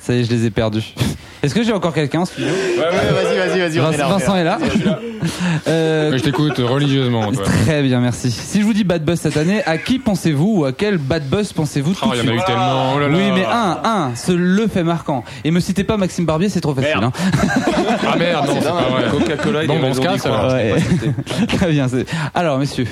ça 0.03 0.15
y 0.15 0.21
est, 0.21 0.25
je 0.25 0.31
les 0.31 0.47
ai 0.47 0.51
perdus. 0.51 0.95
Est-ce 1.43 1.55
que 1.55 1.63
j'ai 1.63 1.73
encore 1.73 1.95
quelqu'un 1.95 2.21
en 2.21 2.25
studio? 2.27 2.49
Vas-y, 2.79 3.37
vas-y, 3.39 3.59
vas-y. 3.61 3.81
on 3.81 3.93
est 3.93 3.97
là, 3.97 4.07
on 4.09 4.11
est 4.11 4.19
Vincent 4.19 4.35
là. 4.35 4.41
est 4.41 4.45
là. 4.45 4.59
Euh, 5.69 6.11
Ouais, 6.11 6.19
Je 6.19 6.25
t'écoute 6.25 6.59
religieusement. 6.59 7.31
toi. 7.33 7.45
Très 7.45 7.83
bien, 7.83 8.01
merci. 8.01 8.31
Si 8.31 8.61
je 8.61 8.65
vous 8.67 8.73
dis 8.73 8.85
bad 8.85 9.05
buzz 9.05 9.21
cette 9.21 9.37
année, 9.37 9.63
à 9.65 9.77
qui 9.79 9.99
pensez-vous 9.99 10.61
ou 10.61 10.65
à 10.65 10.73
quel 10.73 10.97
bad 10.99 11.25
buzz 11.29 11.53
pensez-vous 11.53 11.93
tout 11.93 12.01
Oh, 12.05 12.11
de 12.11 12.17
il 12.17 12.19
y 12.19 12.21
en 12.21 12.25
a 12.25 12.31
suite? 12.33 12.43
eu 12.43 12.47
tellement. 12.47 12.95
Oh 12.95 12.99
là 12.99 13.09
là. 13.09 13.15
Oui, 13.17 13.31
mais 13.35 13.45
un, 13.45 13.79
un, 13.85 14.17
ce 14.17 14.33
le 14.33 14.67
fait 14.67 14.83
marquant. 14.83 15.23
Et 15.45 15.51
me 15.51 15.61
citez 15.61 15.85
pas 15.85 15.97
Maxime 15.99 16.25
Barbier, 16.25 16.49
c'est 16.49 16.61
trop 16.63 16.75
facile. 16.75 17.01
hein. 17.03 17.13
Ah 18.13 18.17
merde, 18.17 18.47
non, 18.47 18.55
c'est 18.59 18.67
pas 18.69 18.73
vrai. 18.73 19.05
Coca-Cola 19.11 19.65
et 19.65 19.67
Bon, 19.67 19.75
des 19.75 19.81
bon, 19.81 19.87
on 19.89 19.95
se 19.95 20.01
raisons 20.01 20.03
casse, 20.13 20.23
d'y 20.23 20.29
croire. 20.29 20.41
alors. 20.41 20.53
Ouais. 20.55 20.75
Très 21.57 21.71
bien. 21.71 21.89
c'est- 21.89 22.07
Alors, 22.35 22.59
messieurs. 22.59 22.87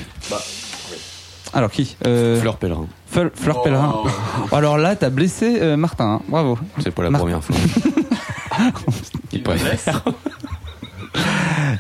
Alors 1.55 1.71
qui? 1.71 1.97
Euh, 2.07 2.39
Fleur 2.41 2.57
Pellerin. 2.57 2.87
Fleur, 3.11 3.31
Fleur 3.35 3.63
Pellerin. 3.63 4.03
Alors 4.53 4.77
là, 4.79 4.95
t'as 4.97 5.11
blessé 5.11 5.59
euh, 5.61 5.77
Martin. 5.77 6.05
hein. 6.07 6.21
Bravo. 6.29 6.59
C'est 6.81 6.91
pas 6.91 7.03
la 7.03 7.11
Mar- 7.11 7.21
première 7.23 7.43
fois. 7.43 7.57
Il 9.33 9.43
préfère. 9.43 10.03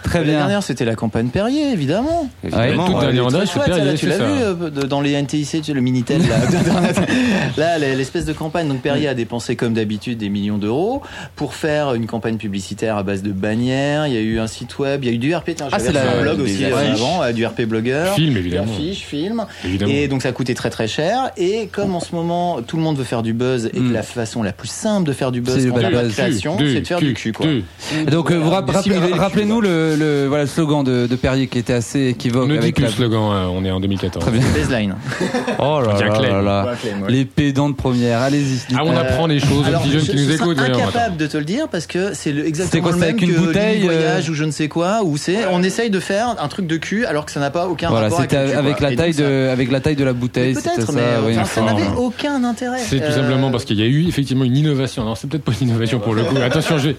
Très 0.03 0.22
bien. 0.22 0.32
La 0.34 0.39
dernière, 0.41 0.62
c'était 0.62 0.84
la 0.84 0.95
campagne 0.95 1.28
Perrier, 1.28 1.72
évidemment. 1.72 2.28
Ouais, 2.45 2.51
toute 2.51 2.97
Euh, 2.97 3.01
dernière 3.12 3.26
en 3.26 3.30
chouette, 3.47 3.66
Perrier, 3.66 3.95
Tu 3.95 4.07
l'as 4.07 4.18
vu 4.18 4.22
euh, 4.41 4.70
dans 4.70 5.01
les 5.01 5.12
NTIC, 5.20 5.49
tu 5.51 5.62
sais, 5.64 5.72
le 5.72 5.80
Minitel, 5.80 6.22
là, 6.22 6.36
là 7.78 7.78
l'espèce 7.78 8.24
de 8.24 8.32
campagne. 8.32 8.68
Donc 8.68 8.80
Perrier 8.82 9.09
a 9.09 9.14
dépensé 9.14 9.57
comme 9.57 9.74
d'habitude 9.74 10.18
des 10.18 10.28
millions 10.28 10.59
d'euros 10.59 11.03
pour 11.36 11.55
faire 11.55 11.95
une 11.95 12.07
campagne 12.07 12.36
publicitaire 12.36 12.97
à 12.97 13.03
base 13.03 13.22
de 13.22 13.32
bannières. 13.32 14.07
Il 14.07 14.14
y 14.14 14.16
a 14.16 14.20
eu 14.20 14.39
un 14.39 14.47
site 14.47 14.78
web, 14.78 15.05
il 15.05 15.09
y 15.09 15.11
a 15.11 15.14
eu 15.14 15.18
du 15.18 15.34
RP. 15.34 15.51
Tiens, 15.57 15.68
Ah, 15.72 15.78
c'est 15.78 15.86
fait 15.86 15.93
la- 15.93 16.18
un 16.18 16.22
blog 16.22 16.41
aussi 16.41 16.64
euh, 16.64 16.93
avant, 16.93 17.22
euh, 17.22 17.32
du 17.32 17.45
RP 17.47 17.62
blogueur. 17.62 18.14
Film, 18.14 18.36
évidemment. 18.36 18.72
Affiches, 18.72 19.05
film. 19.05 19.45
Évidemment. 19.64 19.93
Et 19.93 20.09
donc 20.09 20.22
ça 20.22 20.28
a 20.30 20.32
coûté 20.32 20.55
très 20.55 20.70
très 20.70 20.89
cher. 20.89 21.30
Et 21.36 21.68
comme 21.72 21.95
en 21.95 22.01
ce 22.01 22.14
moment 22.14 22.61
tout 22.62 22.76
le 22.76 22.82
monde 22.82 22.97
veut 22.97 23.05
faire 23.05 23.22
du 23.22 23.32
buzz 23.32 23.66
et 23.66 23.78
que 23.78 23.93
la 23.93 24.03
façon 24.03 24.43
la 24.43 24.53
plus 24.53 24.68
simple 24.68 25.07
de 25.07 25.12
faire 25.12 25.32
du 25.32 25.41
buzz 25.41 25.66
création, 26.12 26.57
Du, 26.57 26.72
c'est 26.74 26.80
de 26.80 26.86
faire 26.86 27.01
du, 27.01 27.14
cul, 27.14 27.32
quoi. 27.32 27.47
donc, 28.11 28.30
euh, 28.30 28.36
vous 28.36 28.51
rap- 28.51 28.70
Dissimuler 28.70 29.01
rappelez- 29.01 29.14
le 29.14 29.20
rappelez-nous 29.20 29.61
le, 29.78 29.96
le, 29.96 30.26
voilà, 30.28 30.44
le 30.44 30.48
slogan 30.48 30.82
de, 30.84 31.06
de 31.06 31.16
Perrier 31.16 31.46
qui 31.46 31.58
était 31.58 31.72
assez 31.72 32.08
équivoque. 32.08 32.44
On 32.44 32.48
ne 32.48 32.56
dit 32.58 32.72
plus 32.72 32.82
la... 32.82 32.88
le 32.88 32.94
slogan, 32.94 33.20
hein, 33.32 33.48
on 33.52 33.64
est 33.64 33.70
en 33.70 33.80
2014. 33.80 34.24
Très 34.24 34.32
bien. 34.32 34.42
Baseline. 34.54 34.94
Oh 35.60 35.80
là 35.80 35.98
là 35.98 36.20
là 36.20 36.42
là. 36.42 36.72
Les 37.08 37.24
pédants 37.24 37.68
de 37.68 37.74
première, 37.74 38.20
allez-y. 38.20 38.60
Ah, 38.76 38.82
on 38.84 38.96
apprend 38.96 39.26
des 39.28 39.40
choses 39.40 39.64
aux 39.64 39.68
Alors, 39.68 39.82
petits 39.82 39.92
jeunes 39.92 40.00
je- 40.02 40.10
qui 40.12 40.16
nous 40.16 40.28
je 40.28 40.34
écoutent. 40.34 40.56
voyons, 40.58 40.74
incapable 40.76 41.16
de 41.16 41.26
te 41.26 41.36
le 41.36 41.44
dire 41.44 41.68
parce 41.68 41.86
que 41.86 42.14
c'est 42.14 42.32
le- 42.32 42.46
exactement 42.46 42.82
quoi, 42.82 42.92
le 42.92 42.98
c'est 42.98 43.06
même 43.06 43.14
avec 43.16 43.22
une 43.28 43.34
que 43.34 43.38
bouteille, 43.40 43.74
Lily 43.76 43.86
voyage 43.86 44.28
euh, 44.28 44.32
ou 44.32 44.34
je 44.34 44.44
ne 44.44 44.50
sais 44.50 44.68
quoi 44.68 45.00
où 45.02 45.16
c'est 45.16 45.46
on 45.50 45.62
essaye 45.62 45.90
de 45.90 46.00
faire 46.00 46.36
un 46.40 46.48
truc 46.48 46.66
de 46.66 46.76
cul 46.76 47.04
alors 47.06 47.24
que 47.26 47.32
ça 47.32 47.40
n'a 47.40 47.50
pas 47.50 47.66
aucun 47.66 47.88
Voilà, 47.88 48.04
rapport 48.04 48.20
c'était 48.20 48.36
avec, 48.36 48.52
cul, 48.52 48.56
avec 48.58 48.76
quoi. 48.76 48.90
la 48.90 48.96
taille 48.96 49.14
de, 49.14 49.48
avec 49.52 49.70
la 49.70 49.80
taille 49.80 49.96
de 49.96 50.04
la 50.04 50.12
bouteille. 50.12 50.54
Peut-être, 50.54 50.92
mais 50.92 51.44
ça, 51.44 51.62
n'avait 51.62 51.84
aucun 51.96 52.44
intérêt. 52.44 52.78
C'est 52.80 52.98
tout 52.98 53.02
Euh, 53.04 53.14
simplement 53.14 53.50
parce 53.50 53.64
qu'il 53.64 53.78
y 53.78 53.82
a 53.82 53.86
eu 53.86 54.06
effectivement 54.06 54.44
une 54.44 54.56
innovation. 54.56 55.04
Non, 55.04 55.14
c'est 55.14 55.28
peut-être 55.28 55.44
pas 55.44 55.52
une 55.60 55.68
innovation 55.68 55.98
pour 55.98 56.14
le 56.14 56.22
coup. 56.24 56.36
Attention, 56.36 56.78
je 56.78 56.90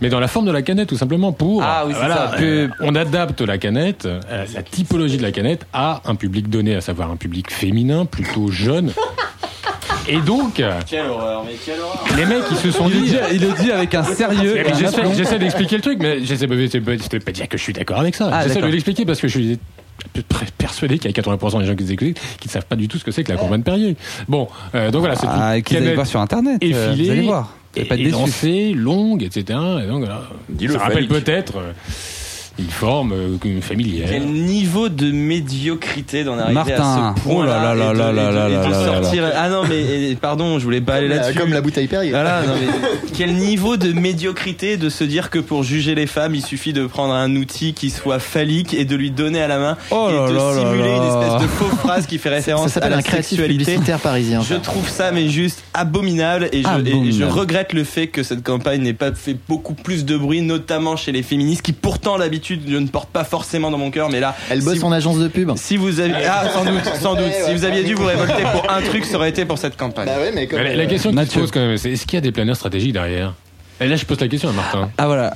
Mais 0.00 0.08
dans 0.08 0.20
la 0.20 0.28
forme 0.28 0.46
de 0.46 0.52
la 0.52 0.62
canette, 0.62 0.88
tout 0.88 0.96
simplement 0.96 1.32
pour. 1.32 1.62
Ah 1.62 1.83
oui, 1.86 1.92
c'est 1.94 1.98
voilà, 1.98 2.14
ça. 2.30 2.36
euh, 2.40 2.68
on 2.80 2.94
adapte 2.94 3.40
la 3.40 3.58
canette, 3.58 4.06
euh, 4.06 4.20
la 4.54 4.62
typologie 4.62 5.16
de 5.16 5.22
la 5.22 5.32
canette 5.32 5.66
à 5.72 6.00
un 6.04 6.14
public 6.14 6.48
donné, 6.48 6.74
à 6.74 6.80
savoir 6.80 7.10
un 7.10 7.16
public 7.16 7.50
féminin, 7.50 8.04
plutôt 8.06 8.48
jeune. 8.50 8.92
Et 10.06 10.18
donc, 10.20 10.60
euh, 10.60 10.70
Quelle 10.86 11.06
horreur, 11.06 11.44
mais 11.46 11.54
quelle 11.64 11.80
horreur. 11.80 12.04
les 12.16 12.26
mecs, 12.26 12.44
ils 12.50 12.56
se 12.58 12.70
sont 12.70 12.88
Il 12.90 12.94
le 12.94 13.00
dit. 13.06 13.10
dit, 13.12 13.16
il 13.32 13.40
le 13.40 13.52
dit 13.62 13.72
avec 13.72 13.94
un 13.94 14.02
sérieux. 14.02 14.58
Et 14.58 14.62
mais 14.64 14.72
un 14.72 14.76
J'essaie 14.76 14.98
aplomb. 15.00 15.14
j'essaie 15.14 15.38
d'expliquer 15.38 15.76
le 15.76 15.82
truc, 15.82 15.98
mais 16.00 16.22
j'essaie 16.22 16.46
pas, 16.46 16.56
j'essaie 16.56 16.80
pas- 16.80 16.96
de 16.96 17.30
dire 17.30 17.48
que 17.48 17.56
je 17.56 17.62
suis 17.62 17.72
d'accord 17.72 18.00
avec 18.00 18.14
ça. 18.14 18.28
Ah, 18.30 18.46
j'essaie 18.46 18.60
de 18.60 18.66
l'expliquer 18.66 19.06
parce 19.06 19.18
que 19.20 19.28
je 19.28 19.38
suis 19.38 19.52
à 20.04 20.08
peu 20.12 20.20
près 20.28 20.44
persuadé 20.58 20.98
qu'il 20.98 21.10
y 21.10 21.14
a 21.18 21.22
80% 21.22 21.60
des 21.60 21.64
gens 21.66 21.74
qui 21.74 21.84
nous 21.84 21.92
écoutent 21.92 22.20
qui 22.38 22.48
ne 22.48 22.50
savent 22.50 22.66
pas 22.66 22.76
du 22.76 22.86
tout 22.86 22.98
ce 22.98 23.04
que 23.04 23.12
c'est 23.12 23.24
que 23.24 23.32
la 23.32 23.38
campagne 23.38 23.62
Perrier. 23.62 23.96
Bon, 24.28 24.48
euh, 24.74 24.90
donc 24.90 25.00
voilà, 25.00 25.16
c'est 25.16 25.26
Ah, 25.26 25.56
une 25.56 25.62
qu'ils 25.62 25.78
canette 25.78 25.94
voir 25.94 26.06
sur 26.06 26.20
internet. 26.20 26.58
euh, 26.62 26.90
effilée, 26.92 27.04
vous 27.06 27.10
allez 27.10 27.22
voir. 27.22 27.48
Allez 27.76 27.84
pas 27.86 27.96
élancée, 27.96 28.72
longue, 28.74 29.22
etc. 29.22 29.58
Et 29.82 29.86
donc, 29.86 30.00
voilà, 30.00 30.22
Dis-le, 30.48 30.74
ça 30.74 30.80
rappelle 30.80 31.08
peut-être 31.08 31.56
euh, 31.56 31.72
une 32.58 32.68
forme 32.70 33.12
euh, 33.12 33.60
familière. 33.60 34.08
Quel 34.10 34.26
niveau 34.26 34.88
de 34.88 35.10
médiocrité 35.10 36.24
d'en 36.24 36.38
arriver 36.38 36.54
Martin. 36.54 36.74
à 36.74 37.14
ce 37.16 37.22
point 37.22 37.34
Oh 37.34 37.42
là 37.44 37.74
là 37.74 37.74
là 37.74 37.92
là 37.92 38.12
là 38.12 38.30
là 38.30 38.48
là 38.48 38.68
là 38.68 38.84
sortir. 39.02 39.24
Ah 39.36 39.48
non, 39.48 39.62
mais 39.68 40.10
et- 40.10 40.14
pardon, 40.16 40.58
je 40.58 40.64
voulais 40.64 40.80
pas 40.80 40.94
aller 40.94 41.08
comme 41.08 41.16
la- 41.16 41.22
là-dessus. 41.22 41.38
comme 41.38 41.52
la 41.52 41.60
bouteille 41.60 41.88
Perrier. 41.88 42.10
Voilà, 42.10 42.42
non, 42.42 42.54
mais 42.60 42.88
quel 43.16 43.34
niveau 43.34 43.76
de 43.76 43.92
médiocrité 43.92 44.76
de 44.76 44.88
se 44.88 45.04
dire 45.04 45.30
que 45.30 45.38
pour 45.38 45.62
juger 45.64 45.94
les 45.94 46.06
femmes, 46.06 46.34
il 46.34 46.42
suffit 46.44 46.72
de 46.72 46.86
prendre 46.86 47.12
un 47.14 47.34
outil 47.36 47.74
qui 47.74 47.90
soit 47.90 48.18
phallique 48.18 48.74
et 48.74 48.84
de 48.84 48.94
lui 48.96 49.10
donner 49.10 49.42
à 49.42 49.48
la 49.48 49.58
main 49.58 49.76
Oh 49.90 50.08
et 50.10 50.12
là 50.14 50.28
de 50.28 50.32
là 50.34 50.54
là 50.54 50.60
simuler 50.60 50.88
là. 50.88 50.96
une 50.96 51.22
espèce 51.24 51.42
de 51.42 51.46
fausse 51.48 51.78
phrase 51.80 52.06
qui 52.06 52.18
fait 52.18 52.28
ça 52.30 52.34
référence 52.36 52.66
à 52.66 52.68
s'appelle 52.70 52.90
la 52.92 52.98
un 52.98 53.00
sexualité. 53.02 53.64
publicitaire 53.64 53.98
parisien. 53.98 54.40
Je 54.42 54.54
ça. 54.54 54.60
trouve 54.60 54.88
ça 54.88 55.10
mais 55.12 55.28
juste 55.28 55.62
abominable 55.74 56.48
et 56.52 56.62
je, 56.62 56.88
et 57.08 57.12
je 57.12 57.24
regrette 57.24 57.72
le 57.72 57.84
fait 57.84 58.06
que 58.06 58.22
cette 58.22 58.42
campagne 58.42 58.82
n'ait 58.82 58.92
pas 58.92 59.12
fait 59.12 59.36
beaucoup 59.48 59.74
plus 59.74 60.04
de 60.04 60.16
bruit, 60.16 60.40
notamment 60.42 60.96
chez 60.96 61.12
les 61.12 61.22
féministes 61.22 61.62
qui 61.62 61.72
pourtant 61.72 62.16
d'habitude 62.44 62.72
je 62.72 62.76
ne 62.76 62.88
porte 62.88 63.08
pas 63.10 63.24
forcément 63.24 63.70
dans 63.70 63.78
mon 63.78 63.90
cœur, 63.90 64.10
mais 64.10 64.20
là 64.20 64.36
Elle 64.50 64.62
bosse 64.62 64.78
si, 64.78 64.84
en 64.84 64.92
agence 64.92 65.18
de 65.18 65.28
pub. 65.28 65.52
si 65.56 65.76
vous 65.76 66.00
aviez 66.00 66.26
ah 66.26 66.48
sans 66.52 66.64
doute 66.64 66.84
sans 67.00 67.14
doute 67.14 67.24
Ouais, 67.24 67.42
si 67.46 67.54
vous 67.54 67.64
aviez 67.64 67.84
dû 67.84 67.94
vous 67.94 68.04
révolter 68.04 68.42
pour 68.52 68.70
un 68.70 68.82
truc, 68.82 69.04
ça 69.04 69.16
aurait 69.16 69.30
été 69.30 69.44
pour 69.44 69.58
cette 69.58 69.76
campagne. 69.76 70.06
Bah 70.06 70.18
ouais, 70.18 70.32
mais 70.34 70.46
comme, 70.46 70.58
La, 70.60 70.74
la 70.74 70.82
euh, 70.82 70.86
question 70.86 71.12
qui 71.12 71.26
se 71.26 71.38
pose 71.38 71.50
quand 71.50 71.60
même, 71.60 71.76
c'est 71.78 71.92
est-ce 71.92 72.06
qu'il 72.06 72.16
y 72.16 72.18
a 72.18 72.20
des 72.20 72.32
planeurs 72.32 72.56
stratégiques 72.56 72.92
derrière? 72.92 73.34
Et 73.80 73.88
là, 73.88 73.96
je 73.96 74.04
pose 74.04 74.20
la 74.20 74.28
question 74.28 74.48
à 74.50 74.52
Martin. 74.52 74.90
Ah 74.98 75.06
voilà. 75.06 75.34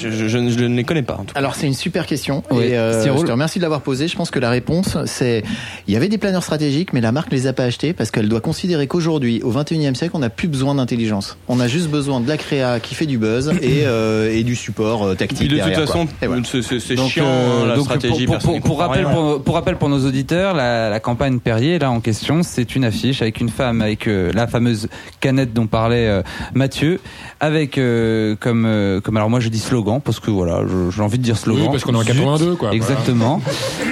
Je, 0.00 0.10
je, 0.10 0.28
je 0.28 0.38
ne 0.38 0.50
je 0.50 0.58
ne 0.64 0.76
les 0.76 0.84
connais 0.84 1.02
pas 1.02 1.14
en 1.14 1.24
tout 1.24 1.34
cas. 1.34 1.38
Alors 1.38 1.54
c'est 1.54 1.66
une 1.66 1.74
super 1.74 2.06
question 2.06 2.42
Oui, 2.50 2.64
et 2.64 2.78
euh, 2.78 3.02
je 3.16 3.22
te 3.24 3.30
remercie 3.32 3.58
de 3.58 3.62
l'avoir 3.64 3.80
posée. 3.80 4.08
Je 4.08 4.16
pense 4.16 4.30
que 4.30 4.38
la 4.38 4.50
réponse 4.50 4.96
c'est 5.06 5.42
il 5.86 5.94
y 5.94 5.96
avait 5.96 6.08
des 6.08 6.18
planeurs 6.18 6.42
stratégiques 6.42 6.92
mais 6.92 7.00
la 7.00 7.12
marque 7.12 7.32
les 7.32 7.46
a 7.46 7.52
pas 7.52 7.64
achetés 7.64 7.92
parce 7.92 8.10
qu'elle 8.10 8.28
doit 8.28 8.40
considérer 8.40 8.86
qu'aujourd'hui 8.86 9.42
au 9.42 9.52
21e 9.52 9.94
siècle 9.94 10.12
on 10.14 10.20
n'a 10.20 10.30
plus 10.30 10.48
besoin 10.48 10.74
d'intelligence. 10.74 11.36
On 11.48 11.60
a 11.60 11.68
juste 11.68 11.88
besoin 11.88 12.20
de 12.20 12.28
la 12.28 12.36
créa 12.36 12.80
qui 12.80 12.94
fait 12.94 13.06
du 13.06 13.18
buzz 13.18 13.52
et, 13.62 13.82
euh, 13.86 14.30
et 14.32 14.42
du 14.44 14.54
support 14.56 15.02
euh, 15.04 15.14
tactique 15.14 15.48
de 15.48 15.56
toute 15.56 15.56
derrière, 15.56 15.80
façon, 15.80 16.06
voilà. 16.22 16.42
c'est- 16.44 16.96
chiant 17.08 17.64
la 17.66 17.74
donc, 17.76 17.84
stratégie. 17.84 18.26
pour, 18.26 18.78
rappel, 18.78 19.04
pour, 19.04 19.42
pour 19.42 19.54
rappel 19.54 19.76
pour 19.76 19.88
nos 19.88 20.04
auditeurs, 20.06 20.54
la, 20.54 20.90
la 20.90 21.00
campagne 21.00 21.38
Perrier, 21.38 21.78
là 21.78 21.90
en 21.90 22.00
question, 22.00 22.42
c'est 22.42 22.74
une 22.76 22.84
affiche 22.84 23.22
avec 23.22 23.40
une 23.40 23.48
femme, 23.48 23.80
avec 23.80 24.06
euh, 24.06 24.30
la 24.34 24.46
fameuse 24.46 24.88
canette 25.20 25.52
dont 25.54 25.66
parlait 25.66 26.06
euh, 26.08 26.22
Mathieu, 26.54 27.00
avec 27.40 27.78
euh, 27.78 28.36
comme, 28.38 28.64
euh, 28.66 29.00
comme 29.00 29.16
alors 29.16 29.30
moi 29.30 29.40
je 29.40 29.48
dis 29.48 29.58
slogan 29.58 29.87
parce 30.04 30.20
que 30.20 30.30
voilà, 30.30 30.62
j'ai 30.94 31.02
envie 31.02 31.18
de 31.18 31.22
dire 31.22 31.36
slogan. 31.36 31.62
Oui, 31.64 31.68
parce 31.70 31.84
qu'on 31.84 31.94
est 31.94 31.98
en 31.98 32.02
Zut. 32.02 32.12
82, 32.14 32.56
quoi. 32.56 32.72
Exactement. 32.72 33.40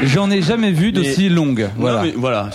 J'en 0.05 0.30
ai 0.30 0.42
jamais 0.42 0.70
vu 0.70 0.92
d'aussi 0.92 1.28
longue. 1.28 1.68
Voilà. 1.76 1.99
Non, 1.99 2.05
mais 2.05 2.14
voilà. 2.16 2.51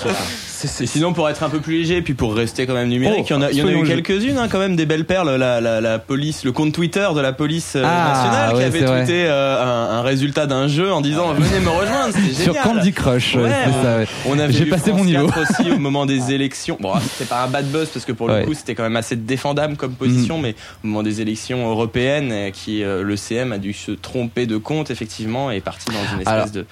C'est 0.67 0.85
sinon, 0.85 1.13
pour 1.13 1.29
être 1.29 1.43
un 1.43 1.49
peu 1.49 1.59
plus 1.59 1.79
léger, 1.79 1.97
et 1.97 2.01
puis 2.01 2.13
pour 2.13 2.35
rester 2.35 2.65
quand 2.65 2.73
même 2.73 2.89
numérique, 2.89 3.19
Oh, 3.21 3.25
il 3.29 3.33
y 3.33 3.35
en 3.35 3.41
a, 3.41 3.51
y 3.51 3.61
en 3.61 3.67
a 3.67 3.71
eu 3.71 3.83
quelques-unes, 3.83 4.37
hein, 4.37 4.47
quand 4.49 4.59
même, 4.59 4.75
des 4.75 4.85
belles 4.85 5.05
perles. 5.05 5.35
La, 5.35 5.61
la, 5.61 5.81
la 5.81 5.99
police, 5.99 6.43
le 6.43 6.51
compte 6.51 6.73
Twitter 6.73 7.07
de 7.15 7.19
la 7.21 7.33
police 7.33 7.73
euh, 7.75 7.83
Ah, 7.85 8.13
nationale 8.13 8.55
qui 8.55 8.63
avait 8.63 8.85
tweeté 8.85 9.25
euh, 9.25 9.63
un, 9.63 9.99
un 9.99 10.01
résultat 10.01 10.45
d'un 10.47 10.67
jeu 10.67 10.91
en 10.91 11.01
disant 11.01 11.33
venez 11.33 11.59
me 11.59 11.69
rejoindre, 11.69 12.13
c'était 12.13 12.33
Sur. 12.43 12.55
Candy 12.61 12.91
Crush, 12.93 13.35
ouais, 13.35 13.43
Ouais, 13.43 13.51
c'est 13.65 13.83
ça. 13.87 13.97
ouais. 13.97 14.07
On 14.27 14.39
avait 14.39 14.53
J'ai 14.53 14.65
passé 14.65 14.89
France 14.91 14.99
mon 14.99 15.05
niveau. 15.05 15.27
4 15.27 15.41
aussi 15.61 15.71
au 15.71 15.77
moment 15.79 16.05
des 16.05 16.31
élections. 16.33 16.77
Bon, 16.79 16.93
c'était 16.99 17.25
pas 17.29 17.43
un 17.43 17.47
bad 17.47 17.65
buzz 17.71 17.89
parce 17.89 18.05
que 18.05 18.11
pour 18.11 18.27
le 18.27 18.43
coup 18.45 18.53
c'était 18.53 18.75
quand 18.75 18.83
même 18.83 18.95
assez 18.95 19.15
défendable 19.15 19.75
comme 19.77 19.93
position, 19.93 20.37
mais 20.37 20.55
au 20.83 20.87
moment 20.87 21.03
des 21.03 21.21
élections 21.21 21.69
européennes, 21.69 22.29
euh, 22.31 22.49
qui 22.51 22.83
euh, 22.83 23.03
le 23.03 23.15
CM 23.15 23.51
a 23.51 23.57
dû 23.57 23.73
se 23.73 23.91
tromper 23.91 24.45
de 24.45 24.57
compte 24.57 24.91
effectivement 24.91 25.51
et 25.51 25.57
est 25.57 25.61
parti 25.61 25.85
dans 25.87 26.13
une 26.13 26.21
espèce 26.21 26.27
Alors, 26.27 26.49
de, 26.49 26.65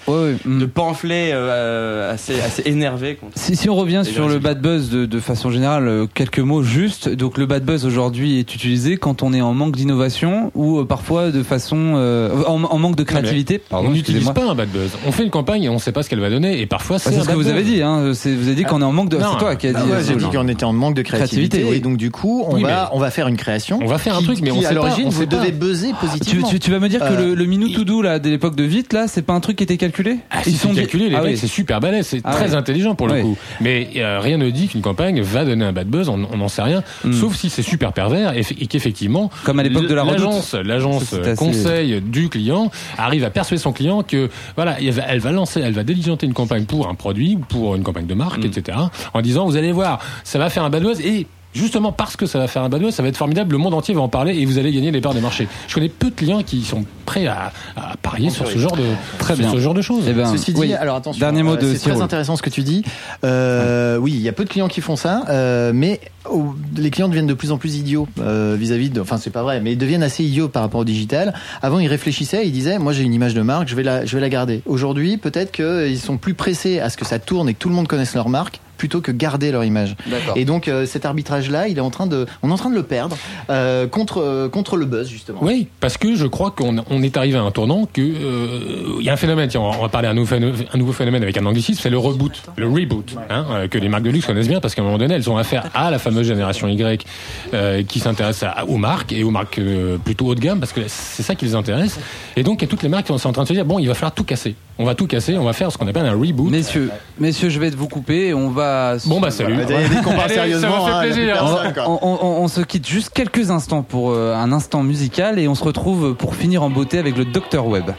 mm. 0.44 0.58
de 0.58 0.66
pamphlet 0.66 1.30
euh, 1.32 2.12
assez 2.12 2.40
assez 2.40 2.62
énervé 2.66 3.14
contre. 3.16 3.32
Si, 3.38 3.56
si 3.56 3.68
on 3.68 3.76
revient 3.80 4.02
sur 4.04 4.28
le 4.28 4.38
bad 4.38 4.60
buzz 4.60 4.90
de, 4.90 5.06
de 5.06 5.20
façon 5.20 5.50
générale, 5.50 5.86
euh, 5.88 6.06
quelques 6.12 6.38
mots 6.38 6.62
juste. 6.62 7.08
Donc 7.08 7.38
le 7.38 7.46
bad 7.46 7.64
buzz 7.64 7.84
aujourd'hui 7.86 8.38
est 8.38 8.54
utilisé 8.54 8.96
quand 8.96 9.22
on 9.22 9.32
est 9.32 9.40
en 9.40 9.54
manque 9.54 9.76
d'innovation 9.76 10.50
ou 10.54 10.78
euh, 10.80 10.84
parfois 10.84 11.30
de 11.30 11.42
façon 11.42 11.94
euh, 11.96 12.30
en, 12.46 12.62
en 12.64 12.78
manque 12.78 12.96
de 12.96 13.02
créativité. 13.02 13.58
Pardon, 13.58 13.88
on 13.88 13.92
n'utilise 13.92 14.30
pas 14.30 14.44
un 14.50 14.54
bad 14.54 14.68
buzz. 14.70 14.90
On 15.06 15.12
fait 15.12 15.24
une 15.24 15.30
campagne 15.30 15.64
et 15.64 15.68
on 15.68 15.74
ne 15.74 15.78
sait 15.78 15.92
pas 15.92 16.02
ce 16.02 16.08
qu'elle 16.10 16.20
va 16.20 16.30
donner. 16.30 16.60
Et 16.60 16.66
parfois, 16.66 16.98
c'est 16.98 17.10
Bah, 17.10 17.16
c'est 17.16 17.22
ce 17.22 17.26
que 17.26 17.32
bad 17.32 17.36
vous 17.38 17.42
buzz. 17.44 17.52
avez 17.52 17.62
dit. 17.64 17.82
Hein. 17.82 18.10
Vous 18.12 18.26
avez 18.28 18.54
dit 18.54 18.64
qu'on 18.64 18.80
est 18.80 18.84
en 18.84 18.92
manque 18.92 19.08
de. 19.08 19.16
Non, 19.18 19.32
C'est 19.32 19.38
toi 19.38 19.56
qui 19.56 19.66
as 19.68 19.72
Bah 19.72 19.82
dit. 19.84 19.90
ouais, 19.90 19.98
j'ai 20.06 20.16
dit 20.16 20.24
qu'on 20.26 20.48
était 20.48 20.64
en 20.64 20.72
manque 20.72 20.94
de 20.94 21.02
créativité, 21.02 21.48
Créativité, 21.58 21.70
oui. 21.70 21.76
et 21.76 21.80
donc 21.80 21.96
du 21.96 22.10
coup 22.10 22.44
on 22.48 22.54
Oui, 22.56 22.62
va 22.62 22.90
on 22.92 22.98
va 22.98 23.10
faire 23.10 23.28
une 23.28 23.36
création. 23.36 23.78
On 23.82 23.86
va 23.86 23.98
faire 23.98 24.14
un 24.14 24.18
qui- 24.20 24.24
truc, 24.24 24.38
mais 24.42 24.50
on 24.50 24.60
sait 24.60 24.66
à 24.68 24.74
pas, 24.80 24.88
vous 25.06 25.26
devez 25.26 25.52
buzzer 25.52 25.88
Tu, 25.88 26.06
positivement. 26.06 26.48
tu, 26.48 26.58
tu 26.58 26.70
vas 26.70 26.78
me 26.78 26.88
dire 26.88 27.00
que 27.00 27.04
Euh, 27.12 27.28
le, 27.28 27.34
le 27.34 27.44
minute 27.46 27.74
to 27.74 27.84
do 27.84 28.02
là 28.02 28.18
de 28.18 28.28
l'époque 28.30 28.54
de 28.56 28.64
vite 28.64 28.92
là, 28.92 29.06
c'est 29.08 29.22
pas 29.22 29.32
un 29.32 29.40
truc 29.40 29.56
qui 29.56 29.64
était 29.64 29.76
calculé? 29.76 30.18
Ah, 30.30 30.42
si, 30.44 30.52
c'est 30.52 30.68
calculé, 30.74 31.08
les 31.08 31.16
Ah 31.16 31.22
mecs, 31.22 31.38
c'est 31.38 31.46
super 31.46 31.80
balèze, 31.80 32.06
c'est 32.06 32.20
Ah 32.24 32.32
très 32.34 32.54
intelligent 32.54 32.94
pour 32.94 33.08
le 33.08 33.20
coup. 33.22 33.36
Mais 33.60 33.69
euh, 33.96 34.20
rien 34.20 34.36
ne 34.38 34.50
dit 34.50 34.68
qu'une 34.68 34.80
campagne 34.82 35.20
va 35.20 35.44
donner 35.44 35.64
un 35.64 35.72
bad 35.72 35.88
buzz, 35.88 36.08
on 36.08 36.26
on 36.32 36.36
n'en 36.36 36.48
sait 36.48 36.62
rien, 36.62 36.82
Hmm. 37.04 37.12
sauf 37.12 37.34
si 37.36 37.50
c'est 37.50 37.62
super 37.62 37.92
pervers 37.92 38.36
et, 38.36 38.40
et 38.60 38.66
qu'effectivement, 38.66 39.30
Comme 39.44 39.58
à 39.58 39.62
l'époque 39.62 39.86
de 39.86 39.94
la 39.94 40.04
l'agence, 40.04 40.54
l'agence 40.54 41.12
assez- 41.12 41.34
conseil 41.36 42.00
du 42.00 42.28
client 42.28 42.70
arrive 42.98 43.24
à 43.24 43.30
persuader 43.30 43.60
son 43.62 43.72
client 43.72 44.02
que 44.02 44.28
voilà, 44.56 44.80
elle 44.80 44.90
va, 44.92 45.02
elle 45.08 45.20
va 45.20 45.32
lancer, 45.32 45.60
elle 45.60 45.72
va 45.72 45.82
diligenter 45.84 46.26
une 46.26 46.34
campagne 46.34 46.64
pour 46.64 46.88
un 46.88 46.94
produit 46.94 47.36
ou 47.36 47.40
pour 47.40 47.74
une 47.76 47.82
campagne 47.82 48.06
de 48.06 48.14
marque, 48.14 48.42
Hmm. 48.44 48.46
etc. 48.46 48.78
En 49.14 49.20
disant, 49.22 49.46
vous 49.46 49.56
allez 49.56 49.72
voir, 49.72 49.98
ça 50.24 50.38
va 50.38 50.50
faire 50.50 50.64
un 50.64 50.70
bad 50.70 50.82
buzz 50.82 51.00
et 51.00 51.26
Justement 51.52 51.90
parce 51.90 52.16
que 52.16 52.26
ça 52.26 52.38
va 52.38 52.46
faire 52.46 52.62
un 52.62 52.68
bad 52.68 52.80
buzz, 52.80 52.94
ça 52.94 53.02
va 53.02 53.08
être 53.08 53.16
formidable, 53.16 53.52
le 53.52 53.58
monde 53.58 53.74
entier 53.74 53.92
va 53.92 54.00
en 54.00 54.08
parler 54.08 54.36
et 54.38 54.46
vous 54.46 54.58
allez 54.58 54.70
gagner 54.70 54.92
les 54.92 55.00
parts 55.00 55.14
des 55.14 55.20
marchés. 55.20 55.48
Je 55.66 55.74
connais 55.74 55.88
peu 55.88 56.10
de 56.10 56.14
clients 56.14 56.42
qui 56.44 56.62
sont 56.62 56.84
prêts 57.06 57.26
à, 57.26 57.52
à 57.76 57.96
parier 57.96 58.30
sur 58.30 58.46
ce 58.46 58.56
genre 58.56 58.76
de, 58.76 58.84
Très 59.18 59.34
sur 59.34 59.44
bien. 59.44 59.52
ce 59.52 59.58
genre 59.58 59.74
de 59.74 59.82
choses. 59.82 60.04
Eh 60.08 60.12
ben, 60.12 60.26
Ceci 60.26 60.52
dit, 60.52 60.60
oui. 60.60 60.74
alors 60.74 60.96
attention, 60.96 61.18
Dernier 61.18 61.42
mot 61.42 61.54
euh, 61.54 61.56
de 61.56 61.74
c'est 61.74 61.90
très 61.90 62.00
intéressant 62.00 62.36
ce 62.36 62.42
que 62.42 62.50
tu 62.50 62.62
dis. 62.62 62.84
Euh, 63.24 63.96
oui, 63.96 64.12
il 64.14 64.20
y 64.20 64.28
a 64.28 64.32
peu 64.32 64.44
de 64.44 64.48
clients 64.48 64.68
qui 64.68 64.80
font 64.80 64.94
ça, 64.94 65.24
euh, 65.28 65.72
mais 65.74 66.00
oh, 66.30 66.54
les 66.76 66.90
clients 66.90 67.08
deviennent 67.08 67.26
de 67.26 67.34
plus 67.34 67.50
en 67.50 67.58
plus 67.58 67.76
idiots 67.76 68.06
euh, 68.20 68.56
vis-à-vis 68.56 68.90
de. 68.90 69.00
Enfin, 69.00 69.16
c'est 69.16 69.30
pas 69.30 69.42
vrai, 69.42 69.60
mais 69.60 69.72
ils 69.72 69.78
deviennent 69.78 70.04
assez 70.04 70.22
idiots 70.22 70.48
par 70.48 70.62
rapport 70.62 70.80
au 70.80 70.84
digital. 70.84 71.34
Avant, 71.62 71.80
ils 71.80 71.88
réfléchissaient, 71.88 72.46
ils 72.46 72.52
disaient, 72.52 72.78
moi 72.78 72.92
j'ai 72.92 73.02
une 73.02 73.14
image 73.14 73.34
de 73.34 73.42
marque, 73.42 73.66
je 73.66 73.74
vais 73.74 73.82
la, 73.82 74.04
je 74.06 74.14
vais 74.14 74.20
la 74.20 74.28
garder. 74.28 74.62
Aujourd'hui, 74.66 75.16
peut-être 75.16 75.50
qu'ils 75.50 75.98
sont 75.98 76.16
plus 76.16 76.34
pressés 76.34 76.78
à 76.78 76.90
ce 76.90 76.96
que 76.96 77.04
ça 77.04 77.18
tourne 77.18 77.48
et 77.48 77.54
que 77.54 77.58
tout 77.58 77.68
le 77.68 77.74
monde 77.74 77.88
connaisse 77.88 78.14
leur 78.14 78.28
marque 78.28 78.60
plutôt 78.80 79.02
que 79.02 79.12
garder 79.12 79.52
leur 79.52 79.62
image. 79.62 79.94
Et 80.36 80.46
donc 80.46 80.66
euh, 80.66 80.86
cet 80.86 81.04
arbitrage-là, 81.04 81.68
il 81.68 81.76
est 81.76 81.82
en 81.82 81.90
train 81.90 82.06
de, 82.06 82.24
on 82.42 82.48
est 82.48 82.52
en 82.52 82.56
train 82.56 82.70
de 82.70 82.74
le 82.74 82.82
perdre 82.82 83.14
euh, 83.50 83.86
contre 83.86 84.22
euh, 84.22 84.48
contre 84.48 84.78
le 84.78 84.86
buzz 84.86 85.06
justement. 85.08 85.40
Oui, 85.42 85.68
parce 85.80 85.98
que 85.98 86.16
je 86.16 86.26
crois 86.26 86.50
qu'on 86.50 86.76
on 86.88 87.02
est 87.02 87.16
arrivé 87.18 87.36
à 87.36 87.42
un 87.42 87.50
tournant 87.50 87.86
que 87.92 88.00
euh, 88.00 88.96
il 88.98 89.04
y 89.04 89.10
a 89.10 89.12
un 89.12 89.16
phénomène. 89.18 89.48
Tiens, 89.50 89.60
on 89.60 89.82
va- 89.82 89.88
parler 89.90 90.08
d'un 90.08 90.14
nouveau 90.14 90.28
phénomène, 90.28 90.64
un 90.72 90.78
nouveau 90.78 90.92
phénomène 90.92 91.22
avec 91.22 91.36
un 91.36 91.44
anglicisme, 91.44 91.80
c'est 91.82 91.90
le 91.90 91.98
reboot, 91.98 92.42
le 92.56 92.66
reboot, 92.68 93.14
hein, 93.28 93.66
que 93.70 93.76
les 93.76 93.88
marques 93.90 94.04
de 94.04 94.10
luxe 94.10 94.24
connaissent 94.26 94.48
bien 94.48 94.60
parce 94.60 94.74
qu'à 94.74 94.80
un 94.80 94.86
moment 94.86 94.96
donné, 94.98 95.14
elles 95.14 95.28
ont 95.28 95.36
affaire 95.36 95.64
à 95.74 95.90
la 95.90 95.98
fameuse 95.98 96.26
génération 96.26 96.66
Y 96.68 97.04
euh, 97.52 97.82
qui 97.82 97.98
s'intéresse 98.00 98.44
aux 98.66 98.78
marques 98.78 99.12
et 99.12 99.24
aux 99.24 99.30
marques 99.30 99.58
euh, 99.58 99.98
plutôt 99.98 100.26
haut 100.28 100.34
de 100.34 100.40
gamme 100.40 100.58
parce 100.58 100.72
que 100.72 100.80
c'est 100.86 101.22
ça 101.22 101.34
qui 101.34 101.44
les 101.44 101.54
intéresse. 101.54 101.98
Et 102.36 102.42
donc, 102.42 102.62
il 102.62 102.64
y 102.64 102.68
a 102.68 102.70
toutes 102.70 102.82
les 102.82 102.88
marques 102.88 103.06
qui 103.08 103.18
sont 103.18 103.28
en 103.28 103.32
train 103.32 103.42
de 103.42 103.48
se 103.48 103.52
dire 103.52 103.66
bon, 103.66 103.78
il 103.78 103.88
va 103.88 103.94
falloir 103.94 104.12
tout 104.14 104.24
casser. 104.24 104.54
On 104.82 104.84
va 104.86 104.94
tout 104.94 105.06
casser, 105.06 105.36
on 105.36 105.44
va 105.44 105.52
faire 105.52 105.70
ce 105.70 105.76
qu'on 105.76 105.86
appelle 105.88 106.06
un 106.06 106.18
reboot. 106.18 106.50
Messieurs, 106.50 106.90
messieurs, 107.18 107.50
je 107.50 107.60
vais 107.60 107.68
vous 107.68 107.86
couper. 107.86 108.28
et 108.28 108.34
On 108.34 108.48
va. 108.48 108.96
Bon, 109.04 109.20
bah, 109.20 109.30
salut. 109.30 109.52
Voilà. 109.62 109.78
Allez, 110.24 110.32
sérieusement, 110.34 110.86
ça 110.86 111.00
fait 111.02 111.08
plaisir. 111.12 111.36
On, 111.42 111.72
quoi. 111.74 111.84
on- 111.86 112.18
on- 112.22 112.42
on 112.44 112.48
se 112.48 112.62
quitte 112.62 112.88
juste 112.88 113.10
quelques 113.10 113.50
instants 113.50 113.82
pour 113.82 114.12
euh, 114.12 114.34
un 114.34 114.52
instant 114.52 114.82
musical 114.82 115.38
et 115.38 115.48
on 115.48 115.54
se 115.54 115.64
retrouve 115.64 116.14
pour 116.14 116.34
finir 116.34 116.62
en 116.62 116.70
beauté 116.70 116.98
avec 116.98 117.18
le 117.18 117.26
Dr 117.26 117.66
Web. 117.66 117.90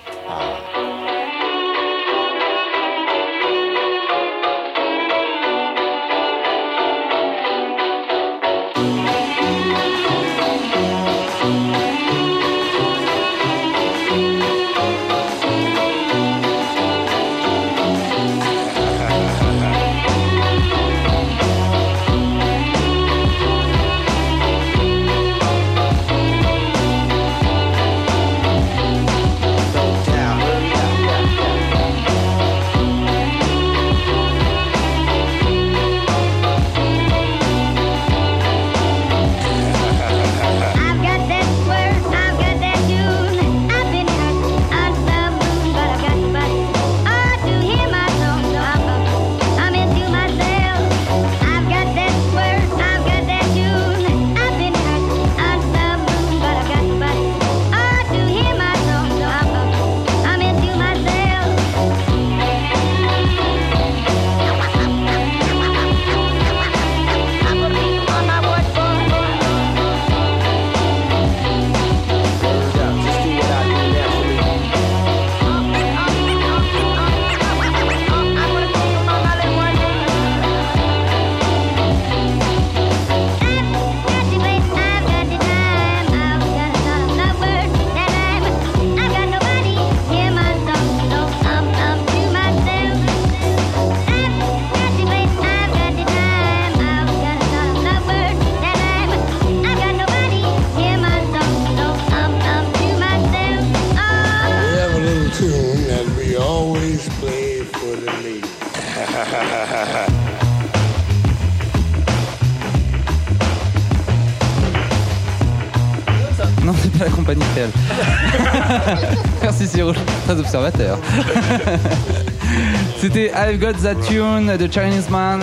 C'était 123.00 123.32
I've 123.36 123.60
Got 123.60 123.74
That 123.84 123.96
Tune 124.08 124.58
de 124.58 124.72
Chinese 124.72 125.10
Man. 125.10 125.42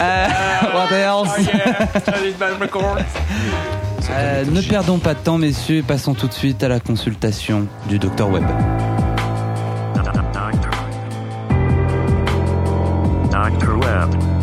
Euh, 0.00 0.26
what 0.74 0.94
else? 0.94 1.30
Euh, 4.10 4.44
ne 4.50 4.60
perdons 4.62 4.98
pas 4.98 5.14
de 5.14 5.20
temps, 5.20 5.38
messieurs, 5.38 5.78
et 5.78 5.82
passons 5.82 6.14
tout 6.14 6.28
de 6.28 6.32
suite 6.32 6.62
à 6.62 6.68
la 6.68 6.80
consultation 6.80 7.66
du 7.88 7.98
Dr 7.98 8.28
Web. 8.30 8.44
Dr. 13.30 13.76
Web. 13.76 14.37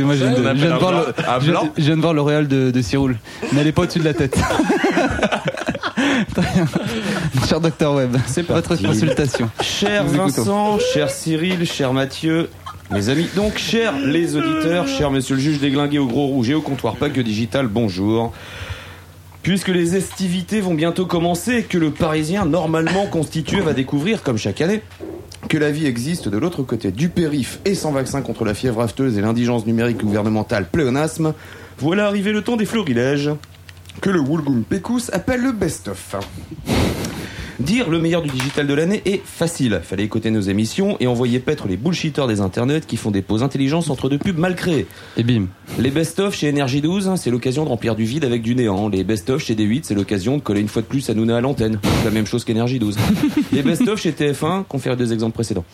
Excusez-moi, 0.00 0.14
je 0.14 0.24
viens 0.24 0.30
de, 0.30 0.40
On 0.40 0.54
je 0.54 0.60
viens 0.60 0.68
de 0.68 0.74
appelle 0.74 0.80
voir 0.80 0.94
un 0.94 1.06
le, 1.06 1.12
blanc. 1.12 1.32
Un 1.34 1.40
je- 1.40 1.50
blanc 1.50 1.68
je 1.76 1.82
viens 1.84 1.96
de 1.96 2.00
voir 2.00 2.14
l'auréole 2.14 2.48
de, 2.48 2.70
de 2.70 2.82
Cyril. 2.82 3.16
N'allez 3.52 3.72
pas 3.72 3.82
au-dessus 3.82 3.98
de 4.00 4.04
la 4.04 4.14
tête. 4.14 4.38
Très 6.34 6.42
bien. 6.54 6.66
Cher 7.48 7.60
Dr 7.60 7.92
Web, 7.94 8.16
c'est 8.26 8.46
votre 8.46 8.76
consultation. 8.76 9.50
Cher 9.60 10.04
Nous 10.04 10.14
écoutons. 10.14 10.26
Vincent, 10.26 10.78
cher 10.92 11.10
Cyril, 11.10 11.66
cher 11.66 11.92
Mathieu, 11.92 12.48
mes 12.90 13.08
amis, 13.08 13.28
donc 13.36 13.58
chers 13.58 13.94
les 13.98 14.36
auditeurs, 14.36 14.86
cher 14.86 15.10
monsieur 15.10 15.34
le 15.34 15.40
juge 15.40 15.58
déglingué 15.60 15.98
au 15.98 16.06
gros 16.06 16.26
rouge 16.26 16.50
et 16.50 16.54
au 16.54 16.60
comptoir 16.62 16.96
pas 16.96 17.10
que 17.10 17.20
digital, 17.20 17.66
bonjour. 17.66 18.32
Puisque 19.42 19.68
les 19.68 19.96
estivités 19.96 20.60
vont 20.60 20.74
bientôt 20.74 21.06
commencer 21.06 21.58
et 21.58 21.62
que 21.62 21.78
le 21.78 21.90
Parisien 21.90 22.44
normalement 22.44 23.06
constitué 23.06 23.60
va 23.60 23.72
découvrir, 23.72 24.22
comme 24.22 24.36
chaque 24.36 24.60
année, 24.60 24.82
que 25.48 25.56
la 25.56 25.70
vie 25.70 25.86
existe 25.86 26.28
de 26.28 26.36
l'autre 26.36 26.62
côté 26.62 26.90
du 26.90 27.08
périph' 27.08 27.60
et 27.64 27.74
sans 27.74 27.90
vaccin 27.90 28.20
contre 28.20 28.44
la 28.44 28.52
fièvre 28.52 28.82
afteuse 28.82 29.16
et 29.16 29.22
l'indigence 29.22 29.66
numérique 29.66 29.98
gouvernementale 29.98 30.68
pléonasme, 30.70 31.32
voilà 31.78 32.06
arrivé 32.06 32.32
le 32.32 32.42
temps 32.42 32.56
des 32.56 32.66
florilèges 32.66 33.30
que 34.02 34.10
le 34.10 34.20
Woolgoon 34.20 34.62
Pécous 34.68 35.10
appelle 35.12 35.42
le 35.42 35.52
best-of. 35.52 36.16
Dire 37.60 37.88
le 37.88 37.98
meilleur 37.98 38.22
du 38.22 38.28
digital 38.28 38.66
de 38.66 38.74
l'année 38.74 39.02
est 39.06 39.20
facile. 39.24 39.80
Fallait 39.82 40.04
écouter 40.04 40.30
nos 40.30 40.42
émissions 40.42 40.96
et 41.00 41.06
envoyer 41.06 41.40
paître 41.40 41.66
les 41.66 41.76
bullshitters 41.76 42.28
des 42.28 42.40
internets 42.40 42.86
qui 42.86 42.96
font 42.96 43.10
des 43.10 43.22
pauses 43.22 43.42
intelligences 43.42 43.90
entre 43.90 44.08
deux 44.08 44.18
pubs 44.18 44.38
mal 44.38 44.54
créées. 44.54 44.86
Et 45.16 45.24
bim. 45.24 45.46
Les 45.76 45.90
best-of 45.92 46.34
chez 46.34 46.48
Energy 46.50 46.80
12, 46.80 47.12
c'est 47.16 47.30
l'occasion 47.30 47.62
de 47.62 47.68
remplir 47.68 47.94
du 47.94 48.02
vide 48.02 48.24
avec 48.24 48.42
du 48.42 48.56
néant. 48.56 48.88
Les 48.88 49.04
best-of 49.04 49.40
chez 49.44 49.54
D8, 49.54 49.82
c'est 49.84 49.94
l'occasion 49.94 50.36
de 50.36 50.42
coller 50.42 50.60
une 50.60 50.66
fois 50.66 50.82
de 50.82 50.88
plus 50.88 51.08
Hanouna 51.08 51.36
à 51.36 51.40
l'antenne. 51.40 51.78
C'est 52.00 52.04
la 52.06 52.10
même 52.10 52.26
chose 52.26 52.44
qu'Energy 52.44 52.80
12. 52.80 52.96
Les 53.52 53.62
best-of 53.62 54.00
chez 54.00 54.10
TF1, 54.10 54.64
confère 54.64 54.96
deux 54.96 55.12
exemples 55.12 55.34
précédents. 55.34 55.64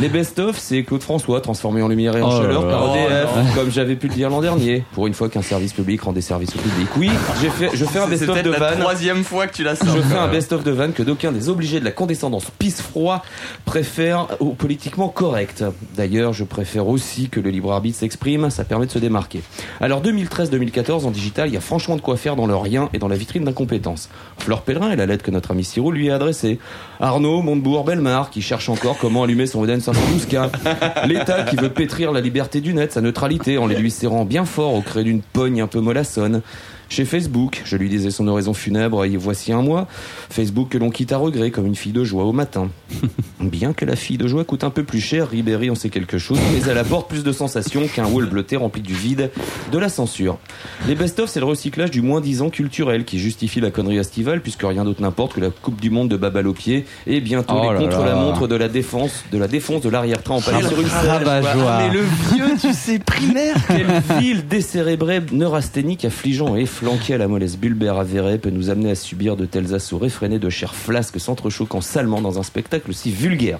Les 0.00 0.08
best-of, 0.08 0.56
c'est 0.56 0.84
Claude 0.84 1.02
François 1.02 1.40
transformé 1.40 1.82
en 1.82 1.88
lumière 1.88 2.16
et 2.16 2.22
en 2.22 2.28
Oh 2.28 2.40
chaleur 2.40 2.66
là 2.66 2.70
par 2.70 2.86
là. 2.94 3.04
EDF, 3.04 3.28
Oh 3.34 3.54
comme 3.56 3.70
j'avais 3.72 3.96
pu 3.96 4.06
le 4.06 4.14
dire 4.14 4.30
l'an 4.30 4.40
dernier. 4.42 4.84
Pour 4.92 5.08
une 5.08 5.14
fois 5.14 5.28
qu'un 5.28 5.42
service 5.42 5.72
public 5.72 6.02
rend 6.02 6.12
des 6.12 6.20
services 6.20 6.54
au 6.54 6.58
public. 6.60 6.86
Oui, 6.96 7.10
j'ai 7.42 7.50
fait, 7.50 7.70
je 7.74 7.84
fais 7.84 7.98
un 7.98 8.04
C'est 8.04 8.10
best-of 8.10 8.28
peut-être 8.34 8.44
de 8.46 8.50
la 8.52 8.58
vanne. 8.60 8.78
troisième 8.78 9.24
fois 9.24 9.48
que 9.48 9.54
tu 9.56 9.64
la 9.64 9.74
sors. 9.74 9.88
Je 9.88 10.02
fais 10.02 10.16
un 10.18 10.28
best-of 10.28 10.62
de 10.62 10.70
vanne 10.70 10.92
que 10.92 11.02
d'aucuns 11.02 11.32
des 11.32 11.48
obligés 11.48 11.80
de 11.80 11.84
la 11.84 11.90
condescendance 11.90 12.46
pisse-froid 12.60 13.24
préfèrent 13.64 14.28
au 14.38 14.50
politiquement 14.50 15.08
correct. 15.08 15.64
D'ailleurs, 15.96 16.32
je 16.32 16.44
préfère 16.44 16.86
aussi 16.86 17.28
que 17.28 17.40
le 17.40 17.50
libre 17.50 17.72
arbitre 17.72 17.98
s'exprime, 17.98 18.50
ça 18.50 18.62
permet 18.62 18.86
de 18.86 18.92
se 18.92 19.00
démarquer. 19.00 19.37
Alors 19.80 20.02
2013-2014 20.02 21.04
en 21.06 21.10
digital, 21.10 21.48
il 21.48 21.54
y 21.54 21.56
a 21.56 21.60
franchement 21.60 21.96
de 21.96 22.00
quoi 22.00 22.16
faire 22.16 22.36
dans 22.36 22.46
le 22.46 22.56
rien 22.56 22.88
et 22.92 22.98
dans 22.98 23.08
la 23.08 23.16
vitrine 23.16 23.44
d'incompétence. 23.44 24.08
Fleur 24.38 24.62
Pellerin 24.62 24.90
est 24.90 24.96
la 24.96 25.06
lettre 25.06 25.24
que 25.24 25.30
notre 25.30 25.52
ami 25.52 25.64
Sirou 25.64 25.90
lui 25.90 26.10
a 26.10 26.16
adressée. 26.16 26.58
Arnaud 27.00 27.42
Montebourg 27.42 27.84
Belmar 27.84 28.30
qui 28.30 28.42
cherche 28.42 28.68
encore 28.68 28.98
comment 28.98 29.24
allumer 29.24 29.46
son 29.46 29.60
Oden 29.60 29.80
512K. 29.80 31.06
L'État 31.06 31.44
qui 31.44 31.56
veut 31.56 31.70
pétrir 31.70 32.12
la 32.12 32.20
liberté 32.20 32.60
du 32.60 32.74
net, 32.74 32.92
sa 32.92 33.00
neutralité 33.00 33.58
en 33.58 33.66
les 33.66 33.76
lui 33.76 33.90
serrant 33.90 34.24
bien 34.24 34.44
fort 34.44 34.74
au 34.74 34.82
creux 34.82 35.04
d'une 35.04 35.22
pogne 35.22 35.60
un 35.60 35.66
peu 35.66 35.80
mollassonne. 35.80 36.42
Chez 36.88 37.04
Facebook, 37.04 37.62
je 37.64 37.76
lui 37.76 37.88
disais 37.88 38.10
son 38.10 38.26
oraison 38.28 38.54
funèbre 38.54 39.04
il 39.04 39.12
y 39.12 39.16
a 39.16 39.18
voici 39.18 39.52
un 39.52 39.62
mois. 39.62 39.86
Facebook 40.30 40.70
que 40.70 40.78
l'on 40.78 40.90
quitte 40.90 41.12
à 41.12 41.18
regret 41.18 41.50
comme 41.50 41.66
une 41.66 41.74
fille 41.74 41.92
de 41.92 42.02
joie 42.02 42.24
au 42.24 42.32
matin. 42.32 42.70
Bien 43.40 43.72
que 43.74 43.84
la 43.84 43.94
fille 43.94 44.16
de 44.16 44.26
joie 44.26 44.44
coûte 44.44 44.64
un 44.64 44.70
peu 44.70 44.84
plus 44.84 45.00
cher, 45.00 45.28
Ribéry 45.28 45.70
en 45.70 45.74
sait 45.74 45.90
quelque 45.90 46.18
chose, 46.18 46.38
mais 46.52 46.60
elle 46.70 46.78
apporte 46.78 47.08
plus 47.08 47.22
de 47.22 47.32
sensations 47.32 47.86
qu'un 47.88 48.06
wall 48.06 48.26
bleuté 48.26 48.56
rempli 48.56 48.80
du 48.82 48.94
vide, 48.94 49.30
de 49.70 49.78
la 49.78 49.88
censure. 49.88 50.38
Les 50.86 50.94
best-of, 50.94 51.28
c'est 51.28 51.40
le 51.40 51.46
recyclage 51.46 51.90
du 51.90 52.00
moins 52.00 52.20
10 52.20 52.42
ans 52.42 52.50
culturel 52.50 53.04
qui 53.04 53.18
justifie 53.18 53.60
la 53.60 53.70
connerie 53.70 53.98
estivale 53.98 54.40
puisque 54.40 54.62
rien 54.62 54.84
d'autre 54.84 55.02
n'importe 55.02 55.34
que 55.34 55.40
la 55.40 55.50
Coupe 55.50 55.80
du 55.80 55.90
Monde 55.90 56.08
de 56.08 56.16
Babalopied 56.16 56.86
et 57.06 57.20
bientôt 57.20 57.54
Oh 57.62 57.72
les 57.72 57.84
contre-la-montre 57.84 58.48
de 58.48 58.56
la 58.56 58.68
défense, 58.68 59.24
de 59.30 59.38
la 59.38 59.46
défense 59.48 59.82
de 59.82 59.90
l'arrière-train 59.90 60.36
en 60.36 60.40
Quel 60.40 60.66
sur 60.66 60.80
une 60.80 60.88
selle. 60.88 61.08
rabat-joie. 61.10 61.64
Ah, 61.68 61.86
mais 61.86 61.94
le 61.94 62.02
vieux, 62.34 62.56
tu 62.60 62.72
sais, 62.72 62.98
primaire. 62.98 63.56
Quelle 63.68 64.18
ville 64.20 64.48
décérébrée, 64.48 65.20
neurasthénique, 65.32 66.04
affligeant 66.04 66.56
et 66.56 66.66
flanqué 66.78 67.14
à 67.14 67.18
la 67.18 67.26
mollesse 67.26 67.58
bulbaire 67.58 67.96
avérée 67.96 68.38
peut 68.38 68.50
nous 68.50 68.70
amener 68.70 68.92
à 68.92 68.94
subir 68.94 69.34
de 69.34 69.46
tels 69.46 69.74
assauts 69.74 69.98
réfrénés 69.98 70.38
de 70.38 70.48
chair 70.48 70.76
flasque 70.76 71.18
s'entrechoquant 71.18 71.80
salement 71.80 72.20
dans 72.20 72.38
un 72.38 72.44
spectacle 72.44 72.94
si 72.94 73.10
vulgaire. 73.10 73.58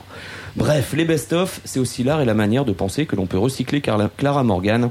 Bref, 0.54 0.94
les 0.96 1.04
best-of, 1.04 1.60
c'est 1.64 1.80
aussi 1.80 2.04
l'art 2.04 2.20
et 2.20 2.24
la 2.24 2.34
manière 2.34 2.64
de 2.64 2.72
penser 2.72 3.06
que 3.06 3.16
l'on 3.16 3.26
peut 3.26 3.36
recycler 3.36 3.80
Clara 3.80 4.44
Morgan. 4.44 4.90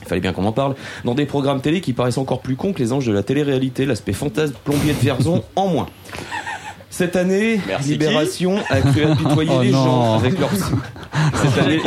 Il 0.00 0.06
fallait 0.06 0.20
bien 0.20 0.32
qu'on 0.32 0.44
en 0.44 0.52
parle. 0.52 0.76
Dans 1.04 1.16
des 1.16 1.26
programmes 1.26 1.60
télé 1.60 1.80
qui 1.80 1.92
paraissent 1.92 2.18
encore 2.18 2.40
plus 2.40 2.54
cons 2.54 2.72
que 2.72 2.78
les 2.78 2.92
anges 2.92 3.06
de 3.06 3.12
la 3.12 3.24
télé-réalité, 3.24 3.84
l'aspect 3.84 4.12
fantasme 4.12 4.54
plombier 4.62 4.92
de 4.92 5.00
Verzon 5.00 5.42
en 5.56 5.66
moins. 5.66 5.88
Cette 6.96 7.14
année, 7.14 7.60
Merci, 7.66 7.90
Libération 7.90 8.56
a 8.70 8.80
cru 8.80 9.04
apitoyer 9.04 9.50
Oh 9.54 9.62
les 9.62 9.70
non. 9.70 9.84
gens 9.84 10.14
avec 10.14 10.38
leur... 10.38 10.48
Cette 10.54 11.58
année, 11.62 11.78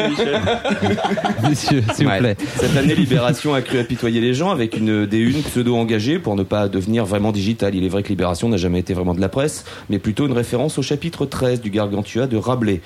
Messieurs, 1.49 1.83
s'il 1.95 2.07
vous 2.07 2.15
plaît. 2.15 2.37
Cette 2.57 2.77
année, 2.77 2.93
Libération 2.93 3.55
a 3.55 3.63
cru 3.63 3.79
apitoyer 3.79 4.21
les 4.21 4.35
gens 4.35 4.51
avec 4.51 4.77
une 4.77 5.07
des 5.07 5.17
unes 5.17 5.41
pseudo-engagée 5.41 6.19
pour 6.19 6.35
ne 6.35 6.43
pas 6.43 6.67
devenir 6.67 7.05
vraiment 7.05 7.31
digital. 7.31 7.73
Il 7.73 7.83
est 7.83 7.89
vrai 7.89 8.03
que 8.03 8.09
Libération 8.09 8.49
n'a 8.49 8.57
jamais 8.57 8.77
été 8.77 8.93
vraiment 8.93 9.15
de 9.15 9.21
la 9.21 9.29
presse, 9.29 9.65
mais 9.89 9.97
plutôt 9.97 10.27
une 10.27 10.33
référence 10.33 10.77
au 10.77 10.83
chapitre 10.83 11.25
13 11.25 11.59
du 11.61 11.71
Gargantua 11.71 12.27
de 12.27 12.37
Rabelais. 12.37 12.81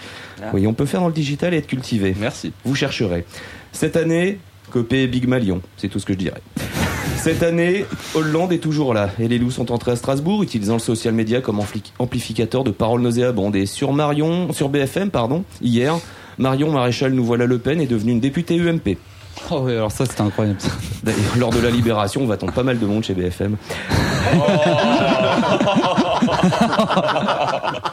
Oui, 0.54 0.66
on 0.66 0.74
peut 0.74 0.86
faire 0.86 1.02
dans 1.02 1.08
le 1.08 1.14
digital 1.14 1.54
et 1.54 1.58
être 1.58 1.68
cultivé. 1.68 2.16
Merci. 2.18 2.54
Vous 2.64 2.74
chercherez. 2.76 3.26
Cette 3.74 3.98
année, 3.98 4.40
copé 4.72 5.08
Big 5.08 5.28
Malion, 5.28 5.62
c'est 5.76 5.90
tout 5.90 6.00
ce 6.00 6.06
que 6.06 6.14
je 6.14 6.20
dirais. 6.20 6.42
Cette 7.24 7.42
année, 7.42 7.86
Hollande 8.16 8.52
est 8.52 8.58
toujours 8.58 8.94
là 8.94 9.10
et 9.18 9.30
les 9.30 9.38
loups 9.38 9.52
sont 9.52 9.72
entrés 9.72 9.92
à 9.92 9.96
Strasbourg 9.96 10.44
utilisant 10.44 10.74
le 10.74 10.80
social 10.80 11.14
media 11.14 11.40
comme 11.40 11.60
ampli- 11.60 11.94
amplificateur 11.98 12.66
de 12.66 12.72
paroles 12.72 13.00
nauséabondes. 13.02 13.56
Et 13.56 13.66
sur 13.66 13.94
Marion, 13.94 14.52
sur 14.52 14.68
BFM, 14.68 15.10
pardon, 15.10 15.46
hier, 15.62 15.96
Marion 16.38 16.70
Maréchal 16.70 17.14
nous 17.14 17.24
voilà 17.24 17.46
Le 17.46 17.60
Pen 17.60 17.80
est 17.80 17.88
devenue 17.88 18.12
une 18.12 18.20
députée 18.20 18.58
UMP. 18.60 18.98
Oh 19.52 19.62
oui, 19.64 19.72
alors 19.72 19.92
ça, 19.92 20.06
c'était 20.06 20.22
incroyable. 20.22 20.60
ça. 20.60 20.70
D'ailleurs, 21.04 21.38
lors 21.38 21.50
de 21.52 21.60
la 21.60 21.70
libération, 21.70 22.22
on 22.22 22.26
va 22.28 22.34
attendre 22.34 22.52
pas 22.54 22.64
mal 22.64 22.78
de 22.78 22.86
monde 22.86 23.06
chez 23.06 23.14
BFM. 23.14 23.52
De, 23.52 23.58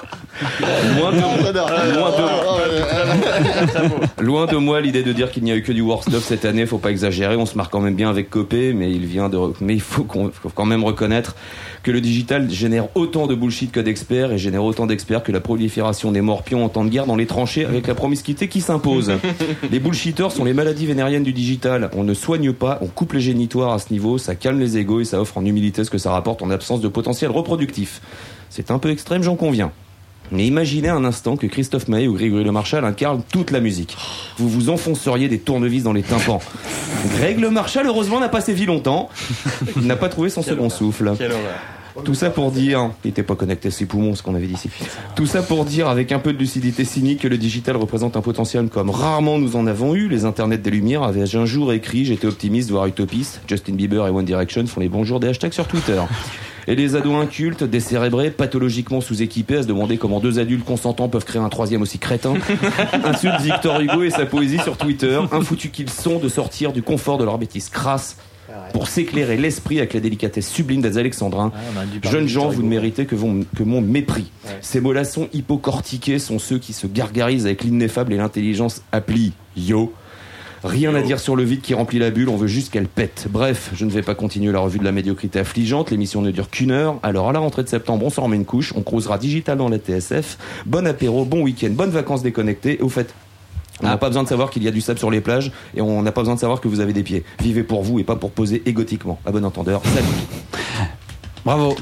loin 0.99 1.13
de- 4.19 4.23
loin 4.23 4.47
de 4.47 4.57
moi 4.57 4.81
l'idée 4.81 5.03
de 5.03 5.13
dire 5.13 5.31
qu'il 5.31 5.43
n'y 5.45 5.53
a 5.53 5.57
eu 5.57 5.63
que 5.63 5.73
du 5.73 5.81
worst 5.83 6.09
stuff 6.09 6.25
cette 6.25 6.45
année, 6.45 6.67
faut 6.67 6.79
pas 6.79 6.91
exagérer, 6.91 7.37
on 7.37 7.47
se 7.47 7.57
marre 7.57 7.71
quand 7.71 7.81
même 7.81 7.95
bien 7.95 8.09
avec 8.11 8.31
Copé, 8.31 8.73
mais 8.73 8.91
il 8.93 9.07
vient 9.07 9.29
de, 9.29 9.39
mais 9.61 9.75
il 9.75 9.81
faut, 9.81 10.07
faut 10.33 10.51
quand 10.55 10.65
même 10.65 10.85
reconnaître 10.85 11.35
que 11.83 11.91
le 11.91 12.01
digital 12.01 12.51
génère 12.51 12.89
autant 12.95 13.27
de 13.27 13.35
bullshit 13.35 13.73
que 13.73 13.81
d'experts 13.81 14.33
et 14.33 14.39
génère 14.39 14.65
autant 14.65 14.87
d'experts 14.87 15.23
que 15.23 15.33
la 15.33 15.41
prolifération 15.41 16.13
des 16.13 16.21
morpions 16.21 16.65
en 16.65 16.69
temps 16.69 16.85
de 16.85 16.91
guerre 16.91 17.07
dans 17.07 17.17
les 17.17 17.27
tranchées 17.27 17.65
avec 17.65 17.87
la 17.87 17.95
promiscuité 17.95 18.49
qui 18.49 18.61
s'impose. 18.61 19.13
les 19.73 19.79
bullshitters 19.81 20.31
sont 20.31 20.45
les 20.45 20.53
maladies 20.55 20.87
vénériennes 20.87 21.23
du 21.25 21.33
digital. 21.33 21.91
On 21.97 22.05
ne 22.05 22.15
soigne 22.15 22.53
pas, 22.53 22.79
on 22.83 22.87
coupe 22.87 23.15
les 23.15 23.21
génitoires 23.21 23.73
à 23.73 23.79
ce 23.79 23.93
niveau, 23.93 24.19
ça 24.19 24.35
calme 24.35 24.61
les 24.61 24.77
égos 24.77 25.01
et 25.01 25.05
ça 25.05 25.21
offre 25.21 25.39
en 25.39 25.45
humilité 25.45 25.85
ce 25.85 25.91
que 25.91 25.99
ça 25.99 26.11
rapporte 26.11 26.43
en 26.43 26.51
absence 26.51 26.81
de 26.81 26.89
potentiel 26.89 27.31
reproductif. 27.31 28.01
C'est 28.51 28.71
un 28.71 28.79
peu 28.79 28.91
extrême, 28.91 29.23
j'en 29.23 29.37
conviens. 29.37 29.71
Mais 30.33 30.47
imaginez 30.47 30.89
un 30.89 31.05
instant 31.05 31.37
que 31.37 31.47
Christophe 31.47 31.89
Maé 31.89 32.07
ou 32.09 32.15
Grégory 32.15 32.45
Le 32.45 32.53
Marchal 32.53 32.85
incarnent 32.85 33.23
toute 33.33 33.51
la 33.51 33.61
musique. 33.61 33.97
Vous 34.39 34.49
vous 34.49 34.71
enfonceriez 34.71 35.29
des 35.29 35.39
tournevis 35.39 35.83
dans 35.83 35.93
les 35.93 36.03
tympans. 36.03 36.41
Greg 37.17 37.39
Le 37.41 37.51
Marchal, 37.51 37.87
heureusement, 37.87 38.21
n'a 38.21 38.29
pas 38.29 38.41
sévi 38.41 38.67
longtemps. 38.67 39.09
Il 39.77 39.87
n'a 39.87 39.97
pas 39.97 40.09
trouvé 40.09 40.31
son 40.31 40.43
second 40.43 40.71
souffle. 40.71 41.13
Tout 42.05 42.15
ça 42.15 42.31
pour 42.31 42.53
dire, 42.53 42.91
il 43.05 43.11
était 43.11 43.25
pas 43.25 43.35
connecté 43.35 43.69
à 43.69 43.71
ses 43.71 43.85
poumons, 43.85 44.15
ce 44.15 44.23
qu'on 44.23 44.35
avait 44.35 44.47
dit 44.47 44.55
ici. 44.55 44.71
Tout 45.17 45.27
ça 45.27 45.43
pour 45.43 45.65
dire, 45.65 45.89
avec 45.89 46.13
un 46.13 46.21
peu 46.21 46.33
de 46.33 46.39
lucidité 46.39 46.85
cynique, 46.85 47.23
que 47.23 47.29
le 47.29 47.37
digital 47.37 47.77
représente 47.77 48.17
un 48.17 48.21
potentiel 48.21 48.69
comme 48.69 48.91
rarement 48.91 49.39
nous 49.39 49.57
en 49.57 49.67
avons 49.67 49.95
eu. 49.95 50.09
Les 50.09 50.25
internets 50.25 50.59
des 50.59 50.71
lumières 50.71 51.03
avaient 51.03 51.37
un 51.37 51.47
jour 51.47 51.73
écrit, 51.73 52.05
j'étais 52.05 52.27
optimiste, 52.27 52.71
voire 52.71 52.87
utopiste. 52.87 53.41
Justin 53.49 53.75
Bieber 53.75 54.07
et 54.07 54.11
One 54.11 54.25
Direction 54.25 54.65
font 54.67 54.81
les 54.81 54.89
bonjours 54.89 55.21
des 55.21 55.29
hashtags 55.29 55.53
sur 55.53 55.67
Twitter. 55.67 56.01
Et 56.67 56.75
les 56.75 56.97
ados 56.97 57.15
incultes, 57.23 57.65
décérébrés, 57.65 58.31
pathologiquement 58.31 59.01
sous-équipés 59.01 59.57
à 59.57 59.63
se 59.63 59.67
demander 59.67 59.97
comment 59.99 60.21
deux 60.21 60.39
adultes 60.39 60.65
consentants 60.65 61.09
peuvent 61.09 61.25
créer 61.25 61.41
un 61.43 61.49
troisième 61.49 61.83
aussi 61.83 61.99
crétin, 61.99 62.35
insultent 63.05 63.41
Victor 63.41 63.81
Hugo 63.81 64.03
et 64.03 64.11
sa 64.11 64.27
poésie 64.27 64.59
sur 64.61 64.77
Twitter, 64.77 65.19
infoutus 65.33 65.71
qu'ils 65.73 65.91
sont 65.91 66.19
de 66.19 66.29
sortir 66.29 66.73
du 66.73 66.83
confort 66.83 67.19
de 67.19 67.25
leur 67.25 67.39
bêtise 67.39 67.69
crasse 67.69 68.17
pour 68.73 68.89
s'éclairer 68.89 69.37
l'esprit 69.37 69.79
avec 69.79 69.95
la 69.95 70.01
délicatesse 70.01 70.49
sublime 70.51 70.81
des 70.83 70.99
Alexandrins. 70.99 71.53
on 71.77 71.81
a 71.81 71.87
dû 71.87 72.01
parler 72.01 72.19
Jeunes 72.19 72.29
gens, 72.29 72.49
vous 72.49 72.63
ne 72.63 72.69
méritez 72.69 73.07
que, 73.07 73.15
vos- 73.15 73.45
que 73.57 73.63
mon 73.63 73.81
mépris. 73.81 74.33
Ces 74.61 74.81
mollassons 74.81 75.29
hypocortiqués 75.33 76.19
sont 76.19 76.41
ceux 76.41 76.59
qui 76.59 76.73
se 76.73 76.87
gargarisent 76.89 77.47
avec 77.47 77.63
l'ineffable 77.63 78.13
et 78.13 78.17
l'intelligence 78.17 78.83
appli 78.91 79.33
yo. 79.57 79.93
Rien 80.63 80.95
à 80.95 81.01
dire 81.01 81.19
sur 81.19 81.37
le 81.37 81.43
vide 81.43 81.63
qui 81.63 81.73
remplit 81.73 81.99
la 81.99 82.11
bulle, 82.11 82.29
on 82.29 82.37
veut 82.37 82.47
juste 82.47 82.71
qu'elle 82.71 82.87
pète. 82.87 83.29
Bref, 83.31 83.71
je 83.75 83.85
ne 83.85 83.91
vais 83.91 84.03
pas 84.03 84.15
continuer 84.15 84.53
la 84.53 84.61
revue 84.61 84.79
de 84.79 84.85
la 84.85 84.93
médiocrité 84.93 85.39
affligeante, 85.39 85.91
l'émission 85.91 86.21
ne 86.21 86.31
dure 86.31 86.51
qu'une 86.51 86.71
heure. 86.71 86.97
Alors 87.03 87.29
à 87.31 87.33
la 87.33 87.39
rentrée 87.39 87.63
de 87.63 87.69
septembre, 87.69 88.05
on 88.05 88.11
s'en 88.11 88.23
remet 88.25 88.37
une 88.37 88.45
couche, 88.45 88.75
on 88.77 88.83
croisera 88.83 89.17
digital 89.17 89.57
dans 89.57 89.69
la 89.69 89.79
TSF. 89.79 90.37
Bon 90.67 90.87
apéro, 90.87 91.25
bon 91.25 91.43
week-end, 91.43 91.71
bonnes 91.71 91.91
vacances 91.91 92.23
déconnectées. 92.23 92.79
Et 92.79 92.83
au 92.83 92.91
fait, 92.91 93.15
on 93.83 93.87
n'a 93.87 93.97
pas 93.97 94.09
besoin 94.09 94.23
de 94.23 94.29
savoir 94.29 94.51
qu'il 94.51 94.63
y 94.63 94.69
a 94.69 94.71
du 94.71 94.83
sable 94.83 94.99
sur 94.99 95.11
les 95.11 95.23
plages 95.23 95.51
et 95.75 95.81
on 95.81 96.03
n'a 96.03 96.13
pas 96.13 96.21
besoin 96.21 96.35
de 96.35 96.41
savoir 96.41 96.61
que 96.61 96.69
vous 96.69 96.81
avez 96.81 96.93
des 96.93 97.03
pieds. 97.03 97.25
Vivez 97.41 97.63
pour 97.63 97.83
vous 97.83 97.99
et 97.99 98.05
pas 98.05 98.17
pour 98.17 98.31
poser 98.31 98.63
égotiquement. 98.67 99.19
À 99.25 99.33
bon 99.33 99.45
entendeur, 99.45 99.81
salut. 99.85 100.87
Bravo. 101.45 101.75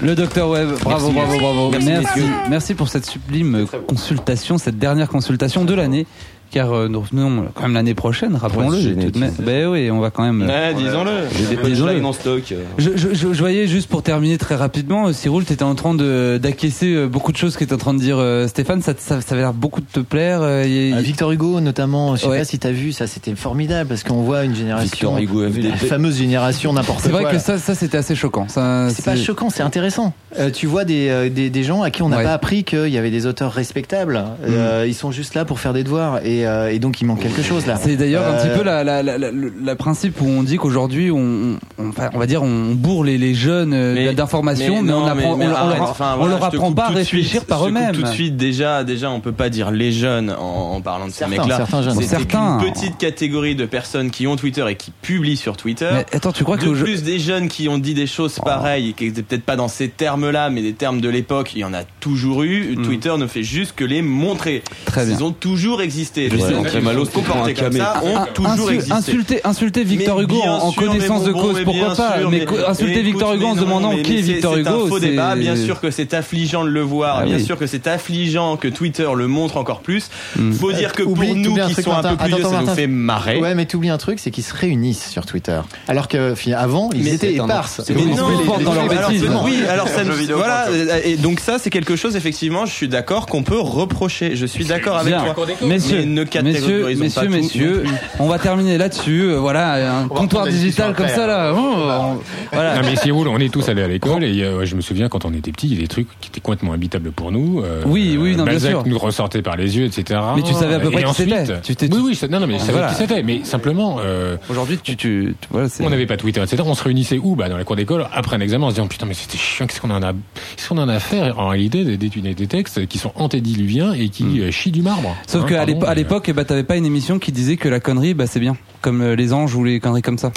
Le 0.00 0.14
docteur 0.14 0.48
Web, 0.50 0.68
bravo, 0.84 1.10
Merci. 1.10 1.38
bravo, 1.38 1.70
bravo. 1.70 1.70
Merci, 1.84 2.20
merci 2.48 2.74
pour 2.74 2.88
cette 2.88 3.04
sublime 3.04 3.66
consultation, 3.88 4.56
cette 4.56 4.78
dernière 4.78 5.08
consultation 5.08 5.64
de 5.64 5.74
l'année. 5.74 6.06
Car 6.50 6.72
euh, 6.72 6.88
nous 6.88 7.00
revenons 7.00 7.44
quand 7.54 7.62
même 7.64 7.74
l'année 7.74 7.94
prochaine, 7.94 8.34
rappelons-le. 8.34 8.78
C'est. 8.80 9.42
Ben 9.44 9.66
oui, 9.68 9.90
on 9.90 10.00
va 10.00 10.10
quand 10.10 10.22
même. 10.24 10.40
Ouais, 10.48 10.72
disons-le. 10.74 11.10
J'ai 11.38 11.46
des 11.54 11.56
punchlines 11.60 12.04
en 12.04 12.12
stock. 12.14 12.42
Je, 12.78 12.90
je, 12.96 13.08
je, 13.14 13.32
je 13.34 13.38
voyais 13.38 13.66
juste 13.66 13.88
pour 13.88 14.02
terminer 14.02 14.38
très 14.38 14.54
rapidement, 14.54 15.08
euh, 15.08 15.12
Cyril, 15.12 15.44
tu 15.44 15.52
étais 15.52 15.62
en 15.62 15.74
train 15.74 15.94
de 15.94 16.38
d'acquiescer 16.42 16.94
euh, 16.94 17.06
beaucoup 17.06 17.32
de 17.32 17.36
choses 17.36 17.56
qu'était 17.56 17.74
en 17.74 17.78
train 17.78 17.92
de 17.94 17.98
dire 18.00 18.16
euh, 18.18 18.46
Stéphane. 18.48 18.80
Ça, 18.82 18.94
ça, 18.96 19.20
ça 19.20 19.34
avait 19.34 19.42
l'air 19.42 19.52
beaucoup 19.52 19.80
de 19.80 19.86
te 19.92 20.00
plaire. 20.00 20.40
euh, 20.42 20.64
y- 20.66 20.92
Euh, 20.94 21.00
Victor 21.00 21.30
Hugo 21.32 21.60
notamment, 21.60 22.16
je 22.16 22.22
sais 22.22 22.26
Ouais. 22.28 22.38
pas 22.38 22.44
si 22.44 22.58
t'as 22.58 22.70
vu 22.70 22.92
ça, 22.92 23.06
c'était 23.06 23.34
formidable 23.34 23.88
parce 23.88 24.02
qu'on 24.02 24.22
voit 24.22 24.44
une 24.44 24.54
génération, 24.54 25.14
Victor 25.16 25.18
Hugo, 25.18 25.60
la 25.68 25.76
fameuse 25.76 26.16
génération 26.18 26.72
n'importe 26.72 27.00
C'est 27.02 27.10
quoi. 27.10 27.20
vrai 27.20 27.30
que 27.30 27.36
là. 27.36 27.40
ça, 27.42 27.58
ça 27.58 27.74
c'était 27.74 27.98
assez 27.98 28.14
choquant. 28.14 28.46
C'est 28.48 29.04
pas 29.04 29.16
choquant, 29.16 29.50
c'est 29.50 29.62
intéressant. 29.62 30.12
Euh, 30.38 30.50
tu 30.50 30.66
vois 30.66 30.84
des, 30.84 31.08
euh, 31.08 31.28
des, 31.28 31.50
des 31.50 31.62
gens 31.62 31.82
à 31.82 31.90
qui 31.90 32.02
on 32.02 32.08
n'a 32.08 32.18
Ouais. 32.18 32.24
pas 32.24 32.32
appris 32.32 32.64
qu'il 32.64 32.88
y 32.88 32.98
avait 32.98 33.10
des 33.10 33.26
auteurs 33.26 33.52
respectables. 33.52 34.22
Euh, 34.46 34.84
Ils 34.86 34.94
sont 34.94 35.10
juste 35.10 35.34
là 35.34 35.44
pour 35.44 35.60
faire 35.60 35.72
des 35.72 35.84
devoirs 35.84 36.24
et, 36.24 36.37
euh, 36.46 36.72
et 36.72 36.78
donc 36.78 37.00
il 37.00 37.04
manque 37.06 37.20
quelque 37.20 37.42
chose 37.42 37.66
là. 37.66 37.76
C'est 37.76 37.96
d'ailleurs 37.96 38.26
un 38.26 38.32
Euh, 38.32 38.42
petit 38.48 38.58
peu 38.58 38.64
la, 38.64 38.84
la, 38.84 39.02
la, 39.02 39.18
la- 39.18 39.30
le 39.30 39.74
principe 39.74 40.20
où 40.20 40.26
on 40.26 40.42
dit 40.42 40.56
qu'aujourd'hui 40.56 41.10
on, 41.10 41.56
on, 41.78 41.88
enfin, 41.88 42.10
on 42.14 42.18
va 42.18 42.26
dire 42.26 42.42
on 42.42 42.74
bourre 42.74 43.04
les, 43.04 43.18
les 43.18 43.34
jeunes 43.34 43.72
euh, 43.72 43.94
Mais- 43.94 44.14
d'informations, 44.14 44.82
mais, 44.82 44.92
on, 44.92 45.06
apprend, 45.06 45.36
mais 45.36 45.46
on, 45.46 45.50
on 45.50 45.54
arrête. 45.54 45.78
leur, 45.78 45.90
Enfin, 45.90 46.16
voilà, 46.18 46.36
apprend 46.44 46.72
pas 46.72 46.86
à 46.86 46.90
réfléchir 46.90 47.40
suite, 47.40 47.44
par 47.48 47.66
eux-mêmes. 47.66 47.92
Tout 47.92 48.02
de 48.02 48.06
suite, 48.08 48.36
déjà, 48.36 48.84
déjà, 48.84 49.10
on 49.10 49.20
peut 49.20 49.32
pas 49.32 49.48
dire 49.50 49.70
les 49.70 49.92
jeunes 49.92 50.30
en, 50.30 50.74
en 50.76 50.80
parlant 50.80 51.06
de 51.06 51.10
ces 51.12 51.18
Certains, 51.18 51.36
mecs-là. 51.42 51.56
certains 51.56 51.82
jeunes. 51.82 51.94
C'est 51.98 52.06
Certains. 52.06 52.58
une 52.60 52.70
petite 52.72 52.98
catégorie 52.98 53.54
de 53.54 53.66
personnes 53.66 54.10
qui 54.10 54.26
ont 54.26 54.36
Twitter 54.36 54.64
et 54.68 54.74
qui 54.76 54.90
publient 55.02 55.36
sur 55.36 55.56
Twitter. 55.56 55.88
Mais 55.92 56.06
attends, 56.12 56.32
tu 56.32 56.44
crois 56.44 56.56
que 56.56 56.66
de 56.66 56.72
plus 56.74 57.02
des 57.02 57.18
jeunes 57.18 57.48
qui 57.48 57.68
ont 57.68 57.78
dit 57.78 57.94
des 57.94 58.06
choses 58.06 58.38
pareilles, 58.44 58.90
et 58.90 58.92
qui 58.92 59.06
étaient 59.06 59.22
peut-être 59.22 59.44
pas 59.44 59.56
dans 59.56 59.68
ces 59.68 59.88
termes-là, 59.88 60.50
mais 60.50 60.62
des 60.62 60.72
termes 60.74 61.00
de 61.00 61.08
l'époque, 61.08 61.52
il 61.54 61.60
y 61.60 61.64
en 61.64 61.74
a 61.74 61.82
toujours 62.00 62.42
eu. 62.42 62.76
Twitter 62.82 63.12
ne 63.18 63.26
fait 63.26 63.42
juste 63.42 63.74
que 63.74 63.84
les 63.84 64.02
montrer. 64.02 64.62
Très 64.84 65.04
bien. 65.06 65.16
Ils 65.16 65.24
ont 65.24 65.32
toujours 65.32 65.82
existé. 65.82 66.27
Je 66.30 66.36
Les 66.36 66.42
sais, 66.42 66.52
gens 66.54 66.62
très 66.62 66.78
qui 66.78 66.84
malo, 66.84 67.04
se 67.04 67.10
tu 67.10 67.18
prends 67.20 67.44
un 67.44 67.52
camé. 67.52 67.80
ont 67.80 68.32
toujours 68.32 68.70
existé. 68.70 68.92
insulter, 68.92 69.40
insulter 69.44 69.84
Victor 69.84 70.20
Hugo 70.20 70.40
en, 70.42 70.72
connaissance 70.72 71.24
de 71.24 71.32
cause, 71.32 71.56
mais 71.56 71.64
pourquoi 71.64 71.94
pas 71.94 72.16
Mais 72.30 72.46
insulter 72.66 73.02
Victor 73.02 73.34
Hugo 73.34 73.46
en 73.46 73.54
se 73.54 73.60
demandant 73.60 73.90
qui 73.96 74.14
est 74.14 74.16
c'est- 74.22 74.32
Victor 74.34 74.54
C'est 74.54 74.60
Hugo, 74.60 74.84
un 74.86 74.88
faux 74.88 74.98
c'est- 75.00 75.10
débat. 75.10 75.34
Bien 75.36 75.56
sûr 75.56 75.80
que 75.80 75.90
c'est 75.90 76.14
affligeant 76.14 76.64
de 76.64 76.70
le 76.70 76.80
voir. 76.82 77.18
Ah 77.20 77.24
bien 77.24 77.38
sûr 77.38 77.58
que 77.58 77.66
c'est 77.66 77.86
affligeant 77.86 78.56
que 78.56 78.68
Twitter 78.68 79.08
le 79.14 79.26
montre 79.26 79.56
encore 79.56 79.80
plus. 79.80 80.10
Hmm. 80.36 80.52
Faut 80.52 80.72
dire 80.72 80.92
que 80.92 81.02
pour 81.02 81.16
nous 81.16 81.54
qui 81.66 81.82
sont 81.82 81.92
un 81.92 82.02
peu 82.02 82.16
plus 82.16 82.34
vieux, 82.34 82.42
ça 82.42 82.60
nous 82.60 82.66
fait 82.68 82.86
marrer. 82.86 83.38
Ouais, 83.40 83.54
mais 83.54 83.66
t'oublies 83.66 83.90
un 83.90 83.98
truc, 83.98 84.18
c'est 84.18 84.30
qu'ils 84.30 84.44
se 84.44 84.54
réunissent 84.54 85.08
sur 85.10 85.26
Twitter. 85.26 85.60
Alors 85.88 86.08
que 86.08 86.34
fi- 86.34 86.52
avant, 86.54 86.90
ils 86.94 87.08
étaient 87.08 87.28
c'est 87.28 87.34
éparses. 87.34 87.80
Mais 87.88 88.02
Ils 88.02 88.08
non, 88.16 88.58
dans 88.64 88.74
leur 88.74 88.88
bêtise. 88.88 89.22
c'est- 89.22 89.44
Oui, 89.44 89.62
alors 89.68 89.88
ça, 89.88 90.02
voilà, 90.34 90.66
et 91.04 91.16
donc 91.16 91.40
ça, 91.40 91.58
c'est 91.58 91.70
quelque 91.70 91.96
chose 91.96 92.16
effectivement. 92.16 92.66
Je 92.66 92.72
suis 92.72 92.88
d'accord 92.88 93.26
qu'on 93.26 93.42
peut 93.42 93.58
reprocher. 93.58 94.36
Je 94.36 94.46
suis 94.46 94.64
d'accord 94.64 94.98
avec 94.98 95.14
toi. 95.14 95.34
Messieurs. 95.62 96.04
Ne 96.20 96.24
catégorisons 96.24 97.02
Messieurs, 97.04 97.22
pas 97.22 97.28
messieurs, 97.28 97.28
tout 97.28 97.30
messieurs, 97.30 97.82
plus. 97.82 97.90
on 98.20 98.28
va 98.28 98.38
terminer 98.38 98.78
là-dessus. 98.78 99.22
euh, 99.22 99.38
Voilà, 99.38 99.98
un 100.00 100.08
comptoir 100.08 100.46
digital 100.46 100.94
comme 100.94 101.08
ça 101.08 101.26
là. 101.26 101.52
oh, 101.54 101.58
on- 101.58 102.18
voilà. 102.52 102.76
Non 102.76 102.88
mais 102.88 102.96
si 102.96 103.10
vous, 103.10 103.24
on 103.26 103.38
est 103.38 103.52
tous 103.52 103.68
allés 103.68 103.82
à 103.82 103.88
l'école 103.88 104.24
et 104.24 104.42
euh, 104.42 104.64
je 104.64 104.74
me 104.76 104.80
souviens 104.80 105.08
quand 105.08 105.24
on 105.24 105.32
était 105.32 105.52
petits, 105.52 105.68
il 105.68 105.74
y 105.74 105.78
a 105.78 105.80
des 105.82 105.88
trucs 105.88 106.08
qui 106.20 106.28
étaient 106.28 106.40
complètement 106.40 106.72
habitables 106.72 107.10
pour 107.12 107.30
nous. 107.32 107.60
euh, 107.62 107.82
Oui, 107.86 108.16
oui, 108.20 108.30
non, 108.36 108.44
bien 108.44 108.52
Balzac 108.54 108.70
sûr. 108.70 108.86
nous 108.86 108.98
ressortait 108.98 109.42
par 109.42 109.56
les 109.56 109.76
yeux, 109.76 109.84
etc. 109.86 110.20
Mais 110.36 110.42
tu 110.42 110.52
savais 110.54 110.74
à 110.74 110.80
peu 110.80 110.90
près 110.90 111.02
qui 111.02 111.06
ensuite- 111.08 111.34
c'était. 111.34 111.60
Tu 111.62 111.76
t'es- 111.76 111.88
Oui, 111.94 112.18
non, 112.30 112.40
non, 112.40 112.46
mais 112.46 112.54
je 112.54 112.58
savais 112.60 112.72
Voilà. 112.72 112.88
qui 112.88 112.94
c'était. 112.96 113.22
Mais 113.22 113.44
simplement, 113.44 113.98
euh, 114.04 114.36
Aujourd'hui, 114.50 114.78
tu, 114.82 114.96
tu, 114.96 115.34
tu- 115.40 115.48
voilà, 115.50 115.68
on 115.80 115.90
n'avait 115.90 116.06
pas 116.06 116.16
Twitter, 116.16 116.40
etc. 116.42 116.62
On 116.66 116.74
se 116.74 116.84
réunissait 116.84 117.18
où? 117.22 117.36
Bah 117.36 117.48
dans 117.48 117.56
la 117.56 117.64
cour 117.64 117.76
d'école 117.76 118.06
après 118.12 118.36
un 118.36 118.40
examen 118.40 118.66
en 118.66 118.70
se 118.70 118.74
disant 118.76 118.86
putain 118.88 119.06
mais 119.06 119.14
c'était 119.14 119.38
chiant, 119.38 119.66
qu'est-ce 119.66 119.80
qu'on 119.80 119.90
en 119.90 120.02
a, 120.02 120.12
qu'est-ce 120.56 120.68
qu'on 120.68 120.78
en 120.78 120.88
a 120.88 120.94
à 120.94 121.00
faire? 121.00 121.38
En 121.38 121.48
réalité, 121.48 121.84
d'étudier 121.96 122.34
des 122.34 122.46
textes 122.46 122.86
qui 122.86 122.98
sont 122.98 123.12
antédiluviens 123.14 123.92
et 123.92 124.08
qui 124.08 124.40
euh, 124.40 124.50
chient 124.50 124.70
du 124.72 124.82
marbre. 124.82 125.14
Sauf 125.26 125.44
Hein, 125.44 125.46
qu'à 125.48 125.56
pardon, 125.58 125.72
l'épo- 125.74 125.86
à 125.86 125.88
mais- 125.90 125.94
l'époque, 126.08 126.30
ben, 126.30 126.42
t'avais 126.42 126.62
pas 126.62 126.76
une 126.76 126.86
émission 126.86 127.18
qui 127.18 127.32
disait 127.32 127.58
que 127.58 127.68
la 127.68 127.80
connerie, 127.80 128.14
bah, 128.14 128.26
c'est 128.26 128.40
bien. 128.40 128.56
Comme 128.80 129.02
euh, 129.02 129.14
les 129.14 129.34
anges 129.34 129.54
ou 129.54 129.62
les 129.62 129.78
conneries 129.78 130.00
comme 130.00 130.16
ça. 130.16 130.32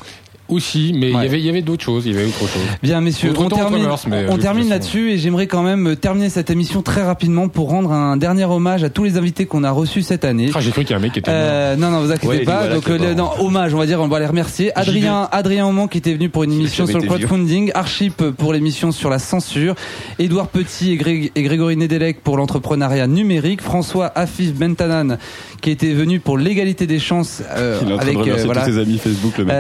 Aussi, 0.52 0.92
mais 0.94 1.10
il 1.10 1.16
Ouais. 1.16 1.24
y 1.24 1.28
avait, 1.28 1.40
il 1.40 1.46
y 1.46 1.50
avait 1.50 1.62
d'autres 1.62 1.84
choses, 1.84 2.04
il 2.06 2.12
y 2.12 2.16
avait 2.16 2.26
autre 2.26 2.40
chose. 2.40 2.62
Bien, 2.84 3.00
messieurs, 3.02 3.30
Autre 3.32 3.46
on 3.46 3.48
temps, 3.50 3.56
termine, 3.56 3.88
mais, 4.08 4.26
on 4.30 4.36
euh, 4.36 4.38
termine 4.38 4.68
là-dessus 4.70 5.12
et 5.12 5.18
j'aimerais 5.18 5.48
quand 5.48 5.64
même 5.64 5.88
euh, 5.88 5.96
terminer 5.96 6.28
cette 6.30 6.50
émission 6.50 6.82
très 6.82 7.04
rapidement 7.04 7.48
pour 7.48 7.70
rendre 7.70 7.92
un 7.94 8.18
dernier 8.18 8.44
hommage 8.44 8.84
à 8.84 8.90
tous 8.90 9.06
les 9.06 9.18
invités 9.18 9.46
qu'on 9.46 9.64
a 9.64 9.72
reçus 9.72 10.02
cette 10.02 10.26
année. 10.26 10.50
Ah, 10.54 10.60
j'ai 10.60 10.72
cru 10.72 10.82
qu'il 10.82 10.92
y 10.92 10.94
a 10.94 10.98
un 10.98 11.00
mec 11.02 11.14
qui 11.14 11.20
était. 11.20 11.32
Euh, 11.34 11.76
non, 11.78 11.90
non, 11.90 12.02
vous 12.02 12.12
inquiétez 12.12 12.28
Ouais, 12.28 12.44
pas. 12.44 12.60
voilà 12.68 12.76
Donc, 12.76 12.90
euh, 12.90 13.14
non, 13.16 13.30
hommage, 13.40 13.74
on 13.74 13.78
va 13.78 13.86
dire, 13.86 14.02
on 14.02 14.08
va 14.10 14.20
les 14.20 14.26
remercier. 14.26 14.78
Adrien, 14.78 15.30
Adrien 15.32 15.66
Aumont 15.66 15.88
qui 15.88 16.00
était 16.00 16.14
venu 16.14 16.28
pour 16.30 16.44
une 16.44 16.52
émission 16.52 16.86
sur 16.86 17.00
le 17.00 17.06
crowdfunding, 17.08 17.72
Archip 17.74 18.18
pour 18.32 18.52
l'émission 18.52 18.92
sur 18.92 19.10
la 19.10 19.20
censure, 19.20 19.76
Édouard 20.20 20.50
Petit 20.50 20.92
et, 20.92 20.98
Gré- 20.98 21.32
et 21.34 21.44
Grégory 21.44 21.78
Nedelec 21.78 22.22
pour 22.24 22.36
l'entrepreneuriat 22.36 23.08
numérique, 23.08 23.62
François 23.62 24.12
Afif 24.16 24.54
Bentanan 24.54 25.18
qui 25.62 25.70
était 25.70 25.94
venu 25.94 26.20
pour 26.20 26.40
l'égalité 26.40 26.88
des 26.88 26.98
chances 26.98 27.44
euh, 27.56 27.80
avec 28.00 28.18
remercier 28.18 28.46
voilà. 28.46 28.66
tous 28.66 28.72
ses 28.72 28.80
amis 28.80 28.98
Facebook, 28.98 29.38
le 29.38 29.46
mec. 29.46 29.54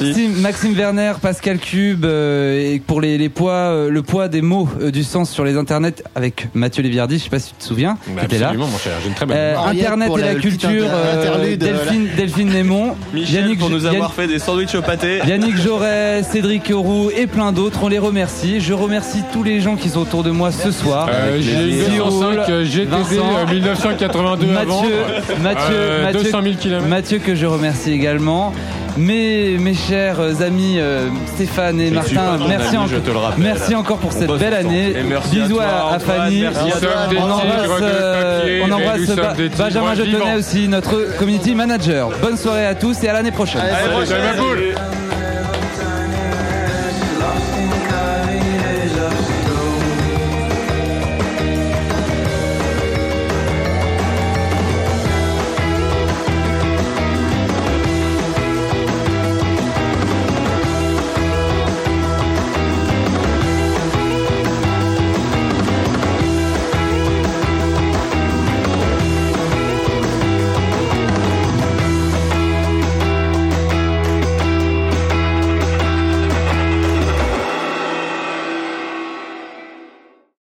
Maxime, 0.00 0.32
Maxime 0.40 0.72
Werner, 0.74 1.12
Pascal 1.20 1.58
Cube, 1.58 2.04
euh, 2.04 2.74
et 2.74 2.78
pour 2.80 3.00
les, 3.00 3.18
les 3.18 3.28
poids, 3.28 3.52
euh, 3.52 3.90
le 3.90 4.02
poids 4.02 4.28
des 4.28 4.42
mots 4.42 4.68
euh, 4.80 4.90
du 4.90 5.02
sens 5.04 5.30
sur 5.30 5.44
les 5.44 5.56
internets 5.56 6.02
avec 6.14 6.48
Mathieu 6.54 6.82
Léviardi, 6.82 7.18
je 7.18 7.24
sais 7.24 7.30
pas 7.30 7.38
si 7.38 7.50
tu 7.50 7.56
te 7.56 7.64
souviens, 7.64 7.96
Bah, 8.08 8.20
qui 8.20 8.26
était 8.26 8.38
là. 8.38 8.46
absolument, 8.48 8.68
mon 8.68 8.78
cher, 8.78 8.92
j'ai 9.02 9.08
une 9.08 9.14
très 9.14 9.26
bonne 9.26 9.36
Euh, 9.36 9.50
mémoire. 9.52 9.68
Internet 9.68 10.06
pour 10.08 10.18
et 10.18 10.22
la, 10.22 10.26
la- 10.28 10.34
le 10.34 10.40
petit 10.40 10.48
culture, 10.58 10.86
euh, 10.92 11.20
interlude, 11.22 11.58
Delphine, 11.58 12.08
Delphine 12.16 12.48
Némon, 12.50 12.96
Michel 13.14 13.42
Yannick, 13.42 13.58
pour 13.58 13.70
nous 13.70 13.86
avoir 13.86 14.12
fait 14.14 14.26
des 14.26 14.38
sandwichs 14.38 14.74
au 14.74 14.82
pâté. 14.82 15.20
Yannick 15.26 15.56
Jaurès, 15.56 16.26
Cédric 16.28 16.70
Roux 16.72 17.10
et 17.16 17.26
plein 17.26 17.52
d'autres, 17.52 17.80
on 17.82 17.88
les 17.88 17.98
remercie. 17.98 18.60
Je 18.60 18.72
remercie 18.72 19.22
tous 19.32 19.42
les 19.42 19.60
gens 19.60 19.76
qui 19.76 19.88
sont 19.88 20.00
autour 20.00 20.22
de 20.22 20.30
moi 20.30 20.52
ce 20.52 20.70
soir. 20.70 21.08
Euh, 21.12 21.38
j'ai 21.40 21.52
eu 21.52 21.82
Cyril, 21.84 21.98
205 21.98 22.48
euh, 22.50 22.64
GTD 22.64 22.86
Vincent, 22.90 23.36
euh, 23.48 23.52
1982 23.52 24.46
à 24.56 24.64
vendre. 24.64 24.82
Mathieu, 24.82 24.96
Mathieu, 25.42 25.62
Euh, 25.78 26.02
Mathieu, 26.04 26.22
200 26.24 26.42
000 26.42 26.54
kilomètres. 26.56 26.88
Mathieu 26.88 27.18
que 27.18 27.34
je 27.34 27.46
remercie 27.46 27.92
également. 27.92 28.52
Mes, 28.98 29.58
mes 29.58 29.74
chers 29.74 30.18
amis 30.42 30.76
euh, 30.78 31.08
Stéphane 31.34 31.80
et 31.80 31.88
Je 31.90 31.94
Martin, 31.94 32.36
merci, 32.48 32.68
ami, 32.68 32.76
encore, 32.78 32.88
je 32.88 32.96
te 32.96 33.10
le 33.10 33.16
rappelle. 33.16 33.44
merci 33.44 33.74
encore 33.76 33.98
pour 33.98 34.10
On 34.10 34.18
cette 34.18 34.30
belle 34.32 34.54
année. 34.54 34.90
Et 34.90 35.02
merci 35.04 35.38
à 35.38 35.42
Bisous 35.44 35.54
toi, 35.54 35.64
à, 35.92 35.98
Fanny. 36.00 36.40
merci 36.40 36.72
à 36.72 36.80
toi. 36.80 36.90
On 37.20 37.30
embrasse, 37.30 37.70
euh, 37.82 38.60
on 38.66 38.72
embrasse 38.72 39.00
Ba- 39.16 39.34
Benjamin. 39.56 39.94
Jetonnet 39.94 40.34
aussi, 40.36 40.66
notre 40.66 41.16
community 41.16 41.54
manager. 41.54 42.10
Bonne 42.20 42.36
soirée 42.36 42.66
à 42.66 42.74
tous 42.74 43.00
et 43.04 43.08
à 43.08 43.12
l'année 43.12 43.30
prochaine. 43.30 43.60
Allez, 43.60 44.74